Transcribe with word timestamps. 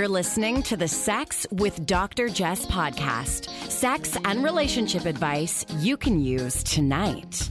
You're 0.00 0.08
listening 0.08 0.62
to 0.62 0.78
the 0.78 0.88
Sex 0.88 1.46
with 1.50 1.84
Dr. 1.84 2.30
Jess 2.30 2.64
podcast. 2.64 3.50
Sex 3.70 4.16
and 4.24 4.42
relationship 4.42 5.04
advice 5.04 5.66
you 5.76 5.98
can 5.98 6.24
use 6.24 6.62
tonight. 6.62 7.50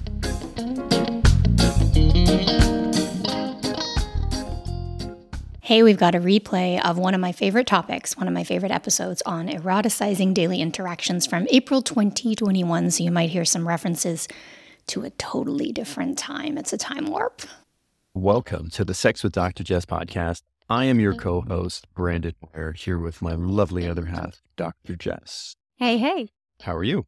Hey, 5.61 5.83
we've 5.83 5.99
got 5.99 6.15
a 6.15 6.19
replay 6.19 6.83
of 6.83 6.97
one 6.97 7.13
of 7.13 7.21
my 7.21 7.33
favorite 7.33 7.67
topics, 7.67 8.17
one 8.17 8.27
of 8.27 8.33
my 8.33 8.43
favorite 8.43 8.71
episodes 8.71 9.21
on 9.27 9.47
eroticizing 9.47 10.33
daily 10.33 10.59
interactions 10.59 11.27
from 11.27 11.45
April 11.51 11.83
2021. 11.83 12.89
So 12.89 13.03
you 13.03 13.11
might 13.11 13.29
hear 13.29 13.45
some 13.45 13.67
references 13.67 14.27
to 14.87 15.03
a 15.03 15.11
totally 15.11 15.71
different 15.71 16.17
time. 16.17 16.57
It's 16.57 16.73
a 16.73 16.79
time 16.79 17.11
warp. 17.11 17.43
Welcome 18.15 18.71
to 18.71 18.83
the 18.83 18.95
Sex 18.95 19.23
with 19.23 19.33
Dr. 19.33 19.63
Jess 19.63 19.85
podcast. 19.85 20.41
I 20.71 20.85
am 20.85 20.99
your 20.99 21.15
co 21.15 21.41
host, 21.41 21.87
Brandon 21.95 22.35
Ware, 22.53 22.73
here 22.73 22.99
with 22.99 23.23
my 23.23 23.33
lovely 23.33 23.87
other 23.87 24.05
half, 24.05 24.39
Dr. 24.55 24.95
Jess. 24.95 25.55
Hey, 25.77 25.97
hey. 25.97 26.29
How 26.61 26.75
are 26.75 26.83
you? 26.83 27.07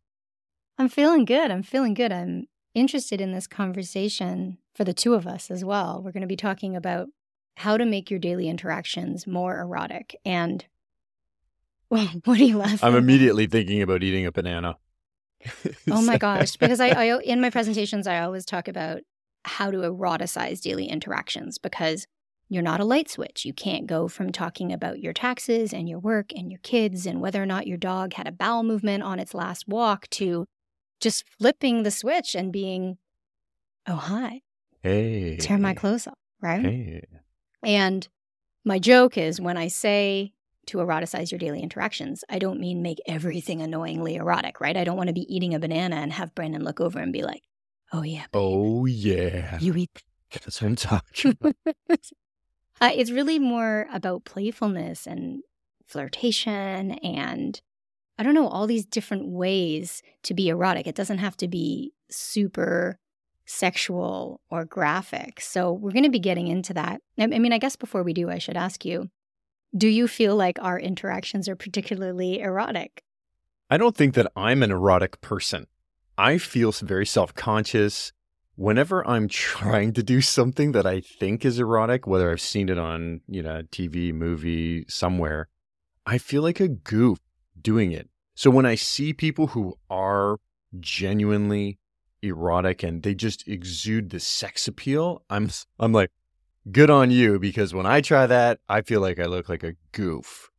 I'm 0.79 0.89
feeling 0.89 1.25
good. 1.25 1.51
I'm 1.51 1.61
feeling 1.61 1.93
good. 1.93 2.11
I'm 2.11 2.45
interested 2.73 3.21
in 3.21 3.33
this 3.33 3.45
conversation 3.45 4.57
for 4.73 4.83
the 4.83 4.95
two 4.95 5.13
of 5.13 5.27
us 5.27 5.51
as 5.51 5.63
well. 5.63 6.01
We're 6.03 6.11
going 6.11 6.21
to 6.21 6.27
be 6.27 6.35
talking 6.35 6.75
about 6.75 7.09
how 7.57 7.77
to 7.77 7.85
make 7.85 8.09
your 8.09 8.19
daily 8.19 8.49
interactions 8.49 9.27
more 9.27 9.59
erotic. 9.59 10.15
And, 10.25 10.65
well, 11.91 12.07
what 12.25 12.39
are 12.39 12.43
you 12.43 12.57
laughing 12.57 12.79
I'm 12.81 12.95
immediately 12.95 13.45
thinking 13.45 13.83
about 13.83 14.01
eating 14.01 14.25
a 14.25 14.31
banana. 14.31 14.77
Oh 15.91 16.01
my 16.01 16.17
gosh. 16.19 16.55
Because 16.55 16.79
I, 16.79 16.87
I, 16.89 17.19
in 17.19 17.39
my 17.39 17.51
presentations, 17.51 18.07
I 18.07 18.21
always 18.21 18.43
talk 18.43 18.67
about 18.67 19.01
how 19.45 19.69
to 19.69 19.77
eroticize 19.77 20.61
daily 20.61 20.85
interactions 20.87 21.59
because 21.59 22.07
you're 22.51 22.61
not 22.61 22.79
a 22.81 22.85
light 22.85 23.09
switch. 23.09 23.45
You 23.45 23.53
can't 23.53 23.87
go 23.87 24.07
from 24.09 24.31
talking 24.31 24.73
about 24.73 24.99
your 24.99 25.13
taxes 25.13 25.73
and 25.73 25.87
your 25.87 25.99
work 25.99 26.31
and 26.35 26.51
your 26.51 26.59
kids 26.63 27.05
and 27.05 27.21
whether 27.21 27.41
or 27.41 27.45
not 27.45 27.65
your 27.65 27.77
dog 27.77 28.13
had 28.15 28.27
a 28.27 28.31
bowel 28.31 28.61
movement 28.63 29.03
on 29.03 29.19
its 29.19 29.33
last 29.33 29.67
walk 29.69 30.07
to 30.11 30.45
just 30.99 31.23
flipping 31.39 31.83
the 31.83 31.91
switch 31.91 32.35
and 32.35 32.51
being, 32.51 32.97
oh, 33.87 33.95
hi, 33.95 34.41
Hey. 34.83 35.37
tear 35.37 35.57
my 35.57 35.73
clothes 35.73 36.07
off, 36.07 36.17
right? 36.41 36.61
Hey. 36.65 37.05
And 37.63 38.07
my 38.65 38.79
joke 38.79 39.17
is 39.17 39.39
when 39.39 39.55
I 39.57 39.69
say 39.69 40.33
to 40.67 40.79
eroticize 40.79 41.31
your 41.31 41.39
daily 41.39 41.61
interactions, 41.61 42.23
I 42.29 42.37
don't 42.37 42.59
mean 42.59 42.81
make 42.81 42.99
everything 43.07 43.61
annoyingly 43.61 44.15
erotic, 44.15 44.59
right? 44.59 44.75
I 44.75 44.83
don't 44.83 44.97
want 44.97 45.07
to 45.07 45.13
be 45.13 45.33
eating 45.33 45.53
a 45.55 45.59
banana 45.59 45.95
and 45.95 46.11
have 46.11 46.35
Brandon 46.35 46.63
look 46.63 46.81
over 46.81 46.99
and 46.99 47.13
be 47.13 47.23
like, 47.23 47.43
oh, 47.93 48.01
yeah, 48.03 48.25
Oh, 48.33 48.85
yeah. 48.85 49.57
you 49.61 49.73
eat. 49.75 50.03
That's 50.33 50.61
what 50.61 50.67
I'm 50.67 50.75
talking 50.75 51.37
about. 51.39 51.55
uh, 52.81 52.91
it's 52.93 53.11
really 53.11 53.39
more 53.39 53.87
about 53.93 54.25
playfulness 54.25 55.07
and 55.07 55.43
flirtation 55.85 56.91
and 57.03 57.61
I 58.17 58.23
don't 58.23 58.33
know, 58.35 58.47
all 58.47 58.67
these 58.67 58.85
different 58.85 59.29
ways 59.29 60.03
to 60.23 60.33
be 60.33 60.49
erotic. 60.49 60.85
It 60.85 60.95
doesn't 60.95 61.19
have 61.19 61.37
to 61.37 61.47
be 61.47 61.93
super 62.09 62.99
sexual 63.45 64.41
or 64.49 64.65
graphic. 64.65 65.41
So 65.41 65.71
we're 65.71 65.91
going 65.91 66.03
to 66.03 66.09
be 66.09 66.19
getting 66.19 66.47
into 66.47 66.73
that. 66.75 67.01
I 67.19 67.27
mean, 67.27 67.53
I 67.53 67.57
guess 67.57 67.75
before 67.75 68.03
we 68.03 68.13
do, 68.13 68.29
I 68.29 68.37
should 68.37 68.57
ask 68.57 68.85
you 68.85 69.09
do 69.75 69.87
you 69.87 70.07
feel 70.07 70.35
like 70.35 70.59
our 70.61 70.77
interactions 70.77 71.47
are 71.47 71.55
particularly 71.55 72.41
erotic? 72.41 73.03
I 73.69 73.77
don't 73.77 73.95
think 73.95 74.15
that 74.15 74.29
I'm 74.35 74.63
an 74.63 74.71
erotic 74.71 75.21
person. 75.21 75.67
I 76.17 76.37
feel 76.37 76.73
very 76.73 77.05
self 77.05 77.33
conscious 77.33 78.11
whenever 78.61 79.05
I'm 79.07 79.27
trying 79.27 79.91
to 79.93 80.03
do 80.03 80.21
something 80.21 80.71
that 80.73 80.85
I 80.85 81.01
think 81.01 81.43
is 81.43 81.57
erotic, 81.57 82.05
whether 82.05 82.29
I've 82.29 82.39
seen 82.39 82.69
it 82.69 82.77
on, 82.77 83.21
you 83.27 83.41
know, 83.41 83.63
TV, 83.71 84.13
movie, 84.13 84.85
somewhere. 84.87 85.47
I 86.05 86.19
feel 86.19 86.43
like 86.43 86.59
a 86.59 86.67
goof 86.67 87.17
doing 87.59 87.91
it. 87.91 88.07
So 88.35 88.51
when 88.51 88.67
I 88.67 88.75
see 88.75 89.13
people 89.13 89.47
who 89.47 89.79
are 89.89 90.37
genuinely 90.79 91.79
erotic 92.21 92.83
and 92.83 93.01
they 93.01 93.15
just 93.15 93.47
exude 93.47 94.11
the 94.11 94.19
sex 94.19 94.67
appeal, 94.67 95.23
I'm 95.27 95.49
I'm 95.79 95.91
like, 95.91 96.11
good 96.71 96.91
on 96.91 97.09
you 97.09 97.39
because 97.39 97.73
when 97.73 97.87
I 97.87 98.01
try 98.01 98.27
that, 98.27 98.59
I 98.69 98.81
feel 98.83 99.01
like 99.01 99.19
I 99.19 99.25
look 99.25 99.49
like 99.49 99.63
a 99.63 99.73
goof. 99.91 100.50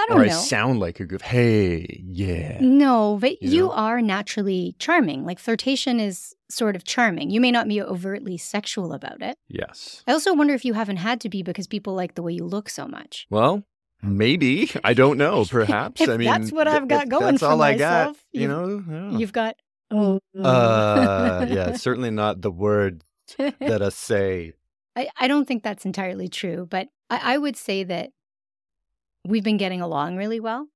I 0.00 0.14
Or 0.14 0.18
don't 0.18 0.24
I 0.24 0.26
know. 0.28 0.40
sound 0.40 0.80
like 0.80 1.00
a 1.00 1.04
goof. 1.06 1.20
Hey, 1.22 2.02
yeah. 2.06 2.58
No, 2.60 3.18
but 3.20 3.42
You 3.42 3.50
you, 3.50 3.60
know? 3.66 3.72
are 3.72 4.00
naturally 4.00 4.74
charming. 4.78 5.24
Like 5.24 5.38
flirtation 5.38 6.00
is 6.00 6.34
sort 6.48 6.74
of 6.76 6.84
charming. 6.84 7.30
You 7.30 7.40
may 7.40 7.50
not 7.50 7.68
be 7.68 7.80
overtly 7.82 8.36
sexual 8.36 8.92
about 8.92 9.22
it. 9.22 9.36
Yes. 9.48 10.02
I 10.06 10.12
also 10.12 10.34
wonder 10.34 10.54
if 10.54 10.64
you 10.64 10.72
haven't 10.74 10.96
had 10.98 11.20
to 11.22 11.28
be 11.28 11.42
because 11.42 11.66
people 11.66 11.94
like 11.94 12.14
the 12.14 12.22
way 12.22 12.32
you 12.32 12.44
look 12.44 12.68
so 12.68 12.86
much. 12.88 13.26
Well, 13.30 13.62
maybe. 14.02 14.70
I 14.82 14.94
don't 14.94 15.18
know. 15.18 15.44
Perhaps. 15.50 16.00
If 16.00 16.08
I 16.08 16.16
mean, 16.16 16.28
that's 16.28 16.50
what 16.52 16.66
I've 16.66 16.88
got 16.88 17.08
going 17.08 17.24
That's 17.26 17.40
for 17.40 17.46
all 17.46 17.62
I 17.62 17.76
got. 17.76 18.06
myself, 18.08 18.24
You 18.32 18.48
know. 18.48 18.84
yeah. 18.88 19.18
You've 19.18 19.32
got 19.32 19.56
oh 19.90 20.20
Uh, 20.38 21.46
yeah. 21.48 21.72
Certainly 21.76 22.10
not 22.10 22.40
the 22.42 22.50
word 22.50 23.04
that 23.38 23.82
I 23.82 23.88
say. 23.90 24.52
I, 24.96 25.08
I 25.18 25.28
don't 25.28 25.46
think 25.46 25.62
that's 25.62 25.84
entirely 25.86 26.28
true, 26.28 26.66
but 26.68 26.88
I, 27.08 27.34
I 27.34 27.38
would 27.38 27.56
say 27.56 27.84
that 27.84 28.10
we've 29.26 29.44
been 29.44 29.56
getting 29.56 29.80
along 29.80 30.16
really 30.16 30.40
well. 30.40 30.66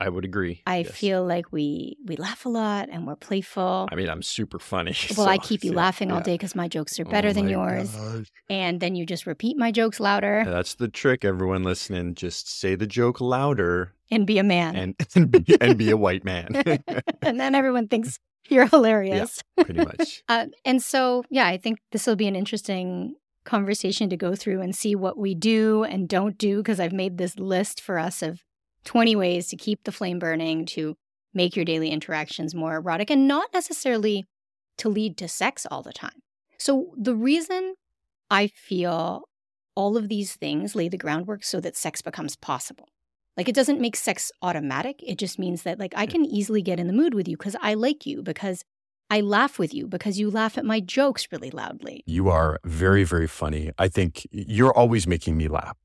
I 0.00 0.08
would 0.08 0.24
agree. 0.24 0.62
I 0.64 0.78
yes. 0.78 0.90
feel 0.92 1.26
like 1.26 1.50
we 1.50 1.96
we 2.06 2.14
laugh 2.14 2.46
a 2.46 2.48
lot 2.48 2.88
and 2.88 3.04
we're 3.04 3.16
playful. 3.16 3.88
I 3.90 3.96
mean, 3.96 4.08
I'm 4.08 4.22
super 4.22 4.60
funny. 4.60 4.94
well, 5.16 5.28
I 5.28 5.38
keep 5.38 5.64
you 5.64 5.72
yeah, 5.72 5.76
laughing 5.78 6.12
all 6.12 6.18
yeah. 6.18 6.24
day 6.24 6.34
because 6.34 6.54
my 6.54 6.68
jokes 6.68 7.00
are 7.00 7.04
better 7.04 7.30
Oh 7.30 7.32
than 7.32 7.48
yours. 7.48 7.90
gosh. 7.90 8.30
And 8.48 8.78
then 8.78 8.94
you 8.94 9.04
just 9.04 9.26
repeat 9.26 9.56
my 9.56 9.72
jokes 9.72 9.98
louder 9.98 10.44
That's 10.46 10.76
the 10.76 10.86
trick, 10.86 11.24
everyone 11.24 11.64
listening. 11.64 12.14
Just 12.14 12.60
say 12.60 12.76
the 12.76 12.86
joke 12.86 13.20
louder 13.20 13.92
and 14.08 14.24
be 14.24 14.38
a 14.38 14.44
man. 14.44 14.76
and 14.76 14.94
and 15.16 15.30
be, 15.32 15.56
and 15.60 15.76
be 15.76 15.90
a 15.90 15.96
white 15.96 16.24
man. 16.24 16.54
and 17.22 17.40
then 17.40 17.56
everyone 17.56 17.88
thinks 17.88 18.20
you're 18.48 18.66
hilarious. 18.66 19.42
Pretty 19.56 19.84
much. 19.84 20.22
Uh, 20.28 20.46
and 20.64 20.80
so, 20.80 21.24
yeah, 21.28 21.46
I 21.46 21.56
think 21.56 21.80
this 21.90 22.06
will 22.06 22.16
be 22.16 22.28
an 22.28 22.36
interesting 22.36 23.16
conversation 23.48 24.10
to 24.10 24.16
go 24.16 24.34
through 24.36 24.60
and 24.60 24.76
see 24.76 24.94
what 24.94 25.18
we 25.18 25.34
do 25.34 25.82
and 25.82 26.08
don't 26.08 26.38
do 26.38 26.58
because 26.58 26.78
I've 26.78 26.92
made 26.92 27.18
this 27.18 27.38
list 27.38 27.80
for 27.80 27.98
us 27.98 28.22
of 28.22 28.42
20 28.84 29.16
ways 29.16 29.48
to 29.48 29.56
keep 29.56 29.84
the 29.84 29.92
flame 29.92 30.18
burning, 30.18 30.66
to 30.66 30.96
make 31.34 31.56
your 31.56 31.64
daily 31.64 31.90
interactions 31.90 32.54
more 32.54 32.76
erotic, 32.76 33.10
and 33.10 33.26
not 33.26 33.48
necessarily 33.52 34.26
to 34.76 34.88
lead 34.88 35.16
to 35.16 35.28
sex 35.28 35.66
all 35.70 35.82
the 35.82 35.92
time. 35.92 36.20
So, 36.58 36.92
the 36.96 37.14
reason 37.14 37.74
I 38.30 38.46
feel 38.48 39.28
all 39.74 39.96
of 39.96 40.08
these 40.08 40.34
things 40.34 40.74
lay 40.74 40.88
the 40.88 40.98
groundwork 40.98 41.44
so 41.44 41.60
that 41.60 41.76
sex 41.76 42.02
becomes 42.02 42.36
possible. 42.36 42.88
Like 43.36 43.48
it 43.48 43.54
doesn't 43.54 43.80
make 43.80 43.94
sex 43.94 44.32
automatic. 44.42 45.00
It 45.06 45.16
just 45.18 45.38
means 45.38 45.62
that 45.62 45.78
like 45.78 45.94
I 45.96 46.06
can 46.06 46.24
easily 46.24 46.62
get 46.62 46.80
in 46.80 46.88
the 46.88 46.92
mood 46.92 47.14
with 47.14 47.28
you 47.28 47.36
because 47.36 47.56
I 47.62 47.74
like 47.74 48.04
you, 48.04 48.22
because 48.22 48.64
I 49.10 49.22
laugh 49.22 49.58
with 49.58 49.72
you, 49.72 49.86
because 49.86 50.18
you 50.18 50.30
laugh 50.30 50.58
at 50.58 50.64
my 50.64 50.80
jokes 50.80 51.28
really 51.32 51.50
loudly. 51.50 52.02
You 52.04 52.28
are 52.28 52.58
very, 52.64 53.04
very 53.04 53.26
funny. 53.26 53.72
I 53.78 53.88
think 53.88 54.26
you're 54.30 54.76
always 54.76 55.06
making 55.06 55.36
me 55.36 55.48
laugh. 55.48 55.76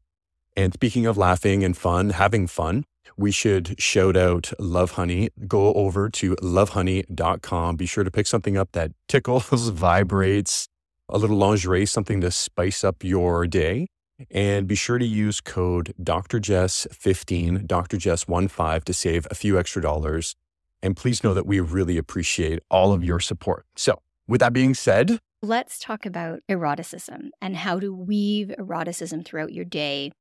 And 0.57 0.73
speaking 0.73 1.05
of 1.05 1.17
laughing 1.17 1.63
and 1.63 1.75
fun, 1.75 2.11
having 2.11 2.47
fun, 2.47 2.83
we 3.17 3.31
should 3.31 3.79
shout 3.79 4.17
out 4.17 4.51
Lovehoney. 4.59 5.29
Go 5.47 5.73
over 5.73 6.09
to 6.09 6.35
lovehoney.com. 6.37 7.75
Be 7.77 7.85
sure 7.85 8.03
to 8.03 8.11
pick 8.11 8.27
something 8.27 8.57
up 8.57 8.73
that 8.73 8.91
tickles, 9.07 9.47
vibrates, 9.69 10.67
a 11.07 11.17
little 11.17 11.37
lingerie, 11.37 11.85
something 11.85 12.21
to 12.21 12.29
spice 12.31 12.83
up 12.83 13.03
your 13.03 13.47
day. 13.47 13.87
And 14.29 14.67
be 14.67 14.75
sure 14.75 14.99
to 14.99 15.05
use 15.05 15.41
code 15.41 15.93
DrJess15, 16.01 17.67
DrJess15 17.67 18.83
to 18.83 18.93
save 18.93 19.27
a 19.31 19.35
few 19.35 19.57
extra 19.57 19.81
dollars. 19.81 20.35
And 20.83 20.97
please 20.97 21.23
know 21.23 21.33
that 21.33 21.47
we 21.47 21.61
really 21.61 21.97
appreciate 21.97 22.59
all 22.69 22.91
of 22.91 23.03
your 23.03 23.21
support. 23.21 23.65
So, 23.75 23.99
with 24.27 24.41
that 24.41 24.53
being 24.53 24.75
said, 24.75 25.19
Let's 25.41 25.79
talk 25.79 26.05
about 26.05 26.39
eroticism 26.47 27.31
and 27.41 27.57
how 27.57 27.79
to 27.79 27.93
weave 27.93 28.53
eroticism 28.57 29.23
throughout 29.23 29.51
your 29.51 29.65
day. 29.65 30.11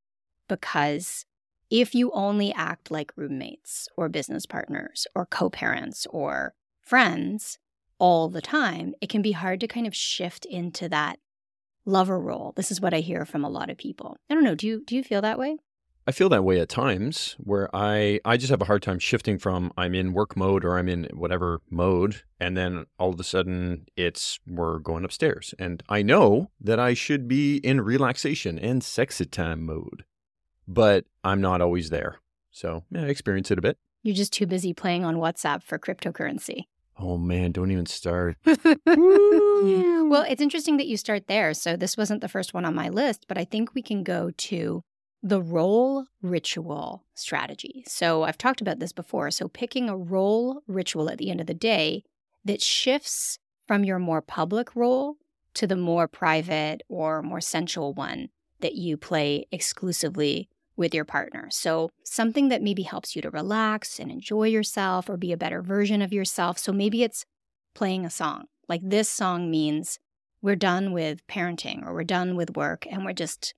Because 0.48 1.24
if 1.70 1.94
you 1.94 2.10
only 2.12 2.52
act 2.52 2.90
like 2.90 3.12
roommates 3.16 3.88
or 3.96 4.08
business 4.08 4.46
partners 4.46 5.06
or 5.14 5.26
co 5.26 5.48
parents 5.48 6.06
or 6.10 6.54
friends 6.80 7.58
all 7.98 8.28
the 8.28 8.42
time, 8.42 8.94
it 9.00 9.08
can 9.08 9.22
be 9.22 9.32
hard 9.32 9.60
to 9.60 9.68
kind 9.68 9.86
of 9.86 9.94
shift 9.94 10.44
into 10.44 10.88
that 10.88 11.18
lover 11.84 12.18
role. 12.18 12.52
This 12.56 12.70
is 12.70 12.80
what 12.80 12.94
I 12.94 12.98
hear 12.98 13.24
from 13.24 13.44
a 13.44 13.48
lot 13.48 13.70
of 13.70 13.78
people. 13.78 14.16
I 14.28 14.34
don't 14.34 14.44
know. 14.44 14.54
Do 14.54 14.66
you 14.66 14.82
do 14.84 14.96
you 14.96 15.04
feel 15.04 15.22
that 15.22 15.38
way? 15.38 15.56
I 16.06 16.10
feel 16.10 16.28
that 16.30 16.44
way 16.44 16.58
at 16.58 16.68
times 16.68 17.36
where 17.38 17.68
I 17.74 18.20
I 18.24 18.36
just 18.36 18.50
have 18.50 18.60
a 18.60 18.66
hard 18.66 18.82
time 18.82 18.98
shifting 18.98 19.38
from 19.38 19.72
I'm 19.76 19.94
in 19.94 20.12
work 20.12 20.36
mode 20.36 20.64
or 20.64 20.76
I'm 20.76 20.88
in 20.88 21.08
whatever 21.12 21.60
mode 21.70 22.22
and 22.40 22.56
then 22.56 22.86
all 22.98 23.10
of 23.10 23.20
a 23.20 23.24
sudden 23.24 23.86
it's 23.96 24.40
we're 24.46 24.78
going 24.78 25.04
upstairs 25.04 25.54
and 25.60 25.82
I 25.88 26.02
know 26.02 26.50
that 26.60 26.80
I 26.80 26.94
should 26.94 27.28
be 27.28 27.58
in 27.58 27.80
relaxation 27.80 28.58
and 28.58 28.82
sexy 28.82 29.26
time 29.26 29.64
mode. 29.64 30.04
But 30.66 31.04
I'm 31.22 31.40
not 31.40 31.60
always 31.60 31.90
there. 31.90 32.20
So, 32.50 32.84
yeah, 32.90 33.02
I 33.02 33.06
experience 33.06 33.50
it 33.50 33.58
a 33.58 33.62
bit. 33.62 33.78
You're 34.02 34.14
just 34.14 34.32
too 34.32 34.46
busy 34.46 34.72
playing 34.72 35.04
on 35.04 35.16
WhatsApp 35.16 35.62
for 35.62 35.78
cryptocurrency. 35.78 36.64
Oh 36.98 37.16
man, 37.16 37.52
don't 37.52 37.70
even 37.70 37.86
start. 37.86 38.36
well, 38.44 40.24
it's 40.28 40.42
interesting 40.42 40.76
that 40.76 40.86
you 40.86 40.96
start 40.96 41.26
there. 41.26 41.54
So 41.54 41.76
this 41.76 41.96
wasn't 41.96 42.20
the 42.20 42.28
first 42.28 42.54
one 42.54 42.64
on 42.64 42.74
my 42.74 42.88
list, 42.88 43.26
but 43.28 43.38
I 43.38 43.44
think 43.44 43.74
we 43.74 43.82
can 43.82 44.02
go 44.02 44.30
to 44.36 44.84
the 45.22 45.40
role 45.40 46.06
ritual 46.20 47.04
strategy. 47.14 47.84
So 47.86 48.24
I've 48.24 48.38
talked 48.38 48.60
about 48.60 48.80
this 48.80 48.92
before. 48.92 49.30
So 49.30 49.48
picking 49.48 49.88
a 49.88 49.96
role 49.96 50.62
ritual 50.66 51.08
at 51.08 51.18
the 51.18 51.30
end 51.30 51.40
of 51.40 51.46
the 51.46 51.54
day 51.54 52.02
that 52.44 52.60
shifts 52.60 53.38
from 53.66 53.84
your 53.84 53.98
more 53.98 54.20
public 54.20 54.74
role 54.74 55.16
to 55.54 55.66
the 55.66 55.76
more 55.76 56.08
private 56.08 56.82
or 56.88 57.22
more 57.22 57.40
sensual 57.40 57.94
one 57.94 58.28
that 58.60 58.74
you 58.74 58.96
play 58.96 59.46
exclusively 59.52 60.48
with 60.76 60.94
your 60.94 61.04
partner. 61.04 61.48
So, 61.50 61.90
something 62.02 62.48
that 62.48 62.62
maybe 62.62 62.82
helps 62.82 63.14
you 63.14 63.22
to 63.22 63.30
relax 63.30 63.98
and 63.98 64.10
enjoy 64.10 64.44
yourself 64.44 65.08
or 65.10 65.16
be 65.18 65.32
a 65.32 65.36
better 65.36 65.60
version 65.60 66.00
of 66.00 66.12
yourself. 66.12 66.58
So, 66.58 66.72
maybe 66.72 67.02
it's 67.02 67.26
playing 67.74 68.06
a 68.06 68.10
song. 68.10 68.46
Like 68.68 68.80
this 68.82 69.08
song 69.08 69.50
means 69.50 69.98
we're 70.40 70.56
done 70.56 70.92
with 70.92 71.26
parenting 71.26 71.86
or 71.86 71.92
we're 71.92 72.04
done 72.04 72.36
with 72.36 72.56
work 72.56 72.86
and 72.90 73.04
we're 73.04 73.12
just 73.12 73.54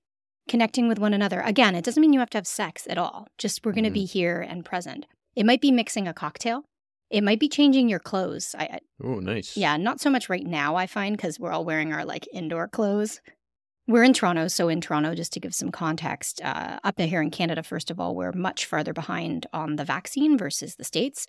connecting 0.47 0.87
with 0.87 0.99
one 0.99 1.13
another. 1.13 1.41
Again, 1.41 1.75
it 1.75 1.83
doesn't 1.83 2.01
mean 2.01 2.13
you 2.13 2.19
have 2.19 2.29
to 2.31 2.37
have 2.37 2.47
sex 2.47 2.87
at 2.89 2.97
all, 2.97 3.27
just 3.37 3.65
we're 3.65 3.71
going 3.71 3.83
to 3.83 3.89
mm-hmm. 3.89 3.93
be 3.95 4.05
here 4.05 4.41
and 4.41 4.65
present. 4.65 5.05
It 5.35 5.45
might 5.45 5.61
be 5.61 5.71
mixing 5.71 6.07
a 6.07 6.13
cocktail. 6.13 6.63
It 7.09 7.23
might 7.23 7.39
be 7.39 7.49
changing 7.49 7.87
your 7.87 7.99
clothes. 7.99 8.55
I, 8.57 8.79
oh, 9.03 9.19
nice. 9.19 9.55
Yeah, 9.55 9.77
not 9.77 9.99
so 9.99 10.09
much 10.09 10.29
right 10.29 10.45
now, 10.45 10.75
I 10.75 10.87
find, 10.87 11.15
because 11.15 11.39
we're 11.39 11.51
all 11.51 11.65
wearing 11.65 11.93
our 11.93 12.05
like 12.05 12.27
indoor 12.33 12.67
clothes. 12.67 13.21
We're 13.87 14.03
in 14.03 14.13
Toronto. 14.13 14.47
So, 14.47 14.67
in 14.67 14.81
Toronto, 14.81 15.13
just 15.13 15.31
to 15.33 15.39
give 15.39 15.53
some 15.53 15.69
context, 15.69 16.41
uh, 16.43 16.79
up 16.83 16.99
here 16.99 17.21
in 17.21 17.29
Canada, 17.29 17.61
first 17.61 17.91
of 17.91 17.99
all, 17.99 18.15
we're 18.15 18.31
much 18.31 18.65
farther 18.65 18.93
behind 18.93 19.45
on 19.53 19.75
the 19.75 19.85
vaccine 19.85 20.37
versus 20.37 20.75
the 20.75 20.83
States. 20.83 21.27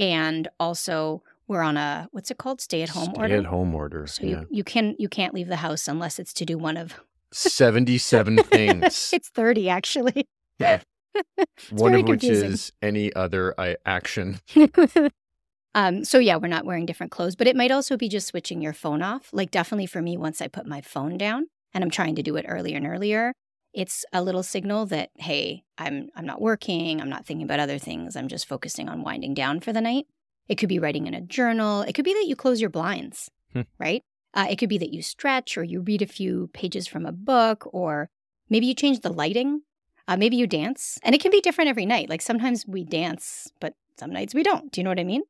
And 0.00 0.48
also, 0.58 1.22
we're 1.46 1.62
on 1.62 1.76
a 1.76 2.08
what's 2.12 2.30
it 2.30 2.38
called 2.38 2.60
stay 2.60 2.82
at 2.82 2.88
home 2.88 3.12
order 3.16 3.28
stay 3.28 3.38
at 3.38 3.44
home 3.44 3.74
order 3.74 4.06
so 4.06 4.24
yeah. 4.24 4.40
you, 4.40 4.46
you 4.50 4.64
can 4.64 4.94
you 4.98 5.08
can't 5.08 5.34
leave 5.34 5.48
the 5.48 5.56
house 5.56 5.86
unless 5.86 6.18
it's 6.18 6.32
to 6.32 6.44
do 6.44 6.56
one 6.56 6.76
of 6.76 6.94
77 7.32 8.36
things 8.38 9.10
it's 9.12 9.28
30 9.28 9.68
actually 9.68 10.28
yeah. 10.58 10.80
one 11.70 11.94
of 11.94 12.06
which 12.08 12.24
is 12.24 12.72
any 12.80 13.12
other 13.14 13.54
uh, 13.58 13.74
action 13.84 14.38
um 15.74 16.04
so 16.04 16.18
yeah 16.18 16.36
we're 16.36 16.48
not 16.48 16.64
wearing 16.64 16.86
different 16.86 17.12
clothes 17.12 17.36
but 17.36 17.46
it 17.46 17.56
might 17.56 17.70
also 17.70 17.96
be 17.96 18.08
just 18.08 18.28
switching 18.28 18.62
your 18.62 18.72
phone 18.72 19.02
off 19.02 19.28
like 19.32 19.50
definitely 19.50 19.86
for 19.86 20.00
me 20.00 20.16
once 20.16 20.40
i 20.40 20.48
put 20.48 20.66
my 20.66 20.80
phone 20.80 21.18
down 21.18 21.46
and 21.74 21.82
i'm 21.82 21.90
trying 21.90 22.14
to 22.14 22.22
do 22.22 22.36
it 22.36 22.46
earlier 22.48 22.76
and 22.76 22.86
earlier 22.86 23.32
it's 23.74 24.04
a 24.12 24.22
little 24.22 24.42
signal 24.42 24.86
that 24.86 25.10
hey 25.16 25.62
i'm 25.78 26.08
i'm 26.16 26.26
not 26.26 26.40
working 26.40 27.00
i'm 27.00 27.10
not 27.10 27.26
thinking 27.26 27.44
about 27.44 27.60
other 27.60 27.78
things 27.78 28.16
i'm 28.16 28.28
just 28.28 28.48
focusing 28.48 28.88
on 28.88 29.02
winding 29.02 29.34
down 29.34 29.60
for 29.60 29.72
the 29.72 29.80
night 29.80 30.06
it 30.48 30.56
could 30.56 30.68
be 30.68 30.78
writing 30.78 31.06
in 31.06 31.14
a 31.14 31.20
journal. 31.20 31.82
It 31.82 31.94
could 31.94 32.04
be 32.04 32.14
that 32.14 32.26
you 32.26 32.36
close 32.36 32.60
your 32.60 32.70
blinds, 32.70 33.30
hmm. 33.52 33.62
right? 33.78 34.02
Uh, 34.34 34.46
it 34.50 34.56
could 34.56 34.68
be 34.68 34.78
that 34.78 34.92
you 34.92 35.02
stretch 35.02 35.58
or 35.58 35.64
you 35.64 35.80
read 35.80 36.02
a 36.02 36.06
few 36.06 36.48
pages 36.52 36.86
from 36.86 37.06
a 37.06 37.12
book, 37.12 37.68
or 37.72 38.10
maybe 38.48 38.66
you 38.66 38.74
change 38.74 39.00
the 39.00 39.12
lighting. 39.12 39.62
Uh, 40.08 40.16
maybe 40.16 40.36
you 40.36 40.46
dance. 40.46 40.98
And 41.02 41.14
it 41.14 41.20
can 41.20 41.30
be 41.30 41.40
different 41.40 41.70
every 41.70 41.86
night. 41.86 42.08
Like 42.08 42.22
sometimes 42.22 42.66
we 42.66 42.84
dance, 42.84 43.50
but 43.60 43.74
some 43.98 44.10
nights 44.10 44.34
we 44.34 44.42
don't. 44.42 44.72
Do 44.72 44.80
you 44.80 44.84
know 44.84 44.90
what 44.90 45.00
I 45.00 45.04
mean? 45.04 45.22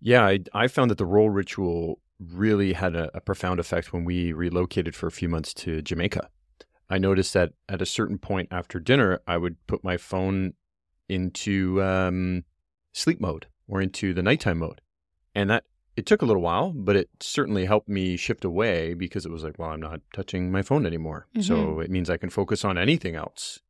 Yeah, 0.00 0.24
I, 0.26 0.40
I 0.52 0.68
found 0.68 0.90
that 0.90 0.98
the 0.98 1.06
role 1.06 1.30
ritual 1.30 2.00
really 2.20 2.74
had 2.74 2.94
a, 2.94 3.10
a 3.16 3.20
profound 3.20 3.60
effect 3.60 3.92
when 3.92 4.04
we 4.04 4.32
relocated 4.32 4.94
for 4.94 5.06
a 5.06 5.12
few 5.12 5.28
months 5.28 5.54
to 5.54 5.82
Jamaica. 5.82 6.28
I 6.90 6.98
noticed 6.98 7.32
that 7.32 7.52
at 7.68 7.80
a 7.80 7.86
certain 7.86 8.18
point 8.18 8.48
after 8.50 8.78
dinner, 8.78 9.20
I 9.26 9.38
would 9.38 9.56
put 9.66 9.82
my 9.82 9.96
phone 9.96 10.54
into 11.08 11.82
um, 11.82 12.44
sleep 12.92 13.20
mode 13.20 13.46
or 13.66 13.80
into 13.80 14.12
the 14.12 14.22
nighttime 14.22 14.58
mode. 14.58 14.80
And 15.34 15.50
that 15.50 15.64
it 15.96 16.06
took 16.06 16.22
a 16.22 16.24
little 16.24 16.42
while, 16.42 16.72
but 16.72 16.96
it 16.96 17.08
certainly 17.20 17.66
helped 17.66 17.88
me 17.88 18.16
shift 18.16 18.44
away 18.44 18.94
because 18.94 19.24
it 19.24 19.32
was 19.32 19.44
like, 19.44 19.58
well, 19.58 19.70
I'm 19.70 19.80
not 19.80 20.00
touching 20.12 20.50
my 20.50 20.62
phone 20.62 20.86
anymore. 20.86 21.26
Mm-hmm. 21.36 21.42
So 21.42 21.80
it 21.80 21.90
means 21.90 22.10
I 22.10 22.16
can 22.16 22.30
focus 22.30 22.64
on 22.64 22.78
anything 22.78 23.14
else, 23.14 23.60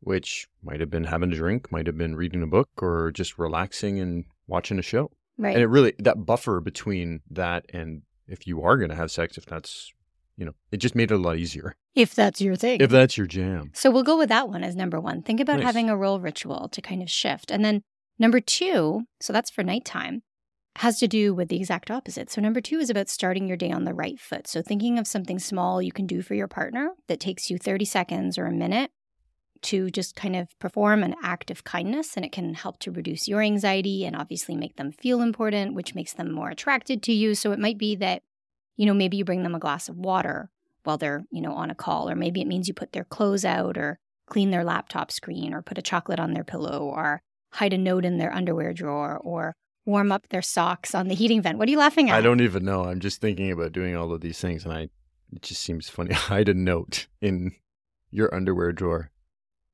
which 0.00 0.48
might 0.62 0.80
have 0.80 0.90
been 0.90 1.04
having 1.04 1.32
a 1.32 1.36
drink, 1.36 1.72
might 1.72 1.86
have 1.86 1.96
been 1.96 2.16
reading 2.16 2.42
a 2.42 2.46
book, 2.46 2.68
or 2.78 3.10
just 3.12 3.38
relaxing 3.38 3.98
and 3.98 4.24
watching 4.46 4.78
a 4.78 4.82
show. 4.82 5.10
Right. 5.38 5.54
And 5.54 5.62
it 5.62 5.68
really, 5.68 5.94
that 5.98 6.26
buffer 6.26 6.60
between 6.60 7.20
that 7.30 7.66
and 7.72 8.02
if 8.28 8.46
you 8.46 8.62
are 8.62 8.76
going 8.76 8.90
to 8.90 8.96
have 8.96 9.10
sex, 9.10 9.38
if 9.38 9.46
that's, 9.46 9.92
you 10.36 10.44
know, 10.44 10.54
it 10.70 10.78
just 10.78 10.94
made 10.94 11.10
it 11.10 11.14
a 11.14 11.18
lot 11.18 11.36
easier. 11.36 11.74
If 11.94 12.14
that's 12.14 12.40
your 12.40 12.56
thing. 12.56 12.80
If 12.80 12.90
that's 12.90 13.16
your 13.16 13.26
jam. 13.26 13.70
So 13.74 13.90
we'll 13.90 14.02
go 14.02 14.18
with 14.18 14.28
that 14.28 14.48
one 14.48 14.62
as 14.62 14.76
number 14.76 15.00
one. 15.00 15.22
Think 15.22 15.40
about 15.40 15.56
nice. 15.56 15.66
having 15.66 15.90
a 15.90 15.96
role 15.96 16.20
ritual 16.20 16.68
to 16.68 16.80
kind 16.80 17.02
of 17.02 17.10
shift. 17.10 17.50
And 17.50 17.64
then 17.64 17.82
Number 18.20 18.38
two, 18.38 19.04
so 19.18 19.32
that's 19.32 19.50
for 19.50 19.64
nighttime, 19.64 20.22
has 20.76 20.98
to 21.00 21.08
do 21.08 21.34
with 21.34 21.48
the 21.48 21.56
exact 21.56 21.90
opposite. 21.90 22.30
So, 22.30 22.40
number 22.40 22.60
two 22.60 22.78
is 22.78 22.90
about 22.90 23.08
starting 23.08 23.48
your 23.48 23.56
day 23.56 23.70
on 23.70 23.84
the 23.84 23.94
right 23.94 24.18
foot. 24.18 24.46
So, 24.46 24.62
thinking 24.62 24.98
of 24.98 25.06
something 25.06 25.38
small 25.38 25.82
you 25.82 25.92
can 25.92 26.06
do 26.06 26.22
for 26.22 26.34
your 26.34 26.48
partner 26.48 26.90
that 27.08 27.20
takes 27.20 27.50
you 27.50 27.58
30 27.58 27.84
seconds 27.84 28.38
or 28.38 28.46
a 28.46 28.52
minute 28.52 28.90
to 29.62 29.90
just 29.90 30.16
kind 30.16 30.34
of 30.36 30.58
perform 30.58 31.02
an 31.02 31.14
act 31.22 31.50
of 31.50 31.64
kindness, 31.64 32.16
and 32.16 32.24
it 32.24 32.32
can 32.32 32.54
help 32.54 32.78
to 32.78 32.90
reduce 32.90 33.28
your 33.28 33.42
anxiety 33.42 34.06
and 34.06 34.16
obviously 34.16 34.56
make 34.56 34.76
them 34.76 34.92
feel 34.92 35.20
important, 35.20 35.74
which 35.74 35.94
makes 35.94 36.14
them 36.14 36.32
more 36.32 36.48
attracted 36.48 37.02
to 37.02 37.12
you. 37.12 37.34
So, 37.34 37.52
it 37.52 37.58
might 37.58 37.78
be 37.78 37.96
that, 37.96 38.22
you 38.76 38.86
know, 38.86 38.94
maybe 38.94 39.16
you 39.16 39.24
bring 39.24 39.42
them 39.42 39.56
a 39.56 39.60
glass 39.60 39.88
of 39.88 39.96
water 39.96 40.50
while 40.84 40.98
they're, 40.98 41.24
you 41.30 41.42
know, 41.42 41.52
on 41.52 41.70
a 41.70 41.74
call, 41.74 42.08
or 42.08 42.14
maybe 42.14 42.40
it 42.40 42.46
means 42.46 42.68
you 42.68 42.74
put 42.74 42.92
their 42.92 43.04
clothes 43.04 43.44
out 43.44 43.76
or 43.76 43.98
clean 44.30 44.50
their 44.50 44.64
laptop 44.64 45.10
screen 45.10 45.52
or 45.52 45.60
put 45.60 45.78
a 45.78 45.82
chocolate 45.82 46.20
on 46.20 46.32
their 46.32 46.44
pillow 46.44 46.84
or 46.84 47.20
hide 47.52 47.72
a 47.72 47.78
note 47.78 48.04
in 48.04 48.18
their 48.18 48.32
underwear 48.32 48.72
drawer 48.72 49.18
or 49.18 49.56
warm 49.90 50.10
up 50.12 50.28
their 50.28 50.42
socks 50.42 50.94
on 50.94 51.08
the 51.08 51.14
heating 51.14 51.42
vent. 51.42 51.58
What 51.58 51.68
are 51.68 51.70
you 51.70 51.78
laughing 51.78 52.08
at? 52.10 52.16
I 52.16 52.20
don't 52.20 52.40
even 52.40 52.64
know. 52.64 52.84
I'm 52.84 53.00
just 53.00 53.20
thinking 53.20 53.50
about 53.52 53.72
doing 53.72 53.94
all 53.96 54.12
of 54.12 54.20
these 54.20 54.40
things 54.40 54.64
and 54.64 54.72
I 54.72 54.88
it 55.32 55.42
just 55.42 55.62
seems 55.62 55.88
funny. 55.88 56.14
hide 56.14 56.48
a 56.48 56.54
note 56.54 57.06
in 57.20 57.52
your 58.10 58.34
underwear 58.34 58.72
drawer. 58.72 59.10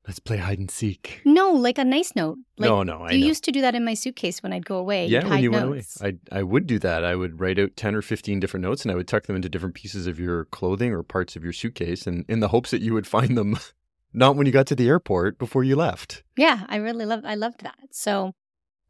Let's 0.07 0.19
play 0.21 0.37
hide 0.37 0.61
and 0.61 0.71
seek. 0.71 1.21
No, 1.25 1.51
like 1.51 1.79
a 1.79 1.85
nice 1.85 2.13
note. 2.15 2.39
Like, 2.59 2.69
no, 2.71 2.85
no, 2.85 2.99
I 3.03 3.11
You 3.13 3.21
know. 3.21 3.27
used 3.27 3.43
to 3.45 3.51
do 3.51 3.61
that 3.63 3.75
in 3.75 3.85
my 3.85 3.95
suitcase 3.95 4.41
when 4.41 4.53
I'd 4.53 4.65
go 4.65 4.77
away. 4.77 5.07
Yeah, 5.07 5.27
when 5.29 5.43
you 5.43 5.51
notes. 5.51 5.99
went 6.01 6.15
away. 6.15 6.19
I, 6.31 6.39
I 6.39 6.43
would 6.45 6.67
do 6.69 6.79
that. 6.79 7.05
I 7.05 7.17
would 7.17 7.41
write 7.41 7.59
out 7.59 7.75
10 7.77 7.97
or 7.97 8.03
15 8.03 8.39
different 8.39 8.63
notes 8.63 8.83
and 8.83 8.93
I 8.93 8.95
would 8.95 9.09
tuck 9.09 9.25
them 9.25 9.35
into 9.35 9.49
different 9.49 9.75
pieces 9.75 10.07
of 10.07 10.21
your 10.21 10.45
clothing 10.45 10.93
or 10.93 11.03
parts 11.03 11.35
of 11.35 11.43
your 11.43 11.53
suitcase 11.53 12.07
and 12.07 12.25
in 12.29 12.39
the 12.41 12.49
hopes 12.49 12.71
that 12.71 12.83
you 12.83 12.95
would 12.95 13.07
find 13.07 13.37
them 13.37 13.59
not 14.13 14.37
when 14.37 14.47
you 14.47 14.53
got 14.53 14.67
to 14.69 14.77
the 14.77 14.87
airport 14.89 15.39
before 15.39 15.65
you 15.65 15.75
left. 15.75 16.23
Yeah, 16.37 16.65
I 16.69 16.77
really 16.77 17.05
love 17.05 17.25
I 17.25 17.35
loved 17.35 17.63
that. 17.65 17.77
So 17.91 18.33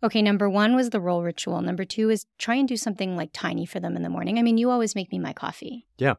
okay, 0.06 0.22
number 0.22 0.48
1 0.48 0.74
was 0.74 0.90
the 0.90 1.00
role 1.00 1.22
ritual. 1.22 1.60
Number 1.60 1.84
2 1.84 2.10
is 2.10 2.26
try 2.38 2.54
and 2.54 2.66
do 2.66 2.76
something 2.76 3.16
like 3.16 3.30
tiny 3.32 3.66
for 3.66 3.78
them 3.80 3.96
in 3.96 4.02
the 4.02 4.08
morning. 4.08 4.38
I 4.38 4.42
mean, 4.42 4.58
you 4.58 4.70
always 4.70 4.94
make 4.94 5.12
me 5.12 5.18
my 5.18 5.32
coffee. 5.32 5.86
Yeah. 5.98 6.14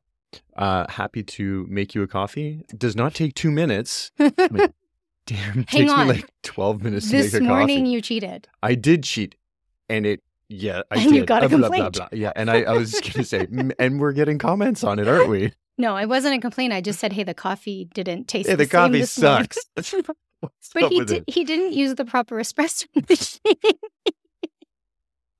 Uh, 0.56 0.86
happy 0.89 1.24
to 1.24 1.66
make 1.69 1.95
you 1.95 2.04
a 2.04 2.07
coffee. 2.07 2.63
It 2.69 2.78
does 2.78 2.95
not 2.95 3.14
take 3.14 3.33
2 3.33 3.52
minutes. 3.52 4.11
I 4.19 4.31
mean, 4.52 4.73
damn, 5.26 5.59
it 5.59 5.68
takes 5.68 5.92
on. 5.92 6.07
me 6.07 6.14
like 6.14 6.31
12 6.44 6.83
minutes 6.83 7.09
this 7.09 7.31
to 7.31 7.40
make 7.40 7.44
a 7.44 7.45
coffee. 7.45 7.45
This 7.45 7.50
morning 7.50 7.85
you 7.85 8.02
cheated. 8.02 8.47
I 8.61 8.76
did 8.76 9.04
cheat 9.04 9.35
and 9.90 10.06
it 10.06 10.21
yeah, 10.50 10.81
I 10.92 10.95
and 11.02 11.04
did. 11.09 11.16
you 11.16 11.26
got 11.26 11.44
a 11.44 11.50
blah, 11.50 11.59
complaint. 11.59 11.94
Blah, 11.94 12.07
blah, 12.09 12.18
Yeah, 12.18 12.31
and 12.35 12.50
I, 12.50 12.64
I 12.64 12.73
was 12.73 12.92
just 12.92 13.04
going 13.04 13.14
to 13.14 13.23
say, 13.23 13.47
and 13.80 14.00
we're 14.00 14.14
getting 14.14 14.38
comments 14.38 14.83
on 14.83 15.00
it, 15.00 15.07
aren't 15.07 15.30
we? 15.30 15.54
No, 15.78 15.95
it 15.97 16.07
wasn't 16.07 16.35
a 16.35 16.40
complaint. 16.40 16.73
I 16.73 16.81
just 16.81 17.00
said, 17.00 17.14
hey, 17.14 17.23
the 17.23 17.33
coffee 17.33 17.88
didn't 17.94 18.28
taste. 18.28 18.50
Hey, 18.50 18.56
the, 18.56 18.64
the 18.64 18.69
coffee 18.69 19.06
sucks. 19.06 19.57
but 19.76 20.90
he 20.90 21.04
did, 21.06 21.23
he 21.28 21.44
didn't 21.44 21.73
use 21.73 21.95
the 21.95 22.06
proper 22.06 22.38
espresso 22.38 22.85
machine. 23.09 23.73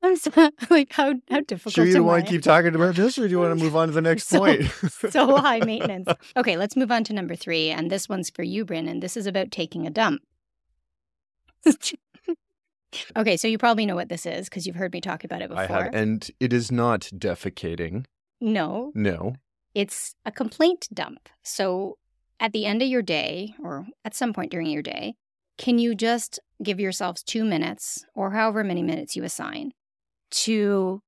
I'm 0.07 0.15
so 0.15 0.51
like 0.69 0.93
how 0.93 1.15
how 1.29 1.41
difficult. 1.41 1.73
Sure, 1.73 1.85
you 1.85 1.93
don't 1.93 2.05
want 2.05 2.25
to 2.25 2.31
keep 2.31 2.41
talking 2.41 2.73
about 2.73 2.95
this, 2.95 3.17
or 3.17 3.23
do 3.23 3.29
you 3.29 3.39
want 3.39 3.57
to 3.57 3.63
move 3.63 3.75
on 3.75 3.89
to 3.89 3.93
the 3.93 4.01
next 4.01 4.27
so, 4.29 4.39
point? 4.39 4.63
so 5.09 5.37
high 5.37 5.59
maintenance. 5.59 6.09
Okay, 6.35 6.57
let's 6.57 6.75
move 6.75 6.91
on 6.91 7.03
to 7.05 7.13
number 7.13 7.35
three, 7.35 7.69
and 7.69 7.91
this 7.91 8.07
one's 8.07 8.29
for 8.29 8.43
you, 8.43 8.65
Brandon. 8.65 8.99
This 8.99 9.17
is 9.17 9.27
about 9.27 9.51
taking 9.51 9.85
a 9.85 9.89
dump. 9.89 10.21
okay, 13.17 13.37
so 13.37 13.47
you 13.47 13.57
probably 13.57 13.85
know 13.85 13.95
what 13.95 14.09
this 14.09 14.25
is 14.25 14.47
because 14.47 14.65
you've 14.65 14.77
heard 14.77 14.93
me 14.93 15.01
talk 15.01 15.23
about 15.23 15.41
it 15.41 15.49
before. 15.49 15.63
I 15.63 15.83
have, 15.83 15.93
and 15.93 16.29
it 16.39 16.53
is 16.53 16.71
not 16.71 17.01
defecating. 17.13 18.05
No. 18.39 18.91
No. 18.95 19.35
It's 19.73 20.15
a 20.25 20.31
complaint 20.31 20.87
dump. 20.93 21.29
So 21.43 21.97
at 22.39 22.53
the 22.53 22.65
end 22.65 22.81
of 22.81 22.87
your 22.87 23.01
day, 23.01 23.53
or 23.61 23.87
at 24.05 24.15
some 24.15 24.33
point 24.33 24.51
during 24.51 24.67
your 24.67 24.81
day, 24.81 25.15
can 25.57 25.79
you 25.79 25.95
just 25.95 26.39
give 26.63 26.79
yourselves 26.79 27.23
two 27.23 27.43
minutes 27.43 28.05
or 28.15 28.31
however 28.31 28.63
many 28.63 28.83
minutes 28.83 29.15
you 29.15 29.23
assign 29.23 29.73
to 30.29 31.01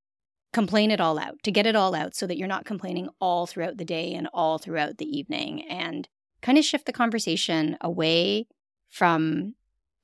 complain 0.51 0.91
it 0.91 0.99
all 0.99 1.19
out, 1.19 1.41
to 1.43 1.51
get 1.51 1.65
it 1.65 1.75
all 1.75 1.93
out 1.93 2.15
so 2.15 2.25
that 2.25 2.37
you're 2.37 2.47
not 2.47 2.65
complaining 2.65 3.09
all 3.19 3.45
throughout 3.45 3.77
the 3.77 3.85
day 3.85 4.13
and 4.13 4.27
all 4.33 4.57
throughout 4.57 4.97
the 4.97 5.05
evening 5.05 5.67
and 5.69 6.07
kind 6.41 6.57
of 6.57 6.65
shift 6.65 6.85
the 6.85 6.93
conversation 6.93 7.77
away 7.81 8.47
from 8.89 9.53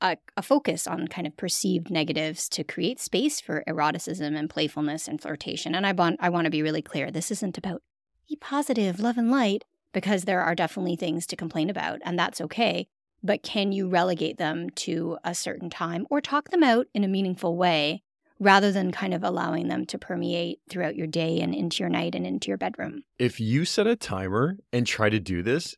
a, 0.01 0.17
a, 0.37 0.41
focus 0.41 0.85
on 0.85 1.07
kind 1.07 1.25
of 1.25 1.35
perceived 1.37 1.89
negatives 1.89 2.49
to 2.49 2.63
create 2.63 2.99
space 2.99 3.39
for 3.39 3.63
eroticism 3.65 4.35
and 4.35 4.49
playfulness 4.49 5.07
and 5.07 5.21
flirtation. 5.21 5.73
And 5.73 5.87
I 5.87 5.93
want 5.93 6.17
I 6.19 6.29
want 6.29 6.45
to 6.45 6.51
be 6.51 6.61
really 6.61 6.81
clear. 6.81 7.09
This 7.09 7.31
isn't 7.31 7.57
about 7.57 7.81
be 8.29 8.35
positive, 8.35 8.99
love 8.99 9.17
and 9.17 9.31
light, 9.31 9.63
because 9.93 10.23
there 10.23 10.41
are 10.41 10.55
definitely 10.55 10.95
things 10.95 11.25
to 11.27 11.35
complain 11.35 11.69
about, 11.69 12.01
and 12.03 12.19
that's 12.19 12.41
okay. 12.41 12.87
But 13.23 13.43
can 13.43 13.71
you 13.71 13.87
relegate 13.87 14.37
them 14.37 14.69
to 14.71 15.17
a 15.23 15.33
certain 15.33 15.69
time 15.69 16.05
or 16.09 16.21
talk 16.21 16.49
them 16.49 16.63
out 16.63 16.87
in 16.93 17.03
a 17.03 17.07
meaningful 17.07 17.55
way 17.55 18.03
rather 18.39 18.71
than 18.71 18.91
kind 18.91 19.13
of 19.13 19.23
allowing 19.23 19.67
them 19.67 19.85
to 19.87 19.97
permeate 19.97 20.59
throughout 20.69 20.95
your 20.95 21.07
day 21.07 21.39
and 21.39 21.53
into 21.53 21.81
your 21.81 21.89
night 21.89 22.15
and 22.15 22.25
into 22.25 22.49
your 22.49 22.57
bedroom? 22.57 23.03
If 23.17 23.39
you 23.39 23.65
set 23.65 23.87
a 23.87 23.95
timer 23.95 24.57
and 24.73 24.85
try 24.85 25.09
to 25.09 25.19
do 25.19 25.41
this, 25.41 25.75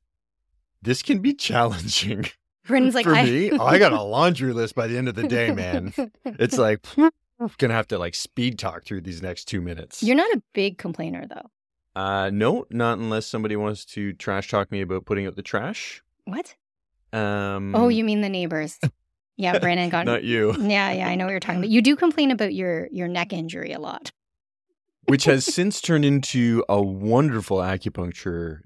this 0.81 1.01
can 1.01 1.19
be 1.19 1.33
challenging. 1.35 2.25
Brandon's 2.65 2.95
like, 2.95 3.05
For 3.05 3.15
I... 3.15 3.23
me, 3.23 3.51
I 3.59 3.77
got 3.77 3.93
a 3.93 4.01
laundry 4.01 4.53
list 4.53 4.75
by 4.75 4.87
the 4.87 4.97
end 4.97 5.07
of 5.07 5.15
the 5.15 5.27
day, 5.27 5.51
man. 5.51 5.93
It's 6.25 6.57
like 6.57 6.85
gonna 7.57 7.73
have 7.73 7.87
to 7.87 7.97
like 7.97 8.15
speed 8.15 8.59
talk 8.59 8.83
through 8.83 9.01
these 9.01 9.21
next 9.21 9.45
two 9.45 9.61
minutes. 9.61 10.03
You're 10.03 10.15
not 10.15 10.31
a 10.31 10.41
big 10.53 10.77
complainer 10.77 11.25
though. 11.27 11.49
Uh, 11.95 12.29
no, 12.31 12.65
not 12.69 12.99
unless 12.99 13.25
somebody 13.25 13.55
wants 13.55 13.83
to 13.83 14.13
trash 14.13 14.49
talk 14.49 14.71
me 14.71 14.81
about 14.81 15.05
putting 15.05 15.25
out 15.25 15.35
the 15.35 15.41
trash. 15.41 16.03
What? 16.25 16.55
Um, 17.11 17.73
Oh, 17.73 17.87
you 17.87 18.03
mean 18.03 18.21
the 18.21 18.29
neighbors? 18.29 18.79
Yeah, 19.37 19.59
Brandon 19.59 19.89
got. 19.89 20.05
not 20.13 20.23
you, 20.23 20.53
Yeah, 20.59 20.91
yeah, 20.91 21.07
I 21.07 21.15
know 21.15 21.25
what 21.25 21.31
you're 21.31 21.39
talking 21.39 21.59
about. 21.59 21.69
You 21.69 21.81
do 21.81 21.95
complain 21.95 22.31
about 22.31 22.53
your 22.53 22.87
your 22.91 23.07
neck 23.07 23.31
injury 23.33 23.71
a 23.71 23.79
lot. 23.79 24.11
which 25.05 25.23
has 25.25 25.45
since 25.45 25.79
turned 25.79 26.03
into 26.05 26.63
a 26.67 26.81
wonderful 26.81 27.57
acupuncture 27.59 28.59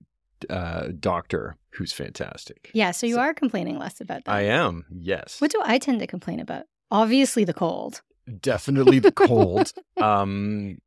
uh, 0.49 0.87
doctor 0.99 1.55
who's 1.73 1.93
fantastic. 1.93 2.71
Yeah, 2.73 2.91
so 2.91 3.05
you 3.05 3.15
So- 3.15 3.21
are 3.21 3.33
complaining 3.33 3.77
less 3.77 4.01
about 4.01 4.25
that. 4.25 4.31
I 4.33 4.41
am. 4.43 4.85
Yes, 4.91 5.39
What 5.39 5.51
do 5.51 5.61
I 5.63 5.77
tend 5.77 5.99
to 5.99 6.07
complain 6.07 6.39
about? 6.39 6.65
Obviously, 6.89 7.43
the 7.45 7.53
cold. 7.53 8.01
definitely 8.41 8.99
the 8.99 9.11
cold. 9.11 9.71
um, 10.01 10.77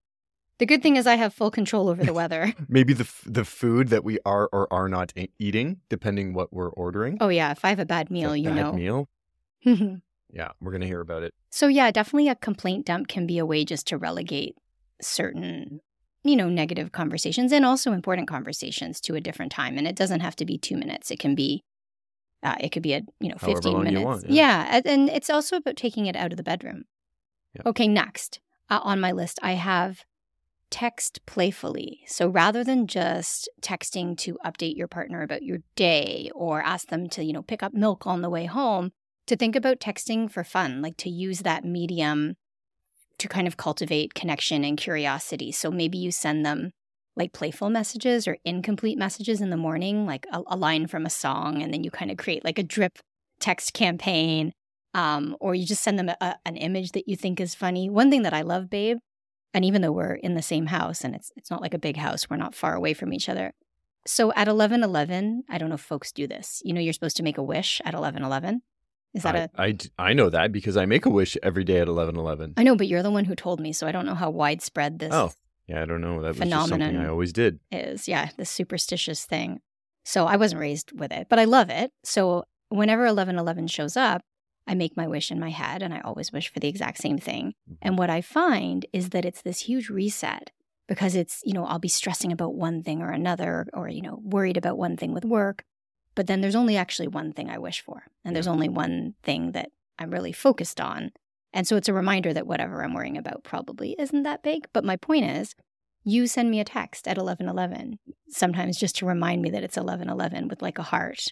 The 0.58 0.66
good 0.66 0.82
thing 0.82 0.96
is 0.96 1.06
I 1.06 1.14
have 1.16 1.32
full 1.34 1.50
control 1.50 1.88
over 1.88 2.02
the 2.04 2.12
weather. 2.12 2.52
maybe 2.68 2.92
the 2.94 3.04
f- 3.04 3.22
the 3.26 3.44
food 3.44 3.88
that 3.88 4.02
we 4.04 4.18
are 4.26 4.48
or 4.52 4.66
are 4.72 4.88
not 4.88 5.12
e- 5.16 5.30
eating, 5.38 5.80
depending 5.88 6.32
what 6.34 6.52
we're 6.52 6.70
ordering. 6.70 7.18
oh 7.20 7.28
yeah, 7.28 7.50
if 7.52 7.64
I 7.64 7.68
have 7.70 7.78
a 7.80 7.86
bad 7.86 8.06
It's 8.06 8.10
a 8.10 8.12
meal, 8.14 8.36
you 8.36 8.50
bad 8.50 8.56
know. 8.56 8.72
meal. 8.72 9.08
Yeah, 10.32 10.48
we're 10.60 10.72
gonna 10.72 10.86
hear 10.86 11.00
about 11.00 11.22
it. 11.22 11.32
so 11.50 11.68
yeah, 11.68 11.90
definitely 11.92 12.28
a 12.28 12.34
complaint 12.34 12.86
dump 12.86 13.06
can 13.06 13.24
be 13.26 13.38
a 13.38 13.46
way 13.46 13.64
just 13.64 13.86
to 13.88 13.96
relegate 13.98 14.56
certain, 15.00 15.80
you 16.24 16.34
know, 16.34 16.48
negative 16.48 16.90
conversations 16.90 17.52
and 17.52 17.64
also 17.64 17.92
important 17.92 18.26
conversations 18.26 19.00
to 19.02 19.14
a 19.14 19.20
different 19.20 19.52
time. 19.52 19.78
And 19.78 19.86
it 19.86 19.94
doesn't 19.94 20.20
have 20.20 20.34
to 20.36 20.44
be 20.44 20.58
two 20.58 20.76
minutes. 20.76 21.10
It 21.12 21.20
can 21.20 21.34
be. 21.36 21.62
Uh, 22.42 22.56
it 22.60 22.70
could 22.70 22.82
be 22.82 22.94
a 22.94 23.02
you 23.20 23.28
know 23.28 23.36
However 23.40 23.56
15 23.62 23.72
long 23.72 23.86
you 23.86 23.92
minutes 23.92 24.04
want, 24.04 24.30
yeah. 24.30 24.66
and- 24.70 24.86
and 24.86 25.08
it's 25.08 25.30
also 25.30 25.56
about 25.56 25.76
taking 25.76 26.06
it 26.06 26.16
out 26.16 26.32
of 26.32 26.36
the 26.36 26.42
bedroom 26.42 26.84
Yeah. 27.54 27.62
okay 27.66 27.86
next 27.88 28.40
uh, 28.68 28.80
on 28.82 29.00
my 29.00 29.12
list 29.12 29.38
i 29.42 29.52
have 29.52 30.04
text 30.70 31.20
playfully 31.26 32.00
so 32.06 32.28
rather 32.28 32.64
than 32.64 32.86
just 32.86 33.48
texting 33.62 34.16
to 34.18 34.36
update 34.44 34.76
your 34.76 34.88
partner 34.88 35.22
about 35.22 35.42
your 35.42 35.58
day 35.76 36.30
or 36.34 36.60
ask 36.60 36.88
them 36.88 37.08
to 37.10 37.24
you 37.24 37.32
know 37.32 37.42
pick 37.42 37.62
up 37.62 37.72
milk 37.72 38.06
on 38.06 38.20
the 38.22 38.28
way 38.30 38.44
home 38.46 38.92
to 39.26 39.36
think 39.36 39.56
about 39.56 39.80
texting 39.80 40.30
for 40.30 40.44
fun 40.44 40.82
like 40.82 40.96
to 40.96 41.10
use 41.10 41.40
that 41.40 41.64
medium 41.64 42.34
to 43.18 43.28
kind 43.28 43.46
of 43.46 43.56
cultivate 43.56 44.14
connection 44.14 44.64
and 44.64 44.76
curiosity 44.76 45.52
so 45.52 45.70
maybe 45.70 45.98
you 45.98 46.10
send 46.10 46.44
them 46.44 46.72
like 47.16 47.32
playful 47.32 47.70
messages 47.70 48.26
or 48.26 48.38
incomplete 48.44 48.98
messages 48.98 49.40
in 49.40 49.50
the 49.50 49.56
morning, 49.56 50.06
like 50.06 50.26
a, 50.32 50.42
a 50.48 50.56
line 50.56 50.86
from 50.86 51.06
a 51.06 51.10
song, 51.10 51.62
and 51.62 51.72
then 51.72 51.84
you 51.84 51.90
kind 51.90 52.10
of 52.10 52.16
create 52.16 52.44
like 52.44 52.58
a 52.58 52.62
drip 52.62 52.98
text 53.40 53.72
campaign. 53.72 54.52
Um, 54.94 55.36
or 55.40 55.56
you 55.56 55.66
just 55.66 55.82
send 55.82 55.98
them 55.98 56.08
a, 56.08 56.36
an 56.46 56.56
image 56.56 56.92
that 56.92 57.08
you 57.08 57.16
think 57.16 57.40
is 57.40 57.52
funny. 57.52 57.90
One 57.90 58.12
thing 58.12 58.22
that 58.22 58.32
I 58.32 58.42
love, 58.42 58.70
babe, 58.70 58.98
and 59.52 59.64
even 59.64 59.82
though 59.82 59.90
we're 59.90 60.14
in 60.14 60.34
the 60.34 60.42
same 60.42 60.66
house 60.66 61.02
and 61.02 61.16
it's 61.16 61.32
it's 61.36 61.50
not 61.50 61.60
like 61.60 61.74
a 61.74 61.80
big 61.80 61.96
house, 61.96 62.30
we're 62.30 62.36
not 62.36 62.54
far 62.54 62.76
away 62.76 62.94
from 62.94 63.12
each 63.12 63.28
other. 63.28 63.52
So 64.06 64.32
at 64.34 64.46
eleven 64.46 64.84
eleven, 64.84 65.42
I 65.48 65.58
don't 65.58 65.68
know 65.68 65.74
if 65.74 65.80
folks 65.80 66.12
do 66.12 66.28
this. 66.28 66.62
You 66.64 66.72
know, 66.72 66.80
you're 66.80 66.92
supposed 66.92 67.16
to 67.16 67.24
make 67.24 67.38
a 67.38 67.42
wish 67.42 67.80
at 67.84 67.94
eleven 67.94 68.22
eleven. 68.22 68.62
Is 69.14 69.22
that 69.22 69.36
I, 69.56 69.66
a 69.66 69.70
I 69.98 70.10
I 70.10 70.12
know 70.12 70.28
that 70.28 70.50
because 70.50 70.76
I 70.76 70.86
make 70.86 71.06
a 71.06 71.10
wish 71.10 71.36
every 71.42 71.64
day 71.64 71.78
at 71.78 71.88
eleven 71.88 72.16
eleven. 72.16 72.54
I 72.56 72.64
know, 72.64 72.76
but 72.76 72.88
you're 72.88 73.02
the 73.02 73.10
one 73.10 73.24
who 73.24 73.36
told 73.36 73.60
me, 73.60 73.72
so 73.72 73.86
I 73.86 73.92
don't 73.92 74.06
know 74.06 74.14
how 74.14 74.30
widespread 74.30 74.98
this 74.98 75.12
Oh, 75.12 75.30
Yeah, 75.68 75.82
I 75.82 75.86
don't 75.86 76.00
know. 76.00 76.20
That 76.20 76.36
was 76.36 76.38
just 76.38 76.50
something 76.50 76.78
Phenomenon. 76.78 77.06
I 77.06 77.08
always 77.08 77.32
did. 77.32 77.60
is. 77.70 78.08
Yeah, 78.08 78.30
the 78.36 78.44
superstitious 78.44 79.24
thing. 79.24 79.60
So 80.04 80.26
I 80.26 80.36
wasn't 80.36 80.60
raised 80.60 80.92
with 80.98 81.12
it, 81.12 81.28
but 81.30 81.38
I 81.38 81.44
love 81.44 81.70
it. 81.70 81.92
So 82.02 82.44
whenever 82.68 83.02
1111 83.02 83.68
shows 83.68 83.96
up, 83.96 84.22
I 84.66 84.74
make 84.74 84.96
my 84.96 85.06
wish 85.06 85.30
in 85.30 85.38
my 85.40 85.50
head 85.50 85.82
and 85.82 85.92
I 85.94 86.00
always 86.00 86.32
wish 86.32 86.48
for 86.48 86.60
the 86.60 86.68
exact 86.68 86.98
same 86.98 87.18
thing. 87.18 87.54
Mm-hmm. 87.68 87.74
And 87.82 87.98
what 87.98 88.10
I 88.10 88.20
find 88.20 88.86
is 88.92 89.10
that 89.10 89.24
it's 89.24 89.42
this 89.42 89.60
huge 89.60 89.90
reset 89.90 90.50
because 90.88 91.14
it's, 91.14 91.40
you 91.44 91.52
know, 91.52 91.64
I'll 91.64 91.78
be 91.78 91.88
stressing 91.88 92.32
about 92.32 92.54
one 92.54 92.82
thing 92.82 93.00
or 93.00 93.10
another 93.10 93.66
or, 93.72 93.88
you 93.88 94.02
know, 94.02 94.20
worried 94.22 94.56
about 94.56 94.78
one 94.78 94.96
thing 94.96 95.14
with 95.14 95.24
work. 95.24 95.64
But 96.14 96.26
then 96.26 96.40
there's 96.40 96.54
only 96.54 96.76
actually 96.76 97.08
one 97.08 97.32
thing 97.32 97.50
I 97.50 97.58
wish 97.58 97.80
for. 97.80 98.04
And 98.24 98.34
there's 98.34 98.46
only 98.46 98.68
one 98.68 99.14
thing 99.22 99.52
that 99.52 99.70
I'm 99.98 100.10
really 100.10 100.32
focused 100.32 100.80
on. 100.80 101.12
And 101.52 101.66
so 101.66 101.76
it's 101.76 101.88
a 101.88 101.92
reminder 101.94 102.32
that 102.32 102.46
whatever 102.46 102.82
I'm 102.82 102.94
worrying 102.94 103.16
about 103.18 103.44
probably 103.44 103.94
isn't 103.98 104.22
that 104.24 104.42
big. 104.42 104.66
But 104.72 104.84
my 104.84 104.96
point 104.96 105.24
is, 105.24 105.54
you 106.04 106.26
send 106.26 106.50
me 106.50 106.60
a 106.60 106.64
text 106.64 107.08
at 107.08 107.16
1111 107.16 107.98
sometimes 108.28 108.78
just 108.78 108.96
to 108.96 109.06
remind 109.06 109.40
me 109.42 109.50
that 109.50 109.62
it's 109.64 109.76
1111 109.76 110.48
with 110.48 110.60
like 110.60 110.78
a 110.78 110.82
heart 110.82 111.28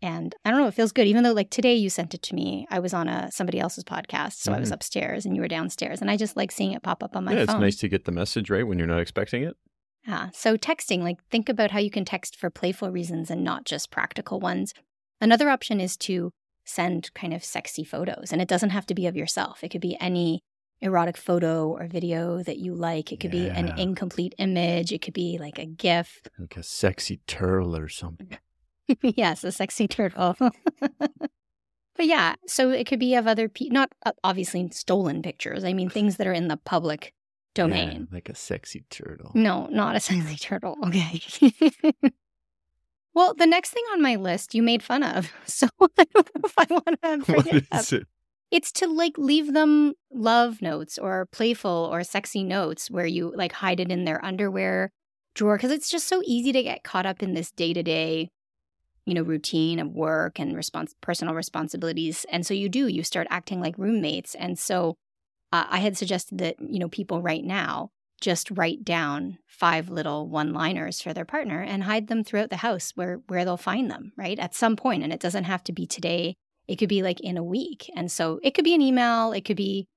and 0.00 0.34
i 0.44 0.50
don't 0.50 0.60
know 0.60 0.66
it 0.68 0.74
feels 0.74 0.92
good 0.92 1.06
even 1.08 1.24
though 1.24 1.32
like 1.32 1.50
today 1.50 1.74
you 1.74 1.90
sent 1.90 2.14
it 2.14 2.22
to 2.22 2.34
me 2.34 2.64
i 2.70 2.78
was 2.78 2.94
on 2.94 3.08
a 3.08 3.30
somebody 3.32 3.58
else's 3.58 3.82
podcast 3.84 4.34
so 4.34 4.52
i 4.52 4.60
was 4.60 4.70
Mhm. 4.70 4.74
upstairs 4.74 5.24
and 5.26 5.34
you 5.34 5.42
were 5.42 5.48
downstairs 5.48 6.00
and 6.00 6.08
i 6.10 6.16
just 6.16 6.36
like 6.36 6.52
seeing 6.52 6.70
it 6.72 6.82
pop 6.84 7.02
up 7.02 7.16
on 7.16 7.24
my 7.24 7.32
yeah, 7.32 7.46
phone 7.46 7.56
it's 7.56 7.60
nice 7.60 7.76
to 7.78 7.88
get 7.88 8.04
the 8.04 8.12
message 8.12 8.48
right 8.50 8.66
when 8.66 8.78
you're 8.78 8.86
not 8.86 9.00
expecting 9.00 9.42
it. 9.42 9.56
Yeah. 10.06 10.30
So 10.32 10.56
texting, 10.56 11.02
like 11.02 11.22
think 11.30 11.48
about 11.48 11.70
how 11.70 11.78
you 11.78 11.90
can 11.90 12.04
text 12.04 12.36
for 12.36 12.50
playful 12.50 12.90
reasons 12.90 13.30
and 13.30 13.44
not 13.44 13.64
just 13.64 13.90
practical 13.90 14.40
ones. 14.40 14.74
Another 15.20 15.48
option 15.48 15.80
is 15.80 15.96
to 15.98 16.32
send 16.64 17.12
kind 17.14 17.32
of 17.32 17.44
sexy 17.44 17.84
photos, 17.84 18.32
and 18.32 18.42
it 18.42 18.48
doesn't 18.48 18.70
have 18.70 18.86
to 18.86 18.94
be 18.94 19.06
of 19.06 19.16
yourself. 19.16 19.62
It 19.62 19.70
could 19.70 19.80
be 19.80 19.96
any 20.00 20.42
erotic 20.80 21.16
photo 21.16 21.68
or 21.68 21.86
video 21.86 22.42
that 22.42 22.58
you 22.58 22.74
like. 22.74 23.12
It 23.12 23.20
could 23.20 23.30
be 23.30 23.48
an 23.48 23.78
incomplete 23.78 24.34
image. 24.38 24.92
It 24.92 25.00
could 25.00 25.14
be 25.14 25.38
like 25.38 25.58
a 25.58 25.64
GIF. 25.64 26.22
Like 26.38 26.56
a 26.56 26.62
sexy 26.62 27.20
turtle 27.28 27.76
or 27.76 27.88
something. 27.88 28.36
yes, 29.02 29.44
a 29.44 29.52
sexy 29.52 29.86
turtle. 29.86 30.36
but 30.80 31.20
yeah, 31.98 32.34
so 32.48 32.70
it 32.70 32.88
could 32.88 32.98
be 32.98 33.14
of 33.14 33.28
other 33.28 33.48
people, 33.48 33.74
not 33.74 33.92
obviously 34.24 34.68
stolen 34.72 35.22
pictures. 35.22 35.62
I 35.62 35.72
mean, 35.72 35.88
things 35.88 36.16
that 36.16 36.26
are 36.26 36.32
in 36.32 36.48
the 36.48 36.56
public 36.56 37.14
domain. 37.54 38.08
Yeah, 38.10 38.14
like 38.14 38.28
a 38.28 38.34
sexy 38.34 38.84
turtle. 38.90 39.32
No, 39.34 39.66
not 39.66 39.96
a 39.96 40.00
sexy 40.08 40.36
turtle. 40.36 40.76
Okay. 40.86 41.20
well, 43.14 43.34
the 43.34 43.46
next 43.46 43.70
thing 43.70 43.84
on 43.92 44.02
my 44.02 44.16
list 44.16 44.54
you 44.54 44.62
made 44.62 44.82
fun 44.82 45.02
of. 45.02 45.30
So 45.46 45.68
I 45.80 46.04
don't 46.14 46.14
know 46.34 46.40
if 46.44 46.54
I 46.58 46.66
want 46.70 46.86
to 47.26 47.32
What 47.32 47.44
bring 47.44 47.56
it 47.56 47.66
up. 47.70 47.92
it? 47.92 48.06
It's 48.50 48.72
to 48.72 48.86
like 48.86 49.16
leave 49.16 49.52
them 49.52 49.94
love 50.10 50.60
notes 50.60 50.98
or 50.98 51.26
playful 51.32 51.88
or 51.92 52.04
sexy 52.04 52.42
notes 52.42 52.90
where 52.90 53.06
you 53.06 53.32
like 53.34 53.52
hide 53.52 53.80
it 53.80 53.90
in 53.90 54.04
their 54.04 54.22
underwear 54.24 54.90
drawer 55.34 55.56
because 55.56 55.70
it's 55.70 55.90
just 55.90 56.06
so 56.08 56.20
easy 56.26 56.52
to 56.52 56.62
get 56.62 56.84
caught 56.84 57.06
up 57.06 57.22
in 57.22 57.32
this 57.34 57.50
day 57.50 57.72
to 57.72 57.82
day, 57.82 58.28
you 59.06 59.14
know, 59.14 59.22
routine 59.22 59.78
of 59.78 59.92
work 59.92 60.38
and 60.38 60.54
respons- 60.54 60.92
personal 61.00 61.34
responsibilities. 61.34 62.26
And 62.30 62.44
so 62.46 62.52
you 62.52 62.68
do, 62.68 62.86
you 62.88 63.02
start 63.02 63.26
acting 63.30 63.60
like 63.60 63.78
roommates. 63.78 64.34
And 64.34 64.58
so 64.58 64.96
uh, 65.52 65.66
I 65.68 65.78
had 65.78 65.96
suggested 65.96 66.38
that, 66.38 66.56
you 66.60 66.78
know, 66.78 66.88
people 66.88 67.22
right 67.22 67.44
now 67.44 67.90
just 68.20 68.50
write 68.52 68.84
down 68.84 69.38
five 69.46 69.90
little 69.90 70.28
one 70.28 70.52
liners 70.52 71.02
for 71.02 71.12
their 71.12 71.24
partner 71.24 71.60
and 71.60 71.82
hide 71.82 72.06
them 72.06 72.24
throughout 72.24 72.50
the 72.50 72.58
house 72.58 72.92
where 72.94 73.20
where 73.26 73.44
they'll 73.44 73.56
find 73.56 73.90
them, 73.90 74.12
right? 74.16 74.38
At 74.38 74.54
some. 74.54 74.76
And 74.84 75.12
it 75.12 75.20
doesn't 75.20 75.44
have 75.44 75.64
to 75.64 75.72
be 75.72 75.86
today. 75.86 76.36
It 76.68 76.76
could 76.76 76.88
be 76.88 77.02
like 77.02 77.20
in 77.20 77.36
a 77.36 77.44
week. 77.44 77.90
And 77.96 78.10
so 78.10 78.38
it 78.42 78.54
could 78.54 78.64
be 78.64 78.74
an 78.74 78.80
email, 78.80 79.32
it 79.32 79.44
could 79.44 79.56
be 79.56 79.88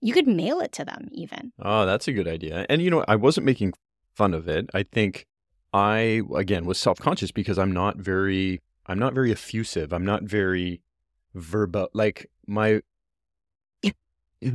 you 0.00 0.12
could 0.12 0.26
mail 0.26 0.60
it 0.60 0.72
to 0.72 0.84
them 0.84 1.08
even. 1.12 1.52
Oh, 1.60 1.86
that's 1.86 2.08
a 2.08 2.12
good 2.12 2.28
idea. 2.28 2.66
And 2.68 2.82
you 2.82 2.90
know, 2.90 3.04
I 3.06 3.16
wasn't 3.16 3.46
making 3.46 3.74
fun 4.14 4.34
of 4.34 4.48
it. 4.48 4.68
I 4.74 4.82
think 4.82 5.26
I 5.72 6.22
again 6.34 6.64
was 6.64 6.78
self-conscious 6.78 7.30
because 7.30 7.58
I'm 7.58 7.72
not 7.72 7.98
very 7.98 8.62
I'm 8.86 8.98
not 8.98 9.14
very 9.14 9.30
effusive. 9.30 9.92
I'm 9.92 10.04
not 10.04 10.24
very 10.24 10.80
verbal 11.34 11.88
like 11.92 12.30
my 12.46 12.80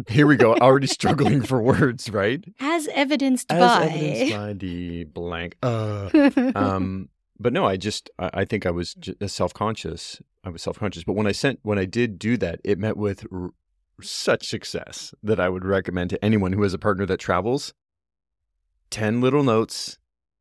Here 0.07 0.27
we 0.27 0.35
go. 0.35 0.53
Already 0.55 0.87
struggling 0.87 1.41
for 1.41 1.61
words, 1.61 2.09
right? 2.09 2.43
As 2.59 2.87
evidenced 2.89 3.51
As 3.51 3.59
by 3.59 3.85
evidenced 3.87 4.33
by 4.35 4.53
the 4.53 5.03
blank. 5.05 5.55
Uh, 5.63 6.09
um, 6.55 7.09
but 7.39 7.51
no, 7.51 7.65
I 7.65 7.77
just 7.77 8.09
I, 8.19 8.29
I 8.33 8.45
think 8.45 8.65
I 8.65 8.71
was 8.71 8.93
j- 8.93 9.15
self 9.27 9.53
conscious. 9.53 10.21
I 10.43 10.49
was 10.49 10.61
self 10.61 10.77
conscious. 10.79 11.03
But 11.03 11.13
when 11.13 11.27
I 11.27 11.31
sent 11.31 11.59
when 11.63 11.79
I 11.79 11.85
did 11.85 12.19
do 12.19 12.37
that, 12.37 12.59
it 12.63 12.77
met 12.77 12.95
with 12.95 13.25
r- 13.31 13.49
such 14.01 14.47
success 14.47 15.13
that 15.23 15.39
I 15.39 15.49
would 15.49 15.65
recommend 15.65 16.11
to 16.11 16.23
anyone 16.23 16.53
who 16.53 16.63
has 16.63 16.73
a 16.73 16.79
partner 16.79 17.05
that 17.07 17.19
travels. 17.19 17.73
Ten 18.91 19.21
little 19.21 19.43
notes, 19.43 19.97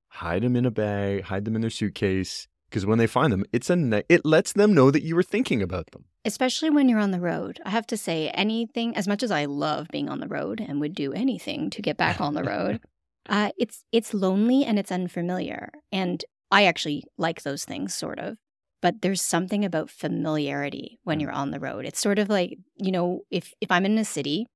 hide 0.09 0.43
them 0.43 0.57
in 0.57 0.67
a 0.67 0.71
bag, 0.71 1.23
hide 1.25 1.45
them 1.45 1.55
in 1.55 1.61
their 1.61 1.71
suitcase. 1.71 2.47
Because 2.71 2.87
when 2.87 2.99
they 2.99 3.07
find 3.09 3.33
them, 3.33 3.45
it's 3.53 3.69
a 3.69 3.77
ni- 3.77 4.05
it 4.09 4.25
lets 4.25 4.53
them 4.53 4.73
know 4.73 4.91
that 4.93 5.03
you 5.03 5.15
were 5.17 5.23
thinking 5.25 5.61
about 5.61 5.91
them. 5.91 6.05
especially 6.25 6.71
when 6.71 6.89
you're 6.89 7.01
on 7.01 7.11
the 7.11 7.21
road. 7.21 7.59
I 7.65 7.71
have 7.71 7.87
to 7.89 7.97
say, 7.97 8.29
anything, 8.31 8.95
as 8.97 9.09
much 9.09 9.23
as 9.23 9.31
I 9.31 9.45
love 9.47 9.89
being 9.91 10.09
on 10.09 10.21
the 10.21 10.29
road 10.29 10.61
and 10.67 10.81
would 10.81 10.95
do 10.95 11.13
anything 11.13 11.71
to 11.71 11.83
get 11.83 11.97
back 11.97 12.21
on 12.21 12.35
the 12.35 12.45
road, 12.45 12.81
uh, 13.29 13.51
it's 13.59 13.83
it's 13.91 14.15
lonely 14.15 14.65
and 14.65 14.79
it's 14.79 14.93
unfamiliar. 14.93 15.71
And 15.91 16.25
I 16.51 16.65
actually 16.65 17.03
like 17.19 17.43
those 17.43 17.65
things, 17.65 17.95
sort 17.95 18.19
of. 18.19 18.37
But 18.83 19.03
there's 19.03 19.21
something 19.23 19.65
about 19.65 19.91
familiarity 19.91 20.99
when 21.05 21.19
Mm. 21.19 21.23
you're 21.23 21.33
on 21.43 21.51
the 21.51 21.61
road. 21.61 21.85
It's 21.85 22.01
sort 22.01 22.19
of 22.19 22.29
like, 22.29 22.57
you 22.77 22.93
know, 22.93 23.21
if 23.31 23.53
if 23.61 23.71
I'm 23.71 23.85
in 23.87 23.99
a 23.99 24.05
city 24.05 24.47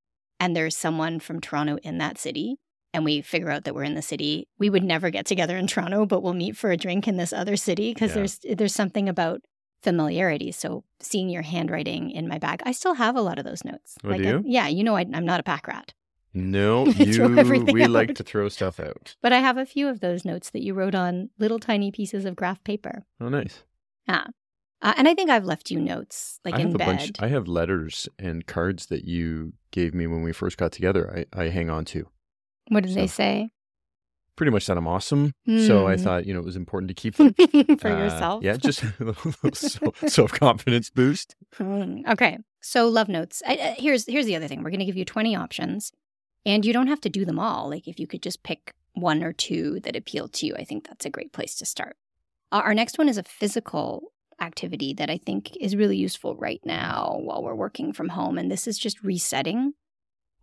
and 0.41 0.55
there's 0.55 0.77
someone 0.77 1.21
from 1.21 1.41
Toronto 1.41 1.77
in 1.83 1.99
that 1.99 2.19
city 2.19 2.57
and 2.95 3.05
we 3.05 3.21
figure 3.21 3.51
out 3.51 3.65
that 3.65 3.75
we're 3.75 3.83
in 3.85 3.95
the 3.95 4.01
city, 4.03 4.49
we 4.59 4.71
would 4.71 4.83
never 4.85 5.11
get 5.11 5.27
together 5.27 5.59
in 5.59 5.67
Toronto, 5.73 6.07
but 6.07 6.23
we'll 6.23 6.33
meet 6.33 6.57
for 6.57 6.71
a 6.71 6.77
drink 6.79 7.07
in 7.07 7.19
this 7.19 7.33
other 7.35 7.57
city 7.57 7.93
because 7.93 8.11
Yeah. 8.13 8.15
there's 8.15 8.39
there's 8.57 8.75
something 8.75 9.09
about 9.09 9.43
familiarity. 9.83 10.51
So 10.53 10.85
seeing 11.01 11.29
your 11.29 11.43
handwriting 11.43 12.11
in 12.11 12.27
my 12.29 12.39
bag, 12.39 12.63
I 12.65 12.73
still 12.73 12.95
have 12.95 13.17
a 13.17 13.21
lot 13.21 13.39
of 13.39 13.45
those 13.45 13.65
notes. 13.65 13.97
Oh, 14.03 14.09
like 14.09 14.23
do 14.23 14.29
I- 14.29 14.31
you? 14.33 14.43
yeah, 14.47 14.69
you 14.69 14.83
know 14.85 14.97
I, 14.97 15.05
I'm 15.13 15.27
not 15.27 15.41
a 15.41 15.43
pack 15.43 15.67
rat, 15.69 15.93
No, 16.33 16.87
you. 16.89 17.29
We 17.73 17.87
like 17.87 18.15
to 18.15 18.23
throw 18.25 18.49
stuff 18.49 18.81
out. 18.81 19.17
but 19.21 19.33
I 19.33 19.41
have 19.41 19.59
a 19.59 19.67
few 19.67 19.89
of 19.89 20.01
those 20.01 20.25
notes 20.25 20.51
that 20.51 20.63
you 20.63 20.73
wrote 20.75 20.95
on 20.95 21.29
little 21.39 21.59
tiny 21.59 21.91
pieces 21.93 22.25
of 22.25 22.35
graph 22.37 22.65
paper. 22.65 23.05
Oh, 23.21 23.29
nice. 23.29 23.63
Yeah. 24.09 24.29
Uh, 24.83 24.93
and 24.97 25.09
I 25.09 25.15
think 25.15 25.31
I've 25.31 25.45
left 25.45 25.71
you 25.71 25.81
notes 25.81 26.41
like 26.45 26.55
I 26.55 26.61
in 26.61 26.73
bed. 26.77 26.87
bunch. 26.87 27.11
I 27.19 27.29
have 27.29 27.47
letters 27.49 28.09
and 28.19 28.47
cards 28.47 28.87
that 28.87 29.05
you 29.05 29.53
gave 29.71 29.95
me 29.95 30.07
when 30.07 30.23
we 30.23 30.33
first 30.33 30.57
got 30.59 30.73
together. 30.73 31.25
I, 31.35 31.45
I 31.45 31.49
hang 31.49 31.71
on 31.71 31.85
to. 31.87 32.07
What 32.69 32.85
did 32.85 32.95
they 32.95 33.07
say? 33.07 33.51
Pretty 34.37 34.51
much 34.51 34.67
that 34.67 34.77
I'm 34.77 34.89
awesome. 34.89 35.33
So 35.59 35.87
I 35.87 35.97
Hmm. 35.97 36.03
thought 36.03 36.27
you 36.27 36.35
know 36.35 36.41
it 36.41 36.45
was 36.45 36.57
important 36.57 36.89
to 36.89 36.95
keep 36.95 37.15
them 37.19 37.35
For 37.79 37.89
Uh, 37.91 37.99
yourself? 37.99 38.43
Yeah, 38.43 38.57
just 38.57 38.83
a 39.01 39.05
little 39.05 39.95
self 40.09 40.33
confidence 40.33 40.91
boost. 40.91 41.37
Mm, 41.59 42.09
Okay. 42.11 42.39
So 42.61 42.89
love 42.89 43.09
notes. 43.09 43.43
I, 43.47 43.57
uh, 43.57 43.75
here's 43.77 44.07
here's 44.07 44.27
the 44.27 44.37
other 44.37 44.49
thing. 44.49 44.63
We're 44.63 44.71
going 44.71 44.81
to 44.81 44.87
give 44.87 44.97
you 44.97 45.05
20 45.05 45.37
options 45.37 45.93
and 46.47 46.65
you 46.65 46.73
don't 46.73 46.87
have 46.89 47.01
to 47.03 47.11
do 47.11 47.25
them 47.25 47.39
all. 47.39 47.69
Like 47.71 47.87
if 47.87 48.01
you 48.01 48.07
could 48.07 48.23
just 48.23 48.43
pick 48.43 48.73
one 48.95 49.23
or 49.23 49.33
two 49.33 49.81
that 49.81 49.95
appeal 49.97 50.29
to 50.29 50.47
you, 50.47 50.55
I 50.57 50.65
think 50.65 50.89
that's 50.89 51.05
a 51.07 51.11
great 51.11 51.33
place 51.33 51.55
to 51.57 51.67
start. 51.67 51.97
Uh, 52.51 52.63
our 52.65 52.75
next 52.75 52.97
one 52.99 53.09
is 53.09 53.19
a 53.19 53.23
physical 53.23 54.13
activity 54.41 54.95
that 54.95 55.11
I 55.11 55.19
think 55.19 55.57
is 55.61 55.77
really 55.77 55.97
useful 55.97 56.35
right 56.37 56.61
now 56.65 57.19
while 57.21 57.43
we're 57.43 57.55
working 57.55 57.93
from 57.93 58.09
home 58.09 58.37
and 58.39 58.51
this 58.51 58.67
is 58.67 58.79
just 58.79 59.03
resetting 59.03 59.75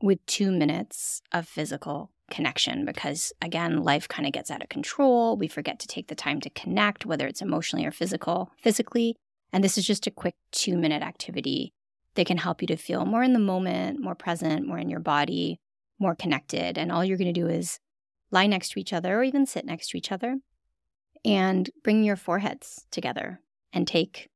with 0.01 0.25
2 0.25 0.51
minutes 0.51 1.21
of 1.31 1.47
physical 1.47 2.11
connection 2.29 2.85
because 2.85 3.33
again 3.41 3.83
life 3.83 4.07
kind 4.07 4.25
of 4.25 4.31
gets 4.31 4.49
out 4.49 4.61
of 4.61 4.69
control 4.69 5.35
we 5.35 5.49
forget 5.49 5.79
to 5.79 5.87
take 5.87 6.07
the 6.07 6.15
time 6.15 6.39
to 6.39 6.49
connect 6.51 7.05
whether 7.05 7.27
it's 7.27 7.41
emotionally 7.41 7.85
or 7.85 7.91
physical 7.91 8.49
physically 8.57 9.17
and 9.51 9.63
this 9.63 9.77
is 9.77 9.85
just 9.85 10.07
a 10.07 10.11
quick 10.11 10.35
two 10.51 10.77
minute 10.77 11.03
activity 11.03 11.73
that 12.15 12.27
can 12.27 12.37
help 12.37 12.61
you 12.61 12.67
to 12.67 12.75
feel 12.75 13.05
more 13.05 13.23
in 13.23 13.33
the 13.33 13.39
moment, 13.39 13.99
more 13.99 14.15
present, 14.15 14.67
more 14.67 14.77
in 14.77 14.89
your 14.89 14.99
body, 14.99 15.59
more 15.99 16.15
connected. 16.15 16.77
And 16.77 16.91
all 16.91 17.05
you're 17.05 17.17
going 17.17 17.33
to 17.33 17.39
do 17.39 17.47
is 17.47 17.79
lie 18.31 18.47
next 18.47 18.69
to 18.71 18.79
each 18.79 18.93
other 18.93 19.19
or 19.19 19.23
even 19.23 19.45
sit 19.45 19.65
next 19.65 19.89
to 19.89 19.97
each 19.97 20.11
other 20.11 20.37
and 21.23 21.69
bring 21.83 22.03
your 22.03 22.15
foreheads 22.15 22.85
together 22.91 23.41
and 23.71 23.87
take, 23.87 24.29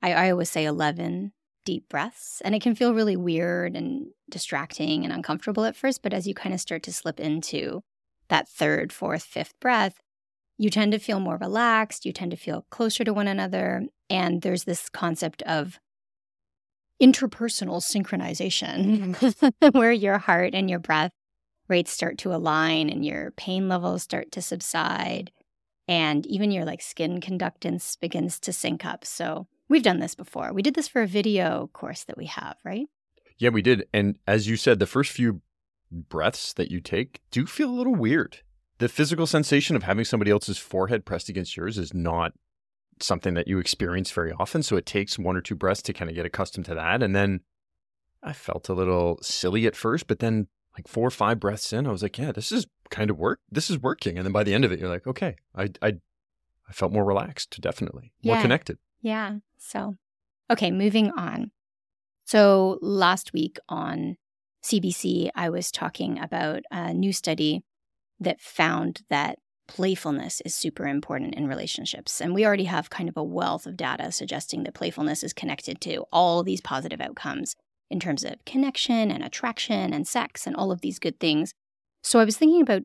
I, 0.00 0.12
I 0.12 0.30
always 0.30 0.50
say 0.50 0.64
11 0.64 1.32
deep 1.64 1.88
breaths. 1.88 2.40
And 2.44 2.54
it 2.54 2.62
can 2.62 2.74
feel 2.74 2.94
really 2.94 3.16
weird 3.16 3.76
and 3.76 4.08
distracting 4.30 5.04
and 5.04 5.12
uncomfortable 5.12 5.64
at 5.64 5.76
first. 5.76 6.02
But 6.02 6.12
as 6.12 6.26
you 6.26 6.34
kind 6.34 6.54
of 6.54 6.60
start 6.60 6.82
to 6.84 6.92
slip 6.92 7.20
into 7.20 7.82
that 8.28 8.48
third, 8.48 8.92
fourth, 8.92 9.22
fifth 9.22 9.58
breath, 9.60 10.00
you 10.58 10.70
tend 10.70 10.92
to 10.92 10.98
feel 10.98 11.20
more 11.20 11.38
relaxed. 11.38 12.04
You 12.04 12.12
tend 12.12 12.30
to 12.30 12.36
feel 12.36 12.66
closer 12.70 13.04
to 13.04 13.12
one 13.12 13.28
another. 13.28 13.82
And 14.08 14.42
there's 14.42 14.64
this 14.64 14.88
concept 14.88 15.42
of 15.42 15.78
interpersonal 17.02 17.82
synchronization 17.82 19.14
mm-hmm. 19.14 19.68
where 19.78 19.92
your 19.92 20.18
heart 20.18 20.54
and 20.54 20.70
your 20.70 20.78
breath 20.78 21.10
rates 21.68 21.90
start 21.90 22.18
to 22.18 22.34
align 22.34 22.88
and 22.88 23.04
your 23.04 23.32
pain 23.32 23.68
levels 23.68 24.02
start 24.02 24.30
to 24.32 24.42
subside. 24.42 25.32
And 25.88 26.26
even 26.26 26.50
your 26.50 26.64
like 26.64 26.80
skin 26.80 27.20
conductance 27.20 27.98
begins 27.98 28.38
to 28.40 28.52
sync 28.52 28.84
up. 28.84 29.04
So 29.04 29.48
we've 29.72 29.82
done 29.82 30.00
this 30.00 30.14
before. 30.14 30.52
We 30.52 30.62
did 30.62 30.74
this 30.74 30.86
for 30.88 31.02
a 31.02 31.06
video 31.06 31.68
course 31.72 32.04
that 32.04 32.16
we 32.16 32.26
have, 32.26 32.56
right? 32.64 32.86
Yeah, 33.38 33.48
we 33.48 33.62
did. 33.62 33.86
And 33.92 34.18
as 34.26 34.46
you 34.46 34.56
said, 34.56 34.78
the 34.78 34.86
first 34.86 35.10
few 35.10 35.40
breaths 35.90 36.52
that 36.52 36.70
you 36.70 36.80
take 36.80 37.20
do 37.30 37.46
feel 37.46 37.70
a 37.70 37.74
little 37.74 37.94
weird. 37.94 38.38
The 38.78 38.88
physical 38.88 39.26
sensation 39.26 39.74
of 39.76 39.82
having 39.82 40.04
somebody 40.04 40.30
else's 40.30 40.58
forehead 40.58 41.04
pressed 41.04 41.28
against 41.28 41.56
yours 41.56 41.78
is 41.78 41.92
not 41.92 42.32
something 43.00 43.34
that 43.34 43.48
you 43.48 43.58
experience 43.58 44.10
very 44.10 44.32
often. 44.32 44.62
So 44.62 44.76
it 44.76 44.86
takes 44.86 45.18
one 45.18 45.36
or 45.36 45.40
two 45.40 45.54
breaths 45.54 45.82
to 45.82 45.92
kind 45.92 46.08
of 46.10 46.14
get 46.14 46.26
accustomed 46.26 46.66
to 46.66 46.74
that. 46.74 47.02
And 47.02 47.16
then 47.16 47.40
I 48.22 48.32
felt 48.32 48.68
a 48.68 48.74
little 48.74 49.18
silly 49.22 49.66
at 49.66 49.74
first, 49.76 50.06
but 50.06 50.20
then 50.20 50.48
like 50.76 50.88
four 50.88 51.06
or 51.06 51.10
five 51.10 51.40
breaths 51.40 51.72
in, 51.72 51.86
I 51.86 51.90
was 51.90 52.02
like, 52.02 52.18
yeah, 52.18 52.32
this 52.32 52.52
is 52.52 52.66
kind 52.90 53.10
of 53.10 53.18
work. 53.18 53.40
This 53.50 53.70
is 53.70 53.78
working. 53.78 54.16
And 54.18 54.24
then 54.26 54.32
by 54.32 54.44
the 54.44 54.54
end 54.54 54.64
of 54.64 54.72
it, 54.72 54.78
you're 54.78 54.88
like, 54.88 55.06
okay, 55.06 55.36
I, 55.54 55.70
I, 55.82 55.94
I 56.68 56.72
felt 56.72 56.92
more 56.92 57.04
relaxed, 57.04 57.60
definitely 57.60 58.12
more 58.22 58.36
Yeah. 58.36 58.42
connected. 58.42 58.78
Yeah. 59.02 59.38
So, 59.58 59.96
okay, 60.50 60.70
moving 60.70 61.10
on. 61.10 61.50
So, 62.24 62.78
last 62.80 63.32
week 63.32 63.58
on 63.68 64.16
CBC, 64.64 65.30
I 65.34 65.50
was 65.50 65.70
talking 65.70 66.18
about 66.20 66.62
a 66.70 66.94
new 66.94 67.12
study 67.12 67.64
that 68.20 68.40
found 68.40 69.02
that 69.10 69.38
playfulness 69.66 70.40
is 70.44 70.54
super 70.54 70.86
important 70.86 71.34
in 71.34 71.48
relationships. 71.48 72.20
And 72.20 72.34
we 72.34 72.46
already 72.46 72.64
have 72.64 72.90
kind 72.90 73.08
of 73.08 73.16
a 73.16 73.24
wealth 73.24 73.66
of 73.66 73.76
data 73.76 74.12
suggesting 74.12 74.62
that 74.62 74.74
playfulness 74.74 75.22
is 75.22 75.32
connected 75.32 75.80
to 75.82 76.04
all 76.12 76.42
these 76.42 76.60
positive 76.60 77.00
outcomes 77.00 77.56
in 77.90 77.98
terms 77.98 78.24
of 78.24 78.44
connection 78.46 79.10
and 79.10 79.24
attraction 79.24 79.92
and 79.92 80.06
sex 80.06 80.46
and 80.46 80.56
all 80.56 80.70
of 80.70 80.80
these 80.80 80.98
good 80.98 81.18
things. 81.18 81.54
So, 82.04 82.20
I 82.20 82.24
was 82.24 82.36
thinking 82.36 82.62
about 82.62 82.82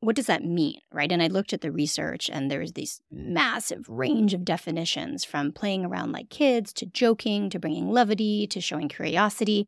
what 0.00 0.14
does 0.14 0.26
that 0.26 0.44
mean, 0.44 0.80
right? 0.92 1.10
And 1.10 1.22
I 1.22 1.26
looked 1.26 1.52
at 1.52 1.60
the 1.60 1.72
research, 1.72 2.30
and 2.32 2.50
there's 2.50 2.72
this 2.72 3.00
massive 3.10 3.88
range 3.88 4.32
of 4.32 4.44
definitions 4.44 5.24
from 5.24 5.52
playing 5.52 5.84
around 5.84 6.12
like 6.12 6.30
kids 6.30 6.72
to 6.74 6.86
joking 6.86 7.50
to 7.50 7.58
bringing 7.58 7.90
levity 7.90 8.46
to 8.48 8.60
showing 8.60 8.88
curiosity. 8.88 9.66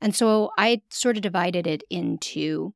And 0.00 0.14
so 0.14 0.50
I 0.56 0.82
sort 0.90 1.16
of 1.16 1.22
divided 1.22 1.66
it 1.66 1.82
into 1.90 2.72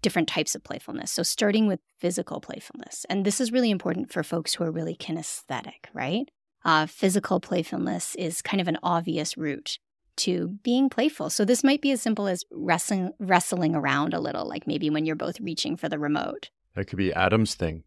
different 0.00 0.28
types 0.28 0.54
of 0.54 0.62
playfulness. 0.62 1.10
So 1.10 1.22
starting 1.22 1.66
with 1.66 1.80
physical 1.98 2.40
playfulness. 2.40 3.06
And 3.08 3.24
this 3.24 3.40
is 3.40 3.52
really 3.52 3.70
important 3.70 4.12
for 4.12 4.22
folks 4.22 4.54
who 4.54 4.64
are 4.64 4.70
really 4.70 4.94
kinesthetic, 4.94 5.86
right? 5.94 6.28
Uh, 6.64 6.86
physical 6.86 7.40
playfulness 7.40 8.14
is 8.16 8.42
kind 8.42 8.60
of 8.60 8.68
an 8.68 8.78
obvious 8.82 9.36
route 9.36 9.78
to 10.18 10.58
being 10.62 10.88
playful. 10.88 11.30
So 11.30 11.44
this 11.44 11.64
might 11.64 11.82
be 11.82 11.90
as 11.90 12.02
simple 12.02 12.26
as 12.26 12.44
wrestling 12.50 13.12
wrestling 13.18 13.74
around 13.74 14.14
a 14.14 14.20
little, 14.20 14.46
like 14.46 14.66
maybe 14.66 14.90
when 14.90 15.06
you're 15.06 15.16
both 15.16 15.40
reaching 15.40 15.76
for 15.76 15.88
the 15.88 15.98
remote. 15.98 16.50
That 16.74 16.86
could 16.86 16.98
be 16.98 17.12
Adam's 17.12 17.54
thing. 17.54 17.84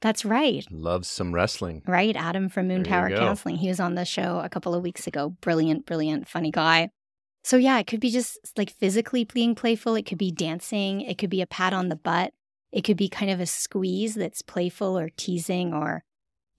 That's 0.00 0.24
right. 0.24 0.64
Loves 0.70 1.08
some 1.08 1.34
wrestling. 1.34 1.82
Right, 1.86 2.14
Adam 2.14 2.48
from 2.48 2.68
Moon 2.68 2.84
Tower. 2.84 3.10
Counseling. 3.10 3.56
He 3.56 3.68
was 3.68 3.80
on 3.80 3.94
the 3.94 4.04
show 4.04 4.38
a 4.38 4.48
couple 4.48 4.74
of 4.74 4.82
weeks 4.82 5.06
ago. 5.06 5.30
Brilliant, 5.40 5.86
brilliant, 5.86 6.28
funny 6.28 6.52
guy. 6.52 6.90
So 7.42 7.56
yeah, 7.56 7.78
it 7.78 7.86
could 7.86 8.00
be 8.00 8.10
just 8.10 8.38
like 8.56 8.70
physically 8.70 9.24
being 9.24 9.54
playful. 9.54 9.96
It 9.96 10.06
could 10.06 10.18
be 10.18 10.30
dancing. 10.30 11.00
It 11.00 11.18
could 11.18 11.30
be 11.30 11.42
a 11.42 11.46
pat 11.46 11.72
on 11.72 11.88
the 11.88 11.96
butt. 11.96 12.32
It 12.70 12.82
could 12.82 12.96
be 12.96 13.08
kind 13.08 13.30
of 13.30 13.40
a 13.40 13.46
squeeze 13.46 14.14
that's 14.14 14.42
playful 14.42 14.98
or 14.98 15.10
teasing 15.16 15.72
or 15.72 16.04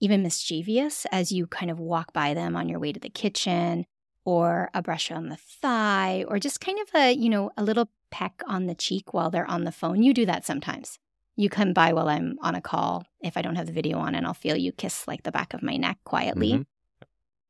even 0.00 0.22
mischievous 0.22 1.06
as 1.12 1.30
you 1.30 1.46
kind 1.46 1.70
of 1.70 1.78
walk 1.78 2.12
by 2.12 2.34
them 2.34 2.56
on 2.56 2.68
your 2.68 2.80
way 2.80 2.92
to 2.92 3.00
the 3.00 3.10
kitchen 3.10 3.86
or 4.24 4.70
a 4.74 4.82
brush 4.82 5.10
on 5.10 5.28
the 5.28 5.36
thigh 5.36 6.24
or 6.28 6.38
just 6.38 6.60
kind 6.60 6.78
of 6.80 6.88
a, 6.94 7.12
you 7.12 7.28
know, 7.28 7.50
a 7.56 7.62
little 7.62 7.90
peck 8.10 8.42
on 8.46 8.66
the 8.66 8.74
cheek 8.74 9.14
while 9.14 9.30
they're 9.30 9.50
on 9.50 9.64
the 9.64 9.72
phone. 9.72 10.02
You 10.02 10.12
do 10.12 10.26
that 10.26 10.44
sometimes. 10.44 10.98
You 11.36 11.48
come 11.48 11.72
by 11.72 11.92
while 11.92 12.08
I'm 12.08 12.36
on 12.42 12.54
a 12.54 12.60
call 12.60 13.06
if 13.22 13.36
I 13.36 13.42
don't 13.42 13.56
have 13.56 13.66
the 13.66 13.72
video 13.72 13.98
on 13.98 14.14
and 14.14 14.26
I'll 14.26 14.34
feel 14.34 14.56
you 14.56 14.72
kiss 14.72 15.08
like 15.08 15.22
the 15.22 15.32
back 15.32 15.54
of 15.54 15.62
my 15.62 15.76
neck 15.76 15.98
quietly. 16.04 16.52
Mhm. 16.52 16.66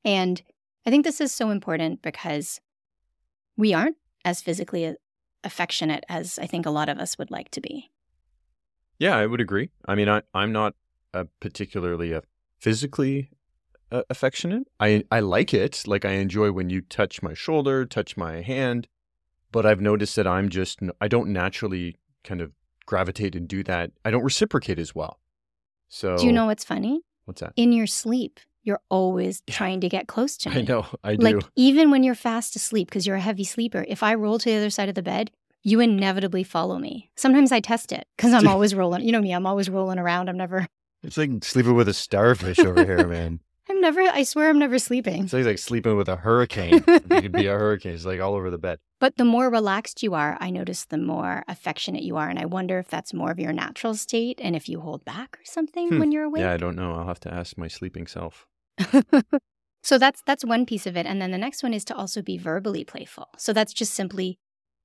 And 0.05 0.43
I 0.87 0.91
think 0.91 1.05
this 1.05 1.21
is 1.21 1.33
so 1.33 1.51
important 1.51 2.03
because 2.03 2.61
we 3.57 3.75
aren't 3.75 3.97
as 4.25 4.41
physically 4.43 4.95
affectionate 5.43 6.05
as 6.09 6.39
I 6.39 6.47
think 6.47 6.67
a 6.67 6.71
lot 6.71 6.89
of 6.89 6.99
us 6.99 7.19
would 7.19 7.31
like 7.31 7.51
to 7.53 7.61
be. 7.61 7.91
Yeah, 8.99 9.17
I 9.17 9.27
would 9.27 9.41
agree. 9.41 9.71
I 9.87 9.95
mean, 9.95 10.09
I, 10.09 10.23
I'm 10.35 10.53
not 10.53 10.75
a 11.13 11.25
particularly 11.41 12.13
a 12.13 12.23
physically 12.59 13.31
uh, 13.91 14.03
affectionate. 14.11 14.67
I 14.79 15.05
I 15.11 15.21
like 15.21 15.53
it. 15.55 15.83
Like 15.87 16.05
I 16.05 16.13
enjoy 16.13 16.53
when 16.53 16.71
you 16.71 16.81
touch 16.81 17.23
my 17.23 17.35
shoulder, 17.35 17.85
touch 17.85 18.17
my 18.17 18.41
hand, 18.43 18.89
but 19.53 19.67
I've 19.67 19.81
noticed 19.81 20.17
that 20.17 20.27
I'm 20.27 20.49
just 20.49 20.81
I 21.01 21.09
don't 21.09 21.29
naturally 21.33 21.97
kind 22.25 22.41
of 22.41 22.53
gravitate 22.87 23.35
and 23.37 23.47
do 23.49 23.63
that. 23.65 23.93
I 24.05 24.11
don't 24.11 24.25
reciprocate 24.25 24.79
as 24.79 24.95
well. 24.95 25.21
So 25.89 26.17
Do 26.17 26.27
you 26.27 26.33
know 26.33 26.47
what's 26.47 26.65
funny? 26.65 27.03
what's 27.25 27.41
that? 27.41 27.53
In 27.57 27.73
your 27.73 27.87
sleep, 27.87 28.41
you're 28.63 28.81
always 28.89 29.43
Yeah. 29.47 29.55
trying 29.55 29.81
to 29.81 29.89
get 29.89 30.07
close 30.09 30.37
to 30.39 30.51
me. 30.51 30.57
I 30.59 30.63
know. 30.63 30.87
I 31.05 31.17
do. 31.17 31.25
Like 31.25 31.45
even 31.57 31.91
when 31.91 32.03
you're 32.03 32.15
fast 32.15 32.57
asleep 32.57 32.89
because 32.89 33.07
you're 33.07 33.17
a 33.17 33.21
heavy 33.21 33.45
sleeper, 33.45 33.85
if 33.89 34.03
I 34.03 34.15
roll 34.15 34.39
to 34.39 34.49
the 34.51 34.57
other 34.57 34.71
side 34.71 34.89
of 34.89 34.95
the 34.95 35.03
bed, 35.03 35.31
you 35.63 35.81
inevitably 35.81 36.43
follow 36.45 36.79
me. 36.79 37.11
Sometimes 37.17 37.53
I 37.53 37.61
test 37.61 37.93
it 37.93 38.07
because 38.17 38.33
I'm 38.33 38.49
always 38.55 38.75
rolling. 38.75 39.03
You 39.05 39.13
know 39.13 39.21
me, 39.21 39.33
I'm 39.33 39.47
always 39.47 39.69
rolling 39.69 39.99
around. 39.99 40.29
I'm 40.29 40.37
never 40.39 40.67
it's 41.03 41.17
like 41.17 41.45
sleeping 41.45 41.75
with 41.75 41.89
a 41.89 41.95
starfish 41.95 42.59
over 42.59 42.85
here, 42.85 43.07
man. 43.09 43.41
I'm 43.71 43.81
never 43.81 44.01
I 44.01 44.25
swear 44.25 44.51
I'm 44.51 44.59
never 44.59 44.79
sleeping. 44.79 45.29
So 45.29 45.37
he's 45.39 45.47
like 45.47 45.59
sleeping 45.59 45.97
with 45.97 46.09
a 46.09 46.17
hurricane. 46.17 46.75
you 46.75 47.01
could 47.23 47.33
be 47.33 47.47
a 47.47 47.53
hurricane. 47.59 47.95
It's 47.95 48.05
like 48.05 48.21
all 48.21 48.35
over 48.35 48.51
the 48.51 48.59
bed. 48.59 48.79
But 48.99 49.17
the 49.17 49.25
more 49.25 49.49
relaxed 49.49 50.03
you 50.03 50.15
are, 50.15 50.37
I 50.41 50.51
notice 50.51 50.85
the 50.85 50.99
more 50.99 51.45
affectionate 51.49 52.03
you 52.03 52.17
are. 52.17 52.29
And 52.29 52.39
I 52.39 52.45
wonder 52.47 52.79
if 52.79 52.89
that's 52.89 53.15
more 53.15 53.31
of 53.31 53.39
your 53.39 53.53
natural 53.53 53.95
state 53.95 54.41
and 54.43 54.55
if 54.57 54.69
you 54.69 54.81
hold 54.81 55.05
back 55.05 55.37
or 55.39 55.45
something 55.45 55.89
Hmm. 55.89 55.99
when 56.01 56.13
you're 56.13 56.25
awake. 56.25 56.41
Yeah, 56.43 56.53
I 56.53 56.57
don't 56.57 56.77
know. 56.77 56.95
I'll 56.95 57.07
have 57.07 57.21
to 57.21 57.33
ask 57.33 57.57
my 57.57 57.69
sleeping 57.69 58.07
self. 58.07 58.47
so 59.83 59.99
that's 59.99 60.23
that's 60.27 60.45
one 60.45 60.67
piece 60.67 60.87
of 60.87 60.97
it. 60.97 61.07
And 61.07 61.21
then 61.23 61.31
the 61.31 61.39
next 61.39 61.63
one 61.63 61.73
is 61.73 61.85
to 61.87 61.95
also 61.97 62.23
be 62.23 62.37
verbally 62.37 62.85
playful. 62.85 63.29
So 63.39 63.53
that's 63.53 63.73
just 63.73 63.95
simply 63.95 64.39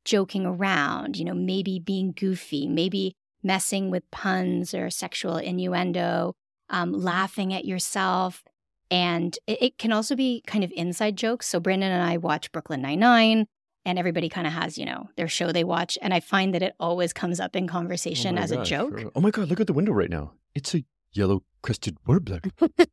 joking 0.06 0.46
around, 0.46 1.18
you 1.18 1.26
know, 1.26 1.34
maybe 1.34 1.80
being 1.80 2.12
goofy, 2.12 2.68
maybe 2.68 3.16
messing 3.44 3.90
with 3.90 4.10
puns 4.12 4.74
or 4.74 4.90
sexual 4.90 5.38
innuendo, 5.38 6.34
um, 6.70 6.94
laughing 6.94 7.54
at 7.54 7.66
yourself. 7.66 8.44
And 8.92 9.38
it, 9.48 9.62
it 9.62 9.78
can 9.78 9.92
also 9.92 10.16
be 10.16 10.44
kind 10.48 10.64
of 10.64 10.72
inside 10.76 11.16
jokes. 11.16 11.48
So 11.48 11.60
Brandon 11.60 11.92
and 11.92 12.04
I 12.04 12.18
watch 12.18 12.52
Brooklyn 12.52 12.82
Nine-Nine 12.82 13.48
and 13.86 14.00
everybody 14.00 14.30
kind 14.30 14.48
of 14.48 14.54
has, 14.54 14.78
you 14.78 14.86
know, 14.86 15.10
their 15.16 15.28
show 15.28 15.52
they 15.52 15.64
watch. 15.64 15.98
And 16.02 16.14
I 16.14 16.20
find 16.20 16.54
that 16.54 16.64
it 16.64 16.74
always 16.80 17.14
comes 17.14 17.40
up 17.40 17.56
in 17.56 17.66
oh 17.66 17.68
conversation 17.68 18.38
Oh 18.38 18.42
as 18.42 18.52
gosh, 18.52 18.68
a 18.68 18.70
joke. 18.70 19.12
Oh 19.16 19.22
my 19.22 19.32
God, 19.32 19.50
look 19.50 19.60
at 19.60 19.68
the 19.68 19.74
window 19.74 19.94
right 19.94 20.10
now. 20.10 20.34
It's 20.56 20.74
a 20.76 20.84
yellow 21.14 21.44
crested 21.62 21.98
warbler. 22.06 22.42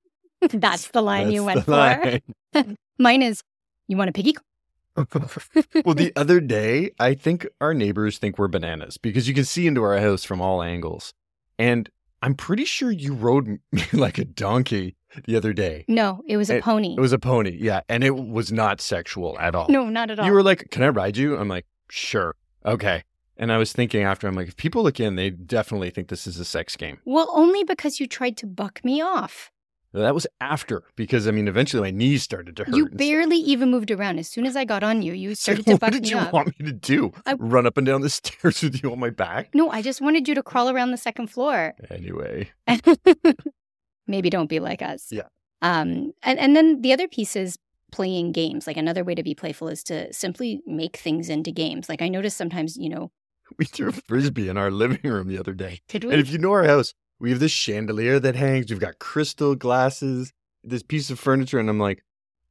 That's 0.40 0.88
the 0.88 1.02
line 1.02 1.30
you 1.30 1.44
That's 1.44 1.66
went 1.66 1.66
the 1.66 2.20
for. 2.52 2.74
Mine 2.98 3.22
is, 3.22 3.42
you 3.88 3.96
want 3.96 4.10
a 4.10 4.12
piggy? 4.12 4.36
well, 4.94 5.94
the 5.94 6.12
other 6.16 6.38
day, 6.40 6.90
I 6.98 7.14
think 7.14 7.46
our 7.60 7.72
neighbors 7.72 8.18
think 8.18 8.38
we're 8.38 8.48
bananas 8.48 8.98
because 8.98 9.26
you 9.26 9.32
can 9.34 9.44
see 9.44 9.66
into 9.66 9.82
our 9.82 9.98
house 9.98 10.24
from 10.24 10.42
all 10.42 10.62
angles. 10.62 11.14
And 11.58 11.88
I'm 12.20 12.34
pretty 12.34 12.66
sure 12.66 12.90
you 12.90 13.14
rode 13.14 13.46
me 13.72 13.84
like 13.92 14.18
a 14.18 14.24
donkey 14.24 14.96
the 15.26 15.36
other 15.36 15.52
day. 15.52 15.84
No, 15.88 16.22
it 16.26 16.36
was 16.36 16.50
a 16.50 16.60
pony. 16.60 16.94
It 16.96 17.00
was 17.00 17.12
a 17.12 17.18
pony, 17.18 17.56
yeah. 17.60 17.80
And 17.88 18.02
it 18.04 18.16
was 18.16 18.50
not 18.52 18.80
sexual 18.80 19.38
at 19.38 19.54
all. 19.54 19.66
no, 19.68 19.88
not 19.88 20.10
at 20.10 20.18
all. 20.18 20.26
You 20.26 20.32
were 20.32 20.42
like, 20.42 20.70
Can 20.70 20.82
I 20.82 20.88
ride 20.88 21.16
you? 21.16 21.36
I'm 21.36 21.48
like, 21.48 21.66
Sure. 21.90 22.34
Okay. 22.64 23.04
And 23.36 23.50
I 23.52 23.56
was 23.58 23.72
thinking 23.72 24.02
after, 24.02 24.28
I'm 24.28 24.34
like, 24.34 24.48
if 24.48 24.56
people 24.56 24.82
look 24.82 25.00
in, 25.00 25.16
they 25.16 25.30
definitely 25.30 25.90
think 25.90 26.08
this 26.08 26.26
is 26.26 26.38
a 26.38 26.44
sex 26.44 26.76
game. 26.76 26.98
well, 27.04 27.28
only 27.32 27.64
because 27.64 27.98
you 27.98 28.06
tried 28.06 28.36
to 28.38 28.46
buck 28.46 28.84
me 28.84 29.00
off. 29.02 29.50
That 29.94 30.14
was 30.14 30.26
after 30.40 30.84
because, 30.96 31.28
I 31.28 31.32
mean, 31.32 31.48
eventually 31.48 31.82
my 31.82 31.90
knees 31.90 32.22
started 32.22 32.56
to 32.56 32.64
hurt. 32.64 32.74
You 32.74 32.88
barely 32.88 33.36
even 33.36 33.70
moved 33.70 33.90
around. 33.90 34.18
As 34.18 34.26
soon 34.28 34.46
as 34.46 34.56
I 34.56 34.64
got 34.64 34.82
on 34.82 35.02
you, 35.02 35.12
you 35.12 35.34
So 35.34 35.52
started 35.52 35.66
to 35.66 35.76
what 35.84 35.92
did 35.92 36.08
you 36.08 36.16
up. 36.18 36.32
want 36.32 36.58
me 36.58 36.64
to 36.66 36.72
do? 36.72 37.12
I- 37.26 37.34
Run 37.34 37.66
up 37.66 37.76
and 37.76 37.86
down 37.86 38.00
the 38.00 38.08
stairs 38.20 38.62
with 38.62 38.82
you 38.82 38.90
on 38.92 38.98
my 39.00 39.10
back? 39.10 39.54
No, 39.54 39.68
I 39.70 39.82
just 39.82 40.00
wanted 40.00 40.26
you 40.28 40.34
to 40.34 40.42
crawl 40.42 40.70
around 40.70 40.92
the 40.92 40.96
second 40.96 41.26
floor. 41.26 41.74
Anyway, 41.90 42.50
Maybe 44.12 44.30
don't 44.30 44.50
be 44.50 44.60
like 44.60 44.82
us. 44.82 45.08
Yeah. 45.10 45.28
Um, 45.62 46.12
and, 46.22 46.38
and 46.38 46.54
then 46.54 46.82
the 46.82 46.92
other 46.92 47.08
piece 47.08 47.34
is 47.34 47.58
playing 47.92 48.32
games. 48.32 48.66
Like 48.66 48.76
another 48.76 49.04
way 49.04 49.14
to 49.14 49.22
be 49.22 49.34
playful 49.34 49.68
is 49.68 49.82
to 49.84 50.12
simply 50.12 50.60
make 50.66 50.96
things 50.96 51.28
into 51.28 51.50
games. 51.50 51.88
Like 51.88 52.02
I 52.02 52.08
notice 52.08 52.34
sometimes, 52.34 52.76
you 52.76 52.90
know, 52.90 53.10
we 53.58 53.64
threw 53.64 53.88
a 53.88 53.92
frisbee 53.92 54.48
in 54.48 54.58
our 54.58 54.70
living 54.70 55.00
room 55.10 55.28
the 55.28 55.38
other 55.38 55.54
day. 55.54 55.80
did 55.88 56.04
we? 56.04 56.12
And 56.12 56.20
if 56.20 56.30
you 56.30 56.38
know 56.38 56.52
our 56.52 56.64
house, 56.64 56.92
we 57.18 57.30
have 57.30 57.40
this 57.40 57.52
chandelier 57.52 58.20
that 58.20 58.34
hangs. 58.34 58.70
We've 58.70 58.80
got 58.80 58.98
crystal 58.98 59.54
glasses, 59.54 60.32
this 60.62 60.82
piece 60.82 61.10
of 61.10 61.18
furniture, 61.18 61.58
and 61.58 61.70
I'm 61.70 61.78
like, 61.78 62.02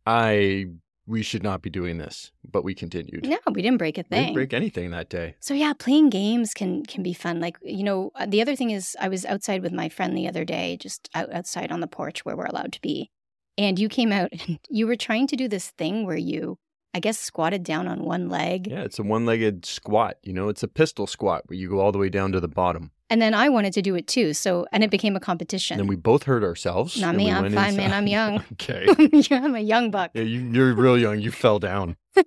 I 0.06 0.66
we 1.08 1.24
should 1.24 1.44
not 1.44 1.62
be 1.62 1.70
doing 1.70 1.98
this, 1.98 2.32
but 2.50 2.64
we 2.64 2.74
continued. 2.74 3.28
no, 3.28 3.38
we 3.52 3.62
didn't 3.62 3.78
break 3.78 3.98
a 3.98 4.04
thing. 4.04 4.20
We 4.20 4.26
didn't 4.26 4.36
break 4.36 4.54
anything 4.54 4.92
that 4.92 5.10
day. 5.10 5.36
So 5.40 5.54
yeah, 5.54 5.74
playing 5.74 6.10
games 6.10 6.54
can 6.54 6.86
can 6.86 7.04
be 7.04 7.14
fun. 7.14 7.40
Like 7.40 7.58
you 7.62 7.84
know, 7.84 8.12
uh, 8.16 8.26
the 8.28 8.42
other 8.42 8.56
thing 8.56 8.72
is 8.72 8.96
I 9.00 9.10
was 9.10 9.26
outside 9.26 9.62
with 9.62 9.74
my 9.74 9.90
friend 9.90 10.18
the 10.18 10.28
other 10.28 10.46
day, 10.46 10.78
just 10.78 11.10
out, 11.16 11.32
outside 11.34 11.72
on 11.72 11.80
the 11.80 11.88
porch 11.88 12.24
where 12.26 12.36
we're 12.36 12.46
allowed 12.46 12.74
to 12.74 12.82
be, 12.82 13.12
and 13.58 13.80
you 13.80 13.90
came 13.90 14.12
out 14.12 14.30
and 14.48 14.60
you 14.70 14.88
were 14.88 14.96
trying 14.96 15.28
to 15.28 15.36
do 15.36 15.48
this 15.48 15.72
thing 15.72 16.06
where 16.06 16.18
you, 16.18 16.58
I 16.94 17.00
guess, 17.00 17.18
squatted 17.18 17.64
down 17.64 17.88
on 17.88 18.04
one 18.04 18.30
leg, 18.30 18.68
Yeah, 18.68 18.84
it's 18.84 19.00
a 19.00 19.04
one-legged 19.04 19.66
squat. 19.66 20.18
You 20.24 20.34
know, 20.34 20.50
it's 20.50 20.64
a 20.64 20.68
pistol 20.68 21.08
squat 21.08 21.44
where 21.48 21.58
you 21.58 21.70
go 21.70 21.80
all 21.80 21.92
the 21.92 22.00
way 22.00 22.10
down 22.10 22.32
to 22.34 22.40
the 22.40 22.48
bottom. 22.48 22.92
And 23.12 23.22
then 23.22 23.34
I 23.34 23.50
wanted 23.50 23.74
to 23.74 23.82
do 23.82 23.94
it 23.96 24.08
too. 24.08 24.34
So 24.34 24.66
and 24.72 24.84
it 24.84 24.90
became 24.90 25.16
a 25.16 25.20
competition. 25.20 25.76
And 25.76 25.82
then 25.82 25.88
we 25.88 25.98
both 25.98 26.24
hurt 26.24 26.44
ourselves. 26.44 27.00
Not 27.00 27.16
me, 27.16 27.26
we 27.26 27.32
I'm 27.32 27.52
fine, 27.52 27.76
man. 27.76 27.92
I'm 27.92 28.08
young. 28.08 28.44
okay. 28.54 28.88
yeah, 29.12 29.44
I'm 29.44 29.54
a 29.54 29.60
young 29.60 29.92
buck. 29.92 30.12
Yeah, 30.14 30.24
you, 30.24 30.40
you're 30.40 30.74
real 30.74 30.98
young. 30.98 31.20
You 31.20 31.30
fell 31.30 31.60
down. 31.60 31.98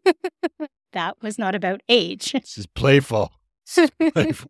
That 0.92 1.20
was 1.20 1.40
not 1.40 1.56
about 1.56 1.80
age. 1.88 2.30
This 2.30 2.56
is 2.56 2.66
playful. 2.66 3.32
Playful. 4.12 4.48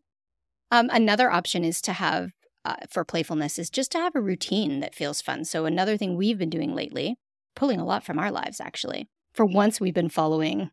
Um, 0.71 0.91
another 0.93 1.31
option 1.31 1.65
is 1.65 1.81
to 1.81 1.95
have 1.95 2.33
uh, 2.67 2.77
for 2.91 3.03
playfulness 3.03 3.59
is 3.59 3.71
just 3.71 3.91
to 3.93 3.99
have 3.99 4.15
a 4.15 4.21
routine 4.21 4.81
that 4.81 4.95
feels 4.95 5.23
fun. 5.23 5.47
So 5.47 5.65
another 5.65 5.97
thing 5.97 6.19
we've 6.19 6.37
been 6.37 6.51
doing 6.51 6.75
lately, 6.75 7.17
pulling 7.57 7.81
a 7.81 7.85
lot 7.85 8.05
from 8.05 8.19
our 8.19 8.31
lives 8.31 8.61
actually. 8.61 9.09
For 9.33 9.47
once, 9.47 9.81
we've 9.81 9.95
been 9.95 10.11
following 10.11 10.71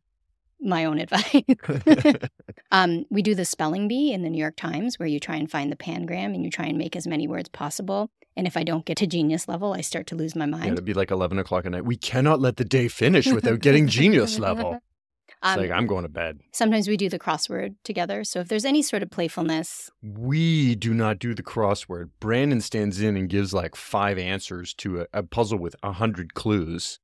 my 0.62 0.86
own 0.86 1.00
advice. 1.00 1.44
um, 2.72 3.06
we 3.10 3.22
do 3.22 3.36
the 3.36 3.46
spelling 3.46 3.88
bee 3.88 4.12
in 4.14 4.24
the 4.24 4.30
New 4.30 4.40
York 4.40 4.56
Times, 4.56 4.98
where 5.00 5.08
you 5.08 5.20
try 5.20 5.36
and 5.36 5.50
find 5.50 5.72
the 5.72 5.76
pangram 5.76 6.34
and 6.36 6.44
you 6.44 6.50
try 6.52 6.66
and 6.66 6.78
make 6.78 6.96
as 6.96 7.08
many 7.08 7.28
words 7.28 7.50
possible. 7.50 8.10
And 8.38 8.48
if 8.48 8.56
I 8.56 8.64
don't 8.64 8.86
get 8.86 8.98
to 8.98 9.08
genius 9.08 9.48
level, 9.48 9.74
I 9.74 9.82
start 9.82 10.08
to 10.08 10.16
lose 10.16 10.36
my 10.36 10.46
Yeah, 10.46 10.52
mind. 10.52 10.72
it'd 10.74 10.86
be 10.86 10.94
like 10.94 11.12
11 11.12 11.38
o'clock 11.40 11.66
at 11.66 11.72
night. 11.72 11.84
We 11.86 11.98
cannot 11.98 12.40
let 12.40 12.56
the 12.58 12.64
day 12.66 12.88
finish 12.88 13.28
without 13.28 13.60
getting 13.60 13.88
genius 13.88 14.40
level. 14.40 14.80
It's 15.44 15.50
Um, 15.56 15.60
like, 15.60 15.72
I'm 15.72 15.88
going 15.88 16.04
to 16.04 16.10
bed. 16.10 16.40
sometimes 16.52 16.88
we 16.88 16.98
do 16.98 17.10
the 17.10 17.18
crossword 17.18 17.74
together. 17.84 18.24
So 18.24 18.42
if 18.42 18.48
there's 18.48 18.66
any 18.66 18.84
sort 18.84 19.02
of 19.02 19.10
playfulness, 19.10 19.90
We 20.04 20.76
do 20.76 20.94
not 20.94 21.18
do 21.18 21.34
the 21.34 21.42
crossword. 21.42 22.10
Brandon 22.20 22.62
stands 22.62 23.02
in 23.02 23.18
and 23.18 23.28
gives 23.28 23.52
like 23.52 23.76
five 23.76 24.20
answers 24.20 24.72
to 24.76 25.02
a, 25.02 25.08
a 25.14 25.24
puzzle 25.24 25.58
with 25.58 25.76
a 25.82 25.94
hundred 25.94 26.36
clues. 26.36 27.00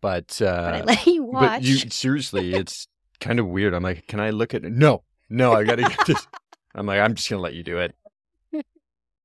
But, 0.00 0.40
uh, 0.40 0.62
but 0.62 0.74
I 0.74 0.82
let 0.82 1.06
you 1.06 1.24
watch. 1.24 1.42
but 1.42 1.62
you 1.62 1.76
seriously, 1.90 2.54
it's 2.54 2.88
kind 3.20 3.38
of 3.38 3.46
weird. 3.46 3.74
I'm 3.74 3.82
like, 3.82 4.06
can 4.06 4.20
I 4.20 4.30
look 4.30 4.54
at 4.54 4.64
it? 4.64 4.72
No, 4.72 5.02
no, 5.28 5.52
I 5.52 5.64
got 5.64 5.76
to 5.76 5.82
get 5.82 6.06
this. 6.06 6.26
I'm 6.74 6.86
like, 6.86 7.00
I'm 7.00 7.14
just 7.14 7.28
going 7.28 7.38
to 7.38 7.42
let 7.42 7.54
you 7.54 7.62
do 7.62 7.78
it. 7.78 7.94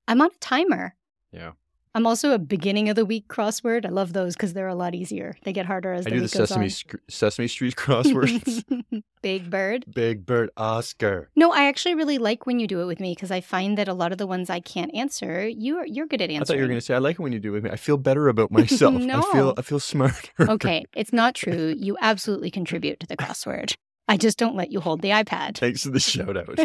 I'm 0.07 0.21
on 0.21 0.27
a 0.27 0.39
timer. 0.39 0.95
Yeah. 1.31 1.51
I'm 1.95 2.05
also 2.05 2.33
a 2.33 2.37
beginning 2.37 2.89
of 2.89 2.97
the 2.97 3.05
week 3.05 3.29
crossword. 3.29 3.85
I 3.85 3.89
love 3.89 4.11
those 4.11 4.35
because 4.35 4.51
they're 4.51 4.67
a 4.67 4.75
lot 4.75 4.93
easier. 4.93 5.37
They 5.43 5.53
get 5.53 5.65
harder 5.65 5.93
as 5.93 6.05
I 6.05 6.09
the 6.09 6.15
do 6.17 6.21
the 6.23 6.27
Sesame, 6.27 6.65
on. 6.65 6.69
Sc- 6.69 6.95
Sesame 7.09 7.47
Street 7.47 7.75
crosswords. 7.77 8.65
Big 9.21 9.49
Bird. 9.49 9.85
Big 9.95 10.25
Bird 10.25 10.49
Oscar. 10.57 11.29
No, 11.37 11.53
I 11.53 11.67
actually 11.67 11.95
really 11.95 12.17
like 12.17 12.45
when 12.45 12.59
you 12.59 12.67
do 12.67 12.81
it 12.81 12.85
with 12.85 12.99
me 12.99 13.13
because 13.15 13.31
I 13.31 13.39
find 13.39 13.77
that 13.77 13.87
a 13.87 13.93
lot 13.93 14.11
of 14.11 14.17
the 14.17 14.27
ones 14.27 14.49
I 14.49 14.59
can't 14.59 14.93
answer, 14.93 15.47
you're 15.47 15.85
you're 15.85 16.05
good 16.05 16.21
at 16.21 16.29
answering. 16.29 16.41
I 16.41 16.45
thought 16.45 16.57
you 16.57 16.63
were 16.63 16.67
going 16.67 16.79
to 16.79 16.85
say, 16.85 16.95
I 16.95 16.97
like 16.97 17.15
it 17.15 17.21
when 17.21 17.31
you 17.31 17.39
do 17.39 17.51
it 17.51 17.53
with 17.53 17.63
me. 17.63 17.69
I 17.69 17.77
feel 17.77 17.95
better 17.95 18.27
about 18.27 18.51
myself. 18.51 18.93
no. 19.01 19.19
I 19.19 19.31
feel 19.31 19.53
I 19.57 19.61
feel 19.61 19.79
smarter. 19.79 20.29
Okay, 20.41 20.83
it's 20.97 21.13
not 21.13 21.33
true. 21.33 21.73
You 21.77 21.95
absolutely 22.01 22.51
contribute 22.51 22.99
to 22.99 23.07
the 23.07 23.15
crossword. 23.15 23.73
I 24.09 24.17
just 24.17 24.37
don't 24.37 24.57
let 24.57 24.69
you 24.69 24.81
hold 24.81 25.01
the 25.01 25.11
iPad. 25.11 25.57
Thanks 25.57 25.83
for 25.83 25.91
the 25.91 26.01
shout 26.01 26.35
out. 26.35 26.59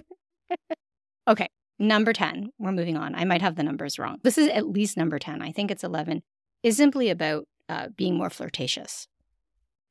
Number 1.81 2.13
10, 2.13 2.51
we're 2.59 2.73
moving 2.73 2.99
on. 2.99 3.15
I 3.15 3.25
might 3.25 3.41
have 3.41 3.57
the 3.57 3.63
numbers 3.63 3.99
wrong. 3.99 4.19
This 4.23 4.37
is 4.37 4.49
at 4.49 4.69
least 4.69 4.99
number 4.99 5.19
10. 5.19 5.41
I 5.41 5.51
think 5.51 5.71
it's 5.71 5.83
11. 5.83 6.23
Is 6.63 6.77
simply 6.77 7.09
about 7.09 7.49
uh, 7.71 7.89
being 7.97 8.17
more 8.19 8.29
flirtatious. 8.29 9.09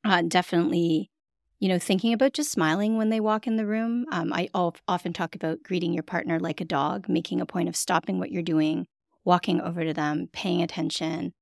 Uh, 0.04 0.22
definitely, 0.22 1.10
you 1.58 1.68
know, 1.68 1.80
thinking 1.80 2.12
about 2.12 2.32
just 2.32 2.52
smiling 2.52 2.96
when 2.96 3.08
they 3.08 3.18
walk 3.18 3.48
in 3.48 3.56
the 3.56 3.66
room. 3.66 4.06
Um, 4.12 4.32
I 4.32 4.48
often 4.54 5.12
talk 5.12 5.34
about 5.34 5.64
greeting 5.64 5.92
your 5.92 6.04
partner 6.04 6.38
like 6.38 6.60
a 6.60 6.64
dog, 6.64 7.08
making 7.08 7.40
a 7.40 7.46
point 7.46 7.68
of 7.68 7.74
stopping 7.74 8.20
what 8.20 8.30
you're 8.30 8.42
doing, 8.42 8.86
walking 9.24 9.60
over 9.60 9.82
to 9.82 9.92
them, 9.92 10.28
paying 10.32 10.62
attention, 10.62 11.32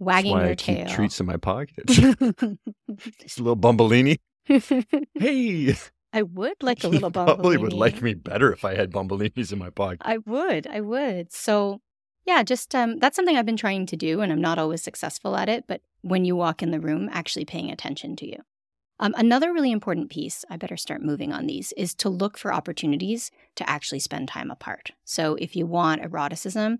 wagging 0.00 0.32
your 0.32 0.42
I 0.42 0.54
keep 0.56 0.78
tail. 0.78 0.88
treats 0.88 1.20
in 1.20 1.26
my 1.26 1.36
pocket. 1.36 1.86
Just 1.86 3.38
a 3.38 3.42
little 3.42 3.56
bumbleini. 3.56 4.18
Hey, 5.14 5.76
I 6.12 6.22
would 6.22 6.56
like 6.62 6.84
a 6.84 6.88
little 6.88 7.08
little 7.08 7.24
probably 7.24 7.56
would 7.56 7.72
like 7.72 8.02
me 8.02 8.14
better 8.14 8.52
if 8.52 8.64
I 8.64 8.74
had 8.74 8.92
bumbleinis 8.92 9.52
in 9.52 9.58
my 9.58 9.70
pocket. 9.70 10.02
I 10.02 10.18
would. 10.18 10.66
I 10.66 10.80
would. 10.80 11.32
So, 11.32 11.80
yeah, 12.24 12.42
just 12.42 12.74
um, 12.74 12.98
that's 12.98 13.16
something 13.16 13.36
I've 13.36 13.46
been 13.46 13.56
trying 13.56 13.86
to 13.86 13.96
do, 13.96 14.20
and 14.20 14.32
I'm 14.32 14.40
not 14.40 14.58
always 14.58 14.82
successful 14.82 15.36
at 15.36 15.48
it. 15.48 15.64
But 15.66 15.80
when 16.02 16.24
you 16.24 16.36
walk 16.36 16.62
in 16.62 16.70
the 16.70 16.80
room, 16.80 17.08
actually 17.12 17.44
paying 17.44 17.70
attention 17.70 18.16
to 18.16 18.26
you. 18.26 18.36
Um, 19.00 19.14
another 19.16 19.52
really 19.52 19.72
important 19.72 20.10
piece, 20.10 20.44
I 20.48 20.56
better 20.56 20.76
start 20.76 21.02
moving 21.02 21.32
on 21.32 21.46
these, 21.46 21.72
is 21.76 21.94
to 21.96 22.08
look 22.08 22.38
for 22.38 22.54
opportunities 22.54 23.32
to 23.56 23.68
actually 23.68 23.98
spend 23.98 24.28
time 24.28 24.50
apart. 24.50 24.92
So, 25.04 25.34
if 25.36 25.56
you 25.56 25.66
want 25.66 26.02
eroticism, 26.02 26.78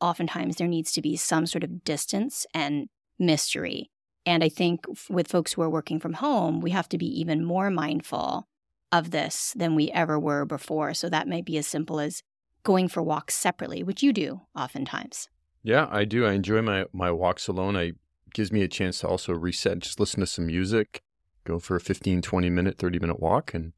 oftentimes 0.00 0.56
there 0.56 0.66
needs 0.68 0.90
to 0.92 1.02
be 1.02 1.16
some 1.16 1.46
sort 1.46 1.62
of 1.62 1.84
distance 1.84 2.46
and 2.54 2.88
mystery. 3.18 3.90
And 4.26 4.42
I 4.44 4.48
think 4.48 4.84
with 5.08 5.28
folks 5.28 5.52
who 5.52 5.62
are 5.62 5.70
working 5.70 5.98
from 5.98 6.14
home, 6.14 6.60
we 6.60 6.70
have 6.70 6.88
to 6.90 6.98
be 6.98 7.06
even 7.20 7.44
more 7.44 7.70
mindful 7.70 8.46
of 8.92 9.10
this 9.10 9.52
than 9.56 9.74
we 9.74 9.90
ever 9.90 10.18
were 10.18 10.44
before. 10.44 10.94
So 10.94 11.08
that 11.08 11.28
might 11.28 11.44
be 11.44 11.56
as 11.58 11.66
simple 11.66 12.00
as 12.00 12.22
going 12.62 12.88
for 12.88 13.02
walks 13.02 13.34
separately, 13.34 13.82
which 13.82 14.02
you 14.02 14.12
do 14.12 14.42
oftentimes. 14.56 15.28
Yeah, 15.62 15.88
I 15.90 16.04
do. 16.04 16.26
I 16.26 16.32
enjoy 16.32 16.62
my 16.62 16.86
my 16.92 17.10
walks 17.10 17.48
alone. 17.48 17.76
I 17.76 17.92
gives 18.32 18.52
me 18.52 18.62
a 18.62 18.68
chance 18.68 19.00
to 19.00 19.08
also 19.08 19.32
reset, 19.32 19.80
just 19.80 19.98
listen 19.98 20.20
to 20.20 20.26
some 20.26 20.46
music, 20.46 21.02
go 21.44 21.58
for 21.58 21.76
a 21.76 21.80
15, 21.80 22.22
20 22.22 22.50
minute, 22.50 22.78
30 22.78 22.98
minute 23.00 23.20
walk 23.20 23.52
and 23.54 23.72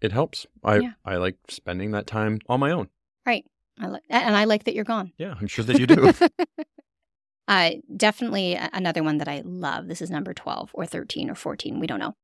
it 0.00 0.12
helps. 0.12 0.46
I 0.62 0.78
Yeah. 0.78 0.92
I 1.04 1.16
like 1.16 1.36
spending 1.48 1.92
that 1.92 2.06
time 2.06 2.40
on 2.48 2.60
my 2.60 2.70
own. 2.70 2.88
Right. 3.24 3.44
I 3.80 3.88
li- 3.88 4.00
and 4.10 4.36
I 4.36 4.44
like 4.44 4.64
that 4.64 4.74
you're 4.74 4.84
gone. 4.84 5.12
Yeah, 5.18 5.34
I'm 5.40 5.46
sure 5.46 5.64
that 5.64 5.78
you 5.78 5.86
do. 5.86 6.12
uh, 7.48 7.70
definitely 7.96 8.54
another 8.54 9.02
one 9.02 9.18
that 9.18 9.28
I 9.28 9.42
love. 9.44 9.88
This 9.88 10.02
is 10.02 10.10
number 10.10 10.34
12 10.34 10.70
or 10.74 10.86
13 10.86 11.30
or 11.30 11.34
14. 11.34 11.80
We 11.80 11.86
don't 11.86 11.98
know. 11.98 12.14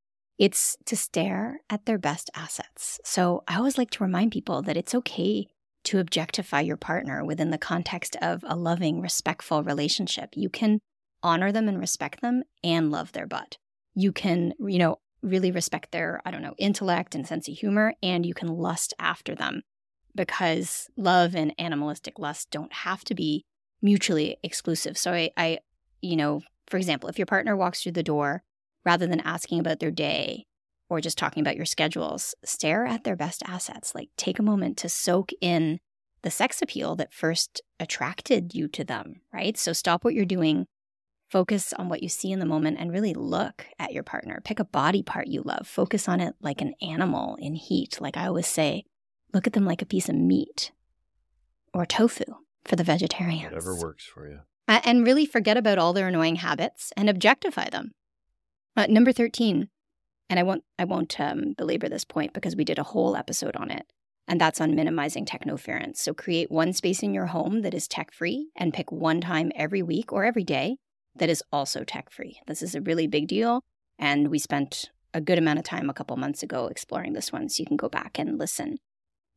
It's 0.40 0.78
to 0.86 0.96
stare 0.96 1.60
at 1.68 1.84
their 1.84 1.98
best 1.98 2.30
assets. 2.34 2.98
So 3.04 3.44
I 3.46 3.56
always 3.56 3.76
like 3.76 3.90
to 3.90 4.02
remind 4.02 4.32
people 4.32 4.62
that 4.62 4.76
it's 4.78 4.94
okay 4.94 5.46
to 5.84 5.98
objectify 5.98 6.62
your 6.62 6.78
partner 6.78 7.22
within 7.22 7.50
the 7.50 7.58
context 7.58 8.16
of 8.22 8.42
a 8.46 8.56
loving, 8.56 9.02
respectful 9.02 9.62
relationship. 9.62 10.30
You 10.32 10.48
can 10.48 10.78
honor 11.22 11.52
them 11.52 11.68
and 11.68 11.78
respect 11.78 12.22
them 12.22 12.44
and 12.64 12.90
love 12.90 13.12
their 13.12 13.26
butt. 13.26 13.58
You 13.94 14.12
can, 14.12 14.54
you 14.58 14.78
know, 14.78 15.00
really 15.22 15.50
respect 15.50 15.92
their, 15.92 16.22
I 16.24 16.30
don't 16.30 16.40
know, 16.40 16.54
intellect 16.56 17.14
and 17.14 17.26
sense 17.26 17.46
of 17.46 17.58
humor, 17.58 17.92
and 18.02 18.24
you 18.24 18.32
can 18.32 18.48
lust 18.48 18.94
after 18.98 19.34
them 19.34 19.60
because 20.14 20.88
love 20.96 21.34
and 21.34 21.54
animalistic 21.58 22.18
lust 22.18 22.50
don't 22.50 22.72
have 22.72 23.04
to 23.04 23.14
be 23.14 23.44
mutually 23.82 24.38
exclusive. 24.42 24.96
So 24.96 25.12
I, 25.12 25.32
I 25.36 25.58
you 26.00 26.16
know, 26.16 26.40
for 26.66 26.78
example, 26.78 27.10
if 27.10 27.18
your 27.18 27.26
partner 27.26 27.54
walks 27.54 27.82
through 27.82 27.92
the 27.92 28.02
door, 28.02 28.42
rather 28.84 29.06
than 29.06 29.20
asking 29.20 29.60
about 29.60 29.80
their 29.80 29.90
day 29.90 30.46
or 30.88 31.00
just 31.00 31.18
talking 31.18 31.40
about 31.40 31.56
your 31.56 31.66
schedules, 31.66 32.34
stare 32.44 32.84
at 32.84 33.04
their 33.04 33.16
best 33.16 33.42
assets. 33.46 33.94
Like 33.94 34.10
take 34.16 34.38
a 34.38 34.42
moment 34.42 34.76
to 34.78 34.88
soak 34.88 35.30
in 35.40 35.78
the 36.22 36.30
sex 36.30 36.60
appeal 36.60 36.96
that 36.96 37.12
first 37.12 37.62
attracted 37.78 38.54
you 38.54 38.68
to 38.68 38.84
them, 38.84 39.22
right? 39.32 39.56
So 39.56 39.72
stop 39.72 40.04
what 40.04 40.14
you're 40.14 40.24
doing, 40.24 40.66
focus 41.28 41.72
on 41.72 41.88
what 41.88 42.02
you 42.02 42.08
see 42.08 42.32
in 42.32 42.40
the 42.40 42.44
moment, 42.46 42.78
and 42.78 42.92
really 42.92 43.14
look 43.14 43.66
at 43.78 43.92
your 43.92 44.02
partner. 44.02 44.40
Pick 44.44 44.58
a 44.58 44.64
body 44.64 45.02
part 45.02 45.28
you 45.28 45.42
love, 45.42 45.66
focus 45.66 46.08
on 46.08 46.20
it 46.20 46.34
like 46.40 46.60
an 46.60 46.74
animal 46.82 47.36
in 47.40 47.54
heat. 47.54 48.00
Like 48.00 48.16
I 48.16 48.26
always 48.26 48.46
say, 48.46 48.84
look 49.32 49.46
at 49.46 49.52
them 49.52 49.64
like 49.64 49.80
a 49.80 49.86
piece 49.86 50.08
of 50.08 50.16
meat 50.16 50.72
or 51.72 51.86
tofu 51.86 52.24
for 52.64 52.76
the 52.76 52.84
vegetarians. 52.84 53.44
Whatever 53.44 53.76
works 53.76 54.04
for 54.04 54.28
you. 54.28 54.40
And 54.66 55.04
really 55.04 55.26
forget 55.26 55.56
about 55.56 55.78
all 55.78 55.92
their 55.92 56.08
annoying 56.08 56.36
habits 56.36 56.92
and 56.96 57.08
objectify 57.08 57.70
them. 57.70 57.92
Uh, 58.76 58.86
number 58.88 59.12
13, 59.12 59.68
and 60.28 60.38
I 60.38 60.42
won't 60.42 60.64
I 60.78 60.84
won't 60.84 61.18
um, 61.20 61.54
belabor 61.56 61.88
this 61.88 62.04
point 62.04 62.32
because 62.32 62.56
we 62.56 62.64
did 62.64 62.78
a 62.78 62.84
whole 62.84 63.16
episode 63.16 63.56
on 63.56 63.70
it, 63.70 63.86
and 64.28 64.40
that's 64.40 64.60
on 64.60 64.74
minimizing 64.74 65.26
technoference. 65.26 65.96
So 65.96 66.14
create 66.14 66.50
one 66.50 66.72
space 66.72 67.02
in 67.02 67.12
your 67.12 67.26
home 67.26 67.62
that 67.62 67.74
is 67.74 67.88
tech 67.88 68.12
free, 68.12 68.48
and 68.56 68.72
pick 68.72 68.92
one 68.92 69.20
time 69.20 69.50
every 69.54 69.82
week 69.82 70.12
or 70.12 70.24
every 70.24 70.44
day 70.44 70.76
that 71.16 71.28
is 71.28 71.42
also 71.52 71.84
tech 71.84 72.10
free. 72.10 72.40
This 72.46 72.62
is 72.62 72.74
a 72.74 72.80
really 72.80 73.06
big 73.06 73.26
deal, 73.26 73.62
and 73.98 74.28
we 74.28 74.38
spent 74.38 74.90
a 75.12 75.20
good 75.20 75.38
amount 75.38 75.58
of 75.58 75.64
time 75.64 75.90
a 75.90 75.94
couple 75.94 76.16
months 76.16 76.42
ago 76.42 76.66
exploring 76.66 77.12
this 77.12 77.32
one, 77.32 77.48
so 77.48 77.60
you 77.60 77.66
can 77.66 77.76
go 77.76 77.88
back 77.88 78.18
and 78.18 78.38
listen. 78.38 78.78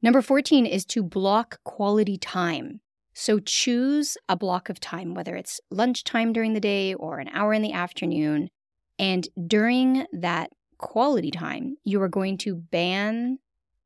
Number 0.02 0.22
14 0.22 0.66
is 0.66 0.86
to 0.88 1.02
block 1.02 1.60
quality 1.64 2.18
time. 2.18 2.82
So 3.14 3.40
choose 3.40 4.18
a 4.28 4.36
block 4.36 4.70
of 4.70 4.80
time, 4.80 5.14
whether 5.14 5.36
it's 5.36 5.62
lunchtime 5.72 6.34
during 6.34 6.54
the 6.54 6.60
day 6.60 6.94
or 6.94 7.20
an 7.20 7.30
hour 7.30 7.54
in 7.54 7.62
the 7.62 7.74
afternoon. 7.74 8.50
And 9.00 9.28
during 9.48 10.06
that 10.12 10.52
quality 10.78 11.32
time, 11.32 11.78
you 11.84 12.02
are 12.02 12.10
going 12.10 12.38
to 12.40 12.56
ban 12.56 13.40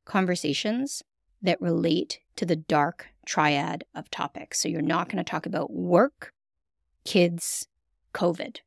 conversations 0.06 1.04
that 1.42 1.62
relate 1.62 2.20
to 2.36 2.46
the 2.46 2.56
dark 2.56 3.08
triad 3.26 3.84
of 3.94 4.10
topics. 4.10 4.60
So 4.60 4.70
you're 4.70 4.82
not 4.82 5.10
going 5.10 5.24
to 5.24 5.30
talk 5.30 5.46
about 5.46 5.72
work, 5.72 6.34
kids, 7.06 7.68
COVID. 8.14 8.58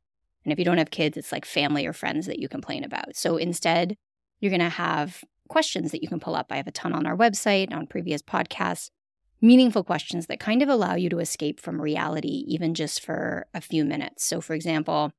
And 0.44 0.52
if 0.52 0.58
you 0.58 0.64
don't 0.64 0.78
have 0.78 0.90
kids, 0.90 1.16
it's 1.16 1.32
like 1.32 1.44
family 1.44 1.86
or 1.86 1.92
friends 1.92 2.26
that 2.26 2.38
you 2.38 2.48
complain 2.48 2.84
about. 2.84 3.16
So 3.16 3.36
instead, 3.36 3.96
you're 4.40 4.50
going 4.50 4.60
to 4.60 4.68
have 4.68 5.22
questions 5.48 5.90
that 5.90 6.02
you 6.02 6.08
can 6.08 6.20
pull 6.20 6.34
up. 6.34 6.46
I 6.50 6.56
have 6.56 6.66
a 6.66 6.72
ton 6.72 6.92
on 6.92 7.06
our 7.06 7.16
website, 7.16 7.72
on 7.72 7.86
previous 7.86 8.22
podcasts, 8.22 8.90
meaningful 9.40 9.84
questions 9.84 10.26
that 10.26 10.40
kind 10.40 10.62
of 10.62 10.68
allow 10.68 10.94
you 10.94 11.08
to 11.10 11.18
escape 11.18 11.60
from 11.60 11.80
reality, 11.80 12.44
even 12.46 12.74
just 12.74 13.04
for 13.04 13.46
a 13.52 13.60
few 13.60 13.84
minutes. 13.84 14.24
So, 14.24 14.40
for 14.40 14.54
example, 14.54 15.12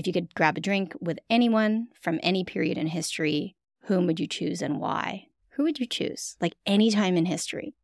if 0.00 0.06
you 0.06 0.14
could 0.14 0.34
grab 0.34 0.56
a 0.56 0.60
drink 0.60 0.94
with 0.98 1.18
anyone 1.28 1.88
from 2.00 2.18
any 2.22 2.42
period 2.42 2.78
in 2.78 2.86
history, 2.86 3.54
whom 3.82 4.06
would 4.06 4.18
you 4.18 4.26
choose 4.26 4.62
and 4.62 4.80
why? 4.80 5.26
Who 5.50 5.64
would 5.64 5.78
you 5.78 5.86
choose? 5.86 6.36
Like 6.40 6.54
any 6.64 6.90
time 6.90 7.18
in 7.18 7.26
history. 7.26 7.74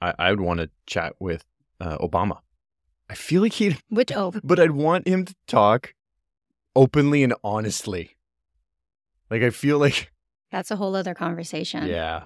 I, 0.00 0.14
I 0.16 0.30
would 0.30 0.40
want 0.40 0.60
to 0.60 0.70
chat 0.86 1.14
with 1.18 1.44
uh, 1.80 1.98
Obama. 1.98 2.38
I 3.10 3.14
feel 3.14 3.42
like 3.42 3.54
he'd, 3.54 3.78
Which, 3.88 4.12
oh, 4.14 4.32
but 4.44 4.60
I'd 4.60 4.70
want 4.70 5.08
him 5.08 5.24
to 5.24 5.34
talk 5.48 5.92
openly 6.76 7.24
and 7.24 7.34
honestly. 7.42 8.16
Like, 9.28 9.42
I 9.42 9.50
feel 9.50 9.78
like, 9.78 10.12
that's 10.52 10.70
a 10.70 10.76
whole 10.76 10.94
other 10.94 11.14
conversation. 11.14 11.88
yeah, 11.88 12.24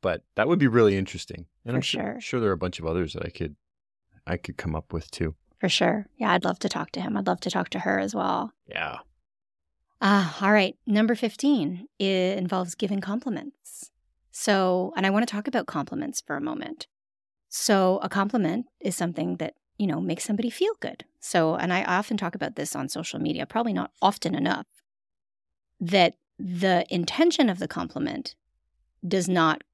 but 0.00 0.22
that 0.36 0.46
would 0.46 0.60
be 0.60 0.68
really 0.68 0.96
interesting. 0.96 1.46
And 1.64 1.72
For 1.72 1.76
I'm 1.76 1.82
sure, 1.82 2.02
sure. 2.02 2.20
sure 2.20 2.40
there 2.40 2.50
are 2.50 2.52
a 2.52 2.56
bunch 2.58 2.78
of 2.78 2.86
others 2.86 3.14
that 3.14 3.26
I 3.26 3.30
could, 3.30 3.56
I 4.28 4.36
could 4.36 4.56
come 4.56 4.76
up 4.76 4.92
with 4.92 5.10
too. 5.10 5.34
For 5.58 5.68
sure. 5.68 6.06
Yeah, 6.16 6.32
I'd 6.32 6.44
love 6.44 6.58
to 6.60 6.68
talk 6.68 6.92
to 6.92 7.00
him. 7.00 7.16
I'd 7.16 7.26
love 7.26 7.40
to 7.40 7.50
talk 7.50 7.68
to 7.70 7.80
her 7.80 7.98
as 7.98 8.14
well. 8.14 8.52
Yeah. 8.66 8.98
Ah, 10.00 10.38
all 10.40 10.52
right. 10.52 10.76
Number 10.86 11.14
15, 11.14 11.88
it 11.98 12.38
involves 12.38 12.76
giving 12.76 13.00
compliments. 13.00 13.90
So, 14.30 14.92
and 14.96 15.04
I 15.04 15.10
want 15.10 15.26
to 15.26 15.32
talk 15.32 15.48
about 15.48 15.66
compliments 15.66 16.20
for 16.20 16.36
a 16.36 16.40
moment. 16.40 16.86
So, 17.48 17.98
a 18.02 18.08
compliment 18.08 18.66
is 18.80 18.94
something 18.94 19.36
that, 19.36 19.54
you 19.78 19.86
know, 19.86 20.00
makes 20.00 20.24
somebody 20.24 20.50
feel 20.50 20.74
good. 20.78 21.04
So, 21.18 21.56
and 21.56 21.72
I 21.72 21.82
often 21.82 22.16
talk 22.16 22.36
about 22.36 22.54
this 22.54 22.76
on 22.76 22.88
social 22.88 23.18
media, 23.18 23.46
probably 23.46 23.72
not 23.72 23.90
often 24.00 24.36
enough, 24.36 24.66
that 25.80 26.14
the 26.38 26.86
intention 26.88 27.48
of 27.48 27.58
the 27.58 27.66
compliment 27.66 28.36
does 29.06 29.28
not 29.28 29.64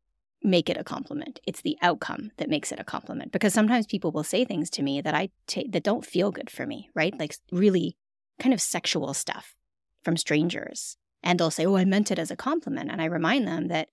make 0.45 0.69
it 0.69 0.77
a 0.77 0.85
compliment. 0.85 1.41
It's 1.47 1.63
the 1.63 1.79
outcome 1.83 2.31
that 2.37 2.51
makes 2.51 2.71
it 2.71 2.79
a 2.79 2.85
compliment 2.85 3.33
because 3.33 3.55
sometimes 3.55 3.87
people 3.87 4.13
will 4.13 4.23
say 4.23 4.45
things 4.45 4.71
to 4.71 4.83
me 4.83 5.01
that 5.01 5.15
I 5.15 5.31
that 5.71 5.83
don't 5.83 6.05
feel 6.05 6.31
good 6.31 6.51
for 6.51 6.67
me, 6.67 6.91
right? 6.95 7.19
Like 7.19 7.35
really 7.51 7.97
kind 8.39 8.53
of 8.53 8.61
sexual 8.61 9.15
stuff 9.15 9.55
from 10.03 10.17
strangers. 10.17 10.97
And 11.23 11.41
they'll 11.41 11.51
say, 11.51 11.65
"Oh, 11.65 11.77
I 11.77 11.87
meant 11.87 12.11
it 12.11 12.19
as 12.19 12.31
a 12.31 12.37
compliment." 12.37 12.91
And 12.91 13.01
I 13.01 13.07
remind 13.07 13.49
them 13.49 13.69
that 13.69 13.89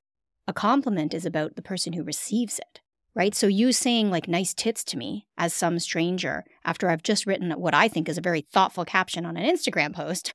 a 0.48 0.54
compliment 0.54 1.14
is 1.14 1.26
about 1.26 1.56
the 1.56 1.62
person 1.62 1.94
who 1.94 2.04
receives 2.04 2.60
it, 2.60 2.82
right? 3.16 3.34
So 3.34 3.48
you 3.48 3.72
saying 3.72 4.10
like 4.10 4.28
nice 4.28 4.54
tits 4.54 4.84
to 4.86 4.98
me 4.98 5.28
as 5.38 5.54
some 5.54 5.80
stranger 5.80 6.44
after 6.66 6.90
I've 6.90 7.04
just 7.04 7.26
written 7.26 7.52
what 7.54 7.74
I 7.74 7.88
think 7.88 8.10
is 8.10 8.18
a 8.18 8.22
very 8.22 8.42
thoughtful 8.42 8.84
caption 8.84 9.26
on 9.26 9.38
an 9.38 9.50
Instagram 9.50 9.94
post 9.96 10.34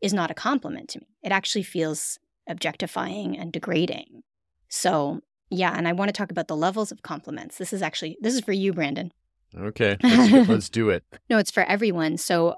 is 0.00 0.12
not 0.12 0.32
a 0.32 0.34
compliment 0.34 0.88
to 0.90 0.98
me. 0.98 1.06
It 1.22 1.30
actually 1.30 1.62
feels 1.62 2.18
objectifying 2.48 3.38
and 3.38 3.52
degrading. 3.52 4.22
So, 4.68 5.20
yeah, 5.52 5.74
and 5.76 5.86
I 5.86 5.92
want 5.92 6.08
to 6.08 6.12
talk 6.12 6.30
about 6.30 6.48
the 6.48 6.56
levels 6.56 6.90
of 6.90 7.02
compliments. 7.02 7.58
This 7.58 7.72
is 7.72 7.82
actually 7.82 8.16
this 8.20 8.34
is 8.34 8.40
for 8.40 8.52
you, 8.52 8.72
Brandon. 8.72 9.12
Okay. 9.54 9.98
Let's, 10.02 10.48
let's 10.48 10.68
do 10.70 10.88
it. 10.88 11.04
No, 11.28 11.36
it's 11.36 11.50
for 11.50 11.62
everyone. 11.64 12.16
So, 12.16 12.54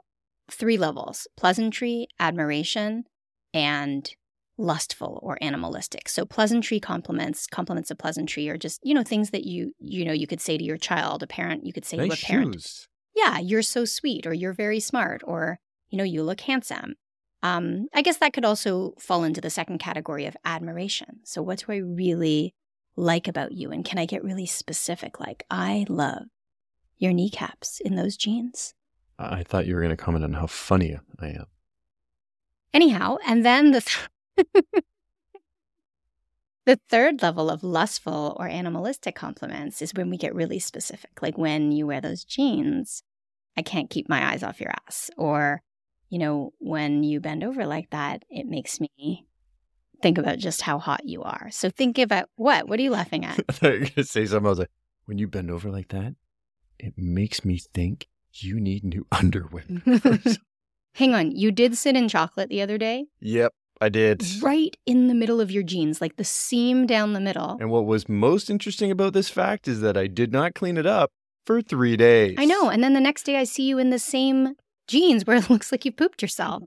three 0.49 0.77
levels 0.77 1.27
pleasantry, 1.37 2.07
admiration, 2.21 3.03
and 3.53 4.15
lustful 4.57 5.19
or 5.23 5.37
animalistic. 5.41 6.09
So, 6.09 6.25
pleasantry 6.25 6.79
compliments, 6.79 7.49
compliments 7.49 7.91
of 7.91 7.99
pleasantry 7.99 8.49
are 8.49 8.57
just, 8.57 8.79
you 8.85 8.95
know, 8.95 9.03
things 9.03 9.31
that 9.31 9.45
you, 9.45 9.73
you 9.81 10.05
know, 10.05 10.13
you 10.13 10.29
could 10.29 10.41
say 10.41 10.57
to 10.57 10.63
your 10.63 10.77
child, 10.77 11.25
a 11.25 11.27
parent, 11.27 11.67
you 11.67 11.73
could 11.73 11.85
say 11.85 11.97
to 11.97 12.05
a 12.05 12.17
parent, 12.17 12.55
shoes. 12.55 12.89
yeah, 13.17 13.41
you're 13.41 13.63
so 13.63 13.85
sweet, 13.85 14.25
or 14.25 14.33
you're 14.33 14.53
very 14.53 14.79
smart, 14.79 15.23
or, 15.25 15.59
you 15.89 15.99
know, 15.99 16.05
you 16.05 16.23
look 16.23 16.43
handsome. 16.43 16.95
Um, 17.43 17.89
I 17.93 18.03
guess 18.03 18.19
that 18.19 18.33
could 18.33 18.45
also 18.45 18.95
fall 19.01 19.25
into 19.25 19.41
the 19.41 19.51
second 19.51 19.79
category 19.79 20.27
of 20.27 20.37
admiration. 20.45 21.21
So, 21.25 21.43
what 21.43 21.65
do 21.67 21.73
I 21.73 21.79
really 21.79 22.55
like 22.97 23.29
about 23.29 23.53
you? 23.53 23.71
And 23.71 23.85
can 23.85 23.99
I 23.99 24.07
get 24.07 24.25
really 24.25 24.47
specific? 24.47 25.21
Like, 25.21 25.45
I 25.51 25.87
love 25.89 26.25
your 26.99 27.13
kneecaps 27.13 27.81
in 27.81 27.97
those 27.97 28.17
jeans. 28.17 28.75
I 29.19 29.43
thought 29.43 29.67
you 29.67 29.75
were 29.75 29.81
going 29.81 29.97
to 29.97 30.03
comment 30.03 30.25
on 30.25 30.33
how 30.33 30.47
funny 30.47 30.99
I 31.21 31.29
am. 31.29 31.47
Anyhow, 32.73 33.19
and 33.27 33.45
then 33.45 33.71
the 33.71 33.81
th- 33.81 34.47
the 36.67 36.81
third 36.89 37.23
level 37.23 37.49
of 37.51 37.63
lustful 37.63 38.37
or 38.39 38.49
animalistic 38.49 39.15
compliments 39.15 39.81
is 39.81 39.95
when 39.95 40.11
we 40.11 40.17
get 40.17 40.35
really 40.35 40.59
specific, 40.59 41.23
like 41.23 41.39
when 41.39 41.71
you 41.71 41.87
wear 41.87 42.01
those 42.01 42.25
jeans, 42.25 43.05
I 43.57 43.63
can't 43.63 43.91
keep 43.91 44.09
my 44.09 44.33
eyes 44.33 44.43
off 44.43 44.61
your 44.61 44.73
ass, 44.87 45.11
or 45.17 45.63
you 46.09 46.19
know, 46.19 46.53
when 46.59 47.05
you 47.05 47.21
bend 47.21 47.45
over 47.45 47.65
like 47.67 47.91
that, 47.91 48.25
it 48.29 48.47
makes 48.47 48.81
me 48.81 49.27
think 50.05 50.19
about 50.19 50.37
just 50.37 50.61
how 50.61 50.79
hot 50.79 51.07
you 51.07 51.23
are. 51.23 51.49
So 51.51 51.71
think 51.71 51.99
about 51.99 52.29
what? 52.37 52.69
What 52.69 52.79
are 52.79 52.83
you 52.83 52.91
laughing 52.91 53.25
at? 53.25 53.41
I 53.49 53.53
thought 53.53 53.73
you 53.73 53.73
were 53.73 53.79
going 53.79 53.93
to 53.95 54.05
say 54.05 54.27
something. 54.27 54.47
I 54.47 54.51
was 54.51 54.59
like, 54.59 54.71
when 55.07 55.17
you 55.17 55.27
bend 55.27 55.51
over 55.51 55.71
like 55.71 55.89
that, 55.89 56.15
it 56.79 56.93
makes 56.99 57.43
me 57.43 57.59
think 57.73 58.07
you 58.35 58.61
need 58.61 58.85
new 58.85 59.07
underwear. 59.13 59.65
Hang 60.97 61.15
on, 61.15 61.33
you 61.35 61.51
did 61.51 61.79
sit 61.79 61.97
in 61.97 62.09
chocolate 62.09 62.51
the 62.51 62.61
other 62.61 62.77
day, 62.77 63.07
yep, 63.19 63.53
I 63.81 63.89
did. 63.89 64.23
right 64.43 64.77
in 64.85 65.09
the 65.09 65.15
middle 65.15 65.41
of 65.41 65.51
your 65.51 65.63
jeans, 65.63 66.03
like 66.03 66.17
the 66.17 66.23
seam 66.23 66.87
down 66.87 67.15
the 67.15 67.21
middle. 67.21 67.57
And 67.59 67.71
what 67.71 67.87
was 67.87 68.07
most 68.07 68.51
interesting 68.51 68.91
about 68.91 69.15
this 69.15 69.31
fact 69.31 69.67
is 69.67 69.81
that 69.81 69.97
I 69.97 70.07
did 70.07 70.33
not 70.33 70.55
clean 70.55 70.77
it 70.77 70.87
up 70.87 71.11
for 71.47 71.63
three 71.63 71.97
days. 71.97 72.37
I 72.39 72.45
know. 72.45 72.69
And 72.69 72.85
then 72.85 72.93
the 72.93 73.01
next 73.01 73.23
day 73.25 73.37
I 73.37 73.45
see 73.45 73.65
you 73.65 73.79
in 73.79 73.89
the 73.89 73.99
same 73.99 74.55
jeans 74.87 75.27
where 75.27 75.39
it 75.39 75.49
looks 75.51 75.73
like 75.73 75.85
you 75.85 75.93
pooped 75.93 76.21
yourself. 76.23 76.63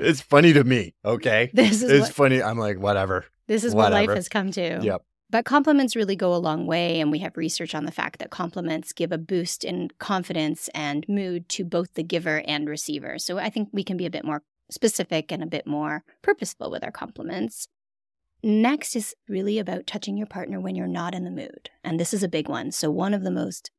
It's 0.00 0.20
funny 0.20 0.52
to 0.52 0.64
me, 0.64 0.94
okay? 1.04 1.50
This 1.54 1.82
is 1.82 1.90
It's 1.90 2.08
what 2.08 2.14
funny. 2.14 2.42
I'm 2.42 2.58
like, 2.58 2.78
whatever. 2.78 3.24
this 3.46 3.64
is 3.64 3.74
what 3.74 3.92
life 3.92 4.10
has 4.10 4.28
come 4.28 4.50
to. 4.52 4.80
Yep. 4.82 5.02
But 5.28 5.44
compliments 5.44 5.96
really 5.96 6.14
go 6.14 6.32
a 6.34 6.36
long 6.36 6.66
way 6.66 7.00
and 7.00 7.10
we 7.10 7.18
have 7.18 7.36
research 7.36 7.74
on 7.74 7.84
the 7.84 7.90
fact 7.90 8.20
that 8.20 8.30
compliments 8.30 8.92
give 8.92 9.10
a 9.10 9.18
boost 9.18 9.64
in 9.64 9.90
confidence 9.98 10.68
and 10.74 11.04
mood 11.08 11.48
to 11.50 11.64
both 11.64 11.94
the 11.94 12.04
giver 12.04 12.42
and 12.46 12.68
receiver. 12.68 13.18
So 13.18 13.38
I 13.38 13.50
think 13.50 13.68
we 13.72 13.82
can 13.82 13.96
be 13.96 14.06
a 14.06 14.10
bit 14.10 14.24
more 14.24 14.42
specific 14.70 15.32
and 15.32 15.42
a 15.42 15.46
bit 15.46 15.66
more 15.66 16.04
purposeful 16.22 16.70
with 16.70 16.84
our 16.84 16.92
compliments. 16.92 17.66
Next 18.42 18.94
is 18.94 19.14
really 19.28 19.58
about 19.58 19.86
touching 19.86 20.16
your 20.16 20.26
partner 20.28 20.60
when 20.60 20.76
you're 20.76 20.86
not 20.86 21.14
in 21.14 21.24
the 21.24 21.30
mood. 21.30 21.70
And 21.82 21.98
this 21.98 22.14
is 22.14 22.22
a 22.22 22.28
big 22.28 22.48
one. 22.48 22.70
So 22.70 22.90
one 22.90 23.14
of 23.14 23.24
the 23.24 23.30
most 23.32 23.70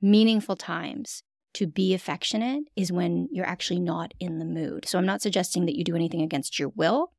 meaningful 0.00 0.56
times 0.56 1.22
to 1.54 1.66
be 1.66 1.94
affectionate 1.94 2.64
is 2.76 2.92
when 2.92 3.28
you're 3.30 3.46
actually 3.46 3.80
not 3.80 4.12
in 4.20 4.38
the 4.38 4.44
mood. 4.44 4.86
So 4.86 4.98
I'm 4.98 5.06
not 5.06 5.22
suggesting 5.22 5.66
that 5.66 5.76
you 5.76 5.84
do 5.84 5.96
anything 5.96 6.22
against 6.22 6.58
your 6.58 6.70
will, 6.70 7.12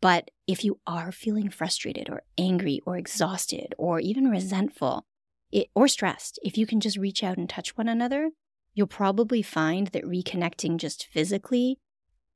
but 0.00 0.30
if 0.46 0.64
you 0.64 0.78
are 0.86 1.10
feeling 1.10 1.50
frustrated 1.50 2.08
or 2.08 2.22
angry 2.36 2.80
or 2.86 2.96
exhausted 2.96 3.74
or 3.78 3.98
even 4.00 4.30
resentful 4.30 5.06
it, 5.50 5.68
or 5.74 5.88
stressed, 5.88 6.38
if 6.42 6.56
you 6.56 6.66
can 6.66 6.80
just 6.80 6.98
reach 6.98 7.24
out 7.24 7.38
and 7.38 7.48
touch 7.48 7.76
one 7.76 7.88
another, 7.88 8.30
you'll 8.74 8.86
probably 8.86 9.42
find 9.42 9.88
that 9.88 10.04
reconnecting 10.04 10.76
just 10.76 11.06
physically 11.06 11.78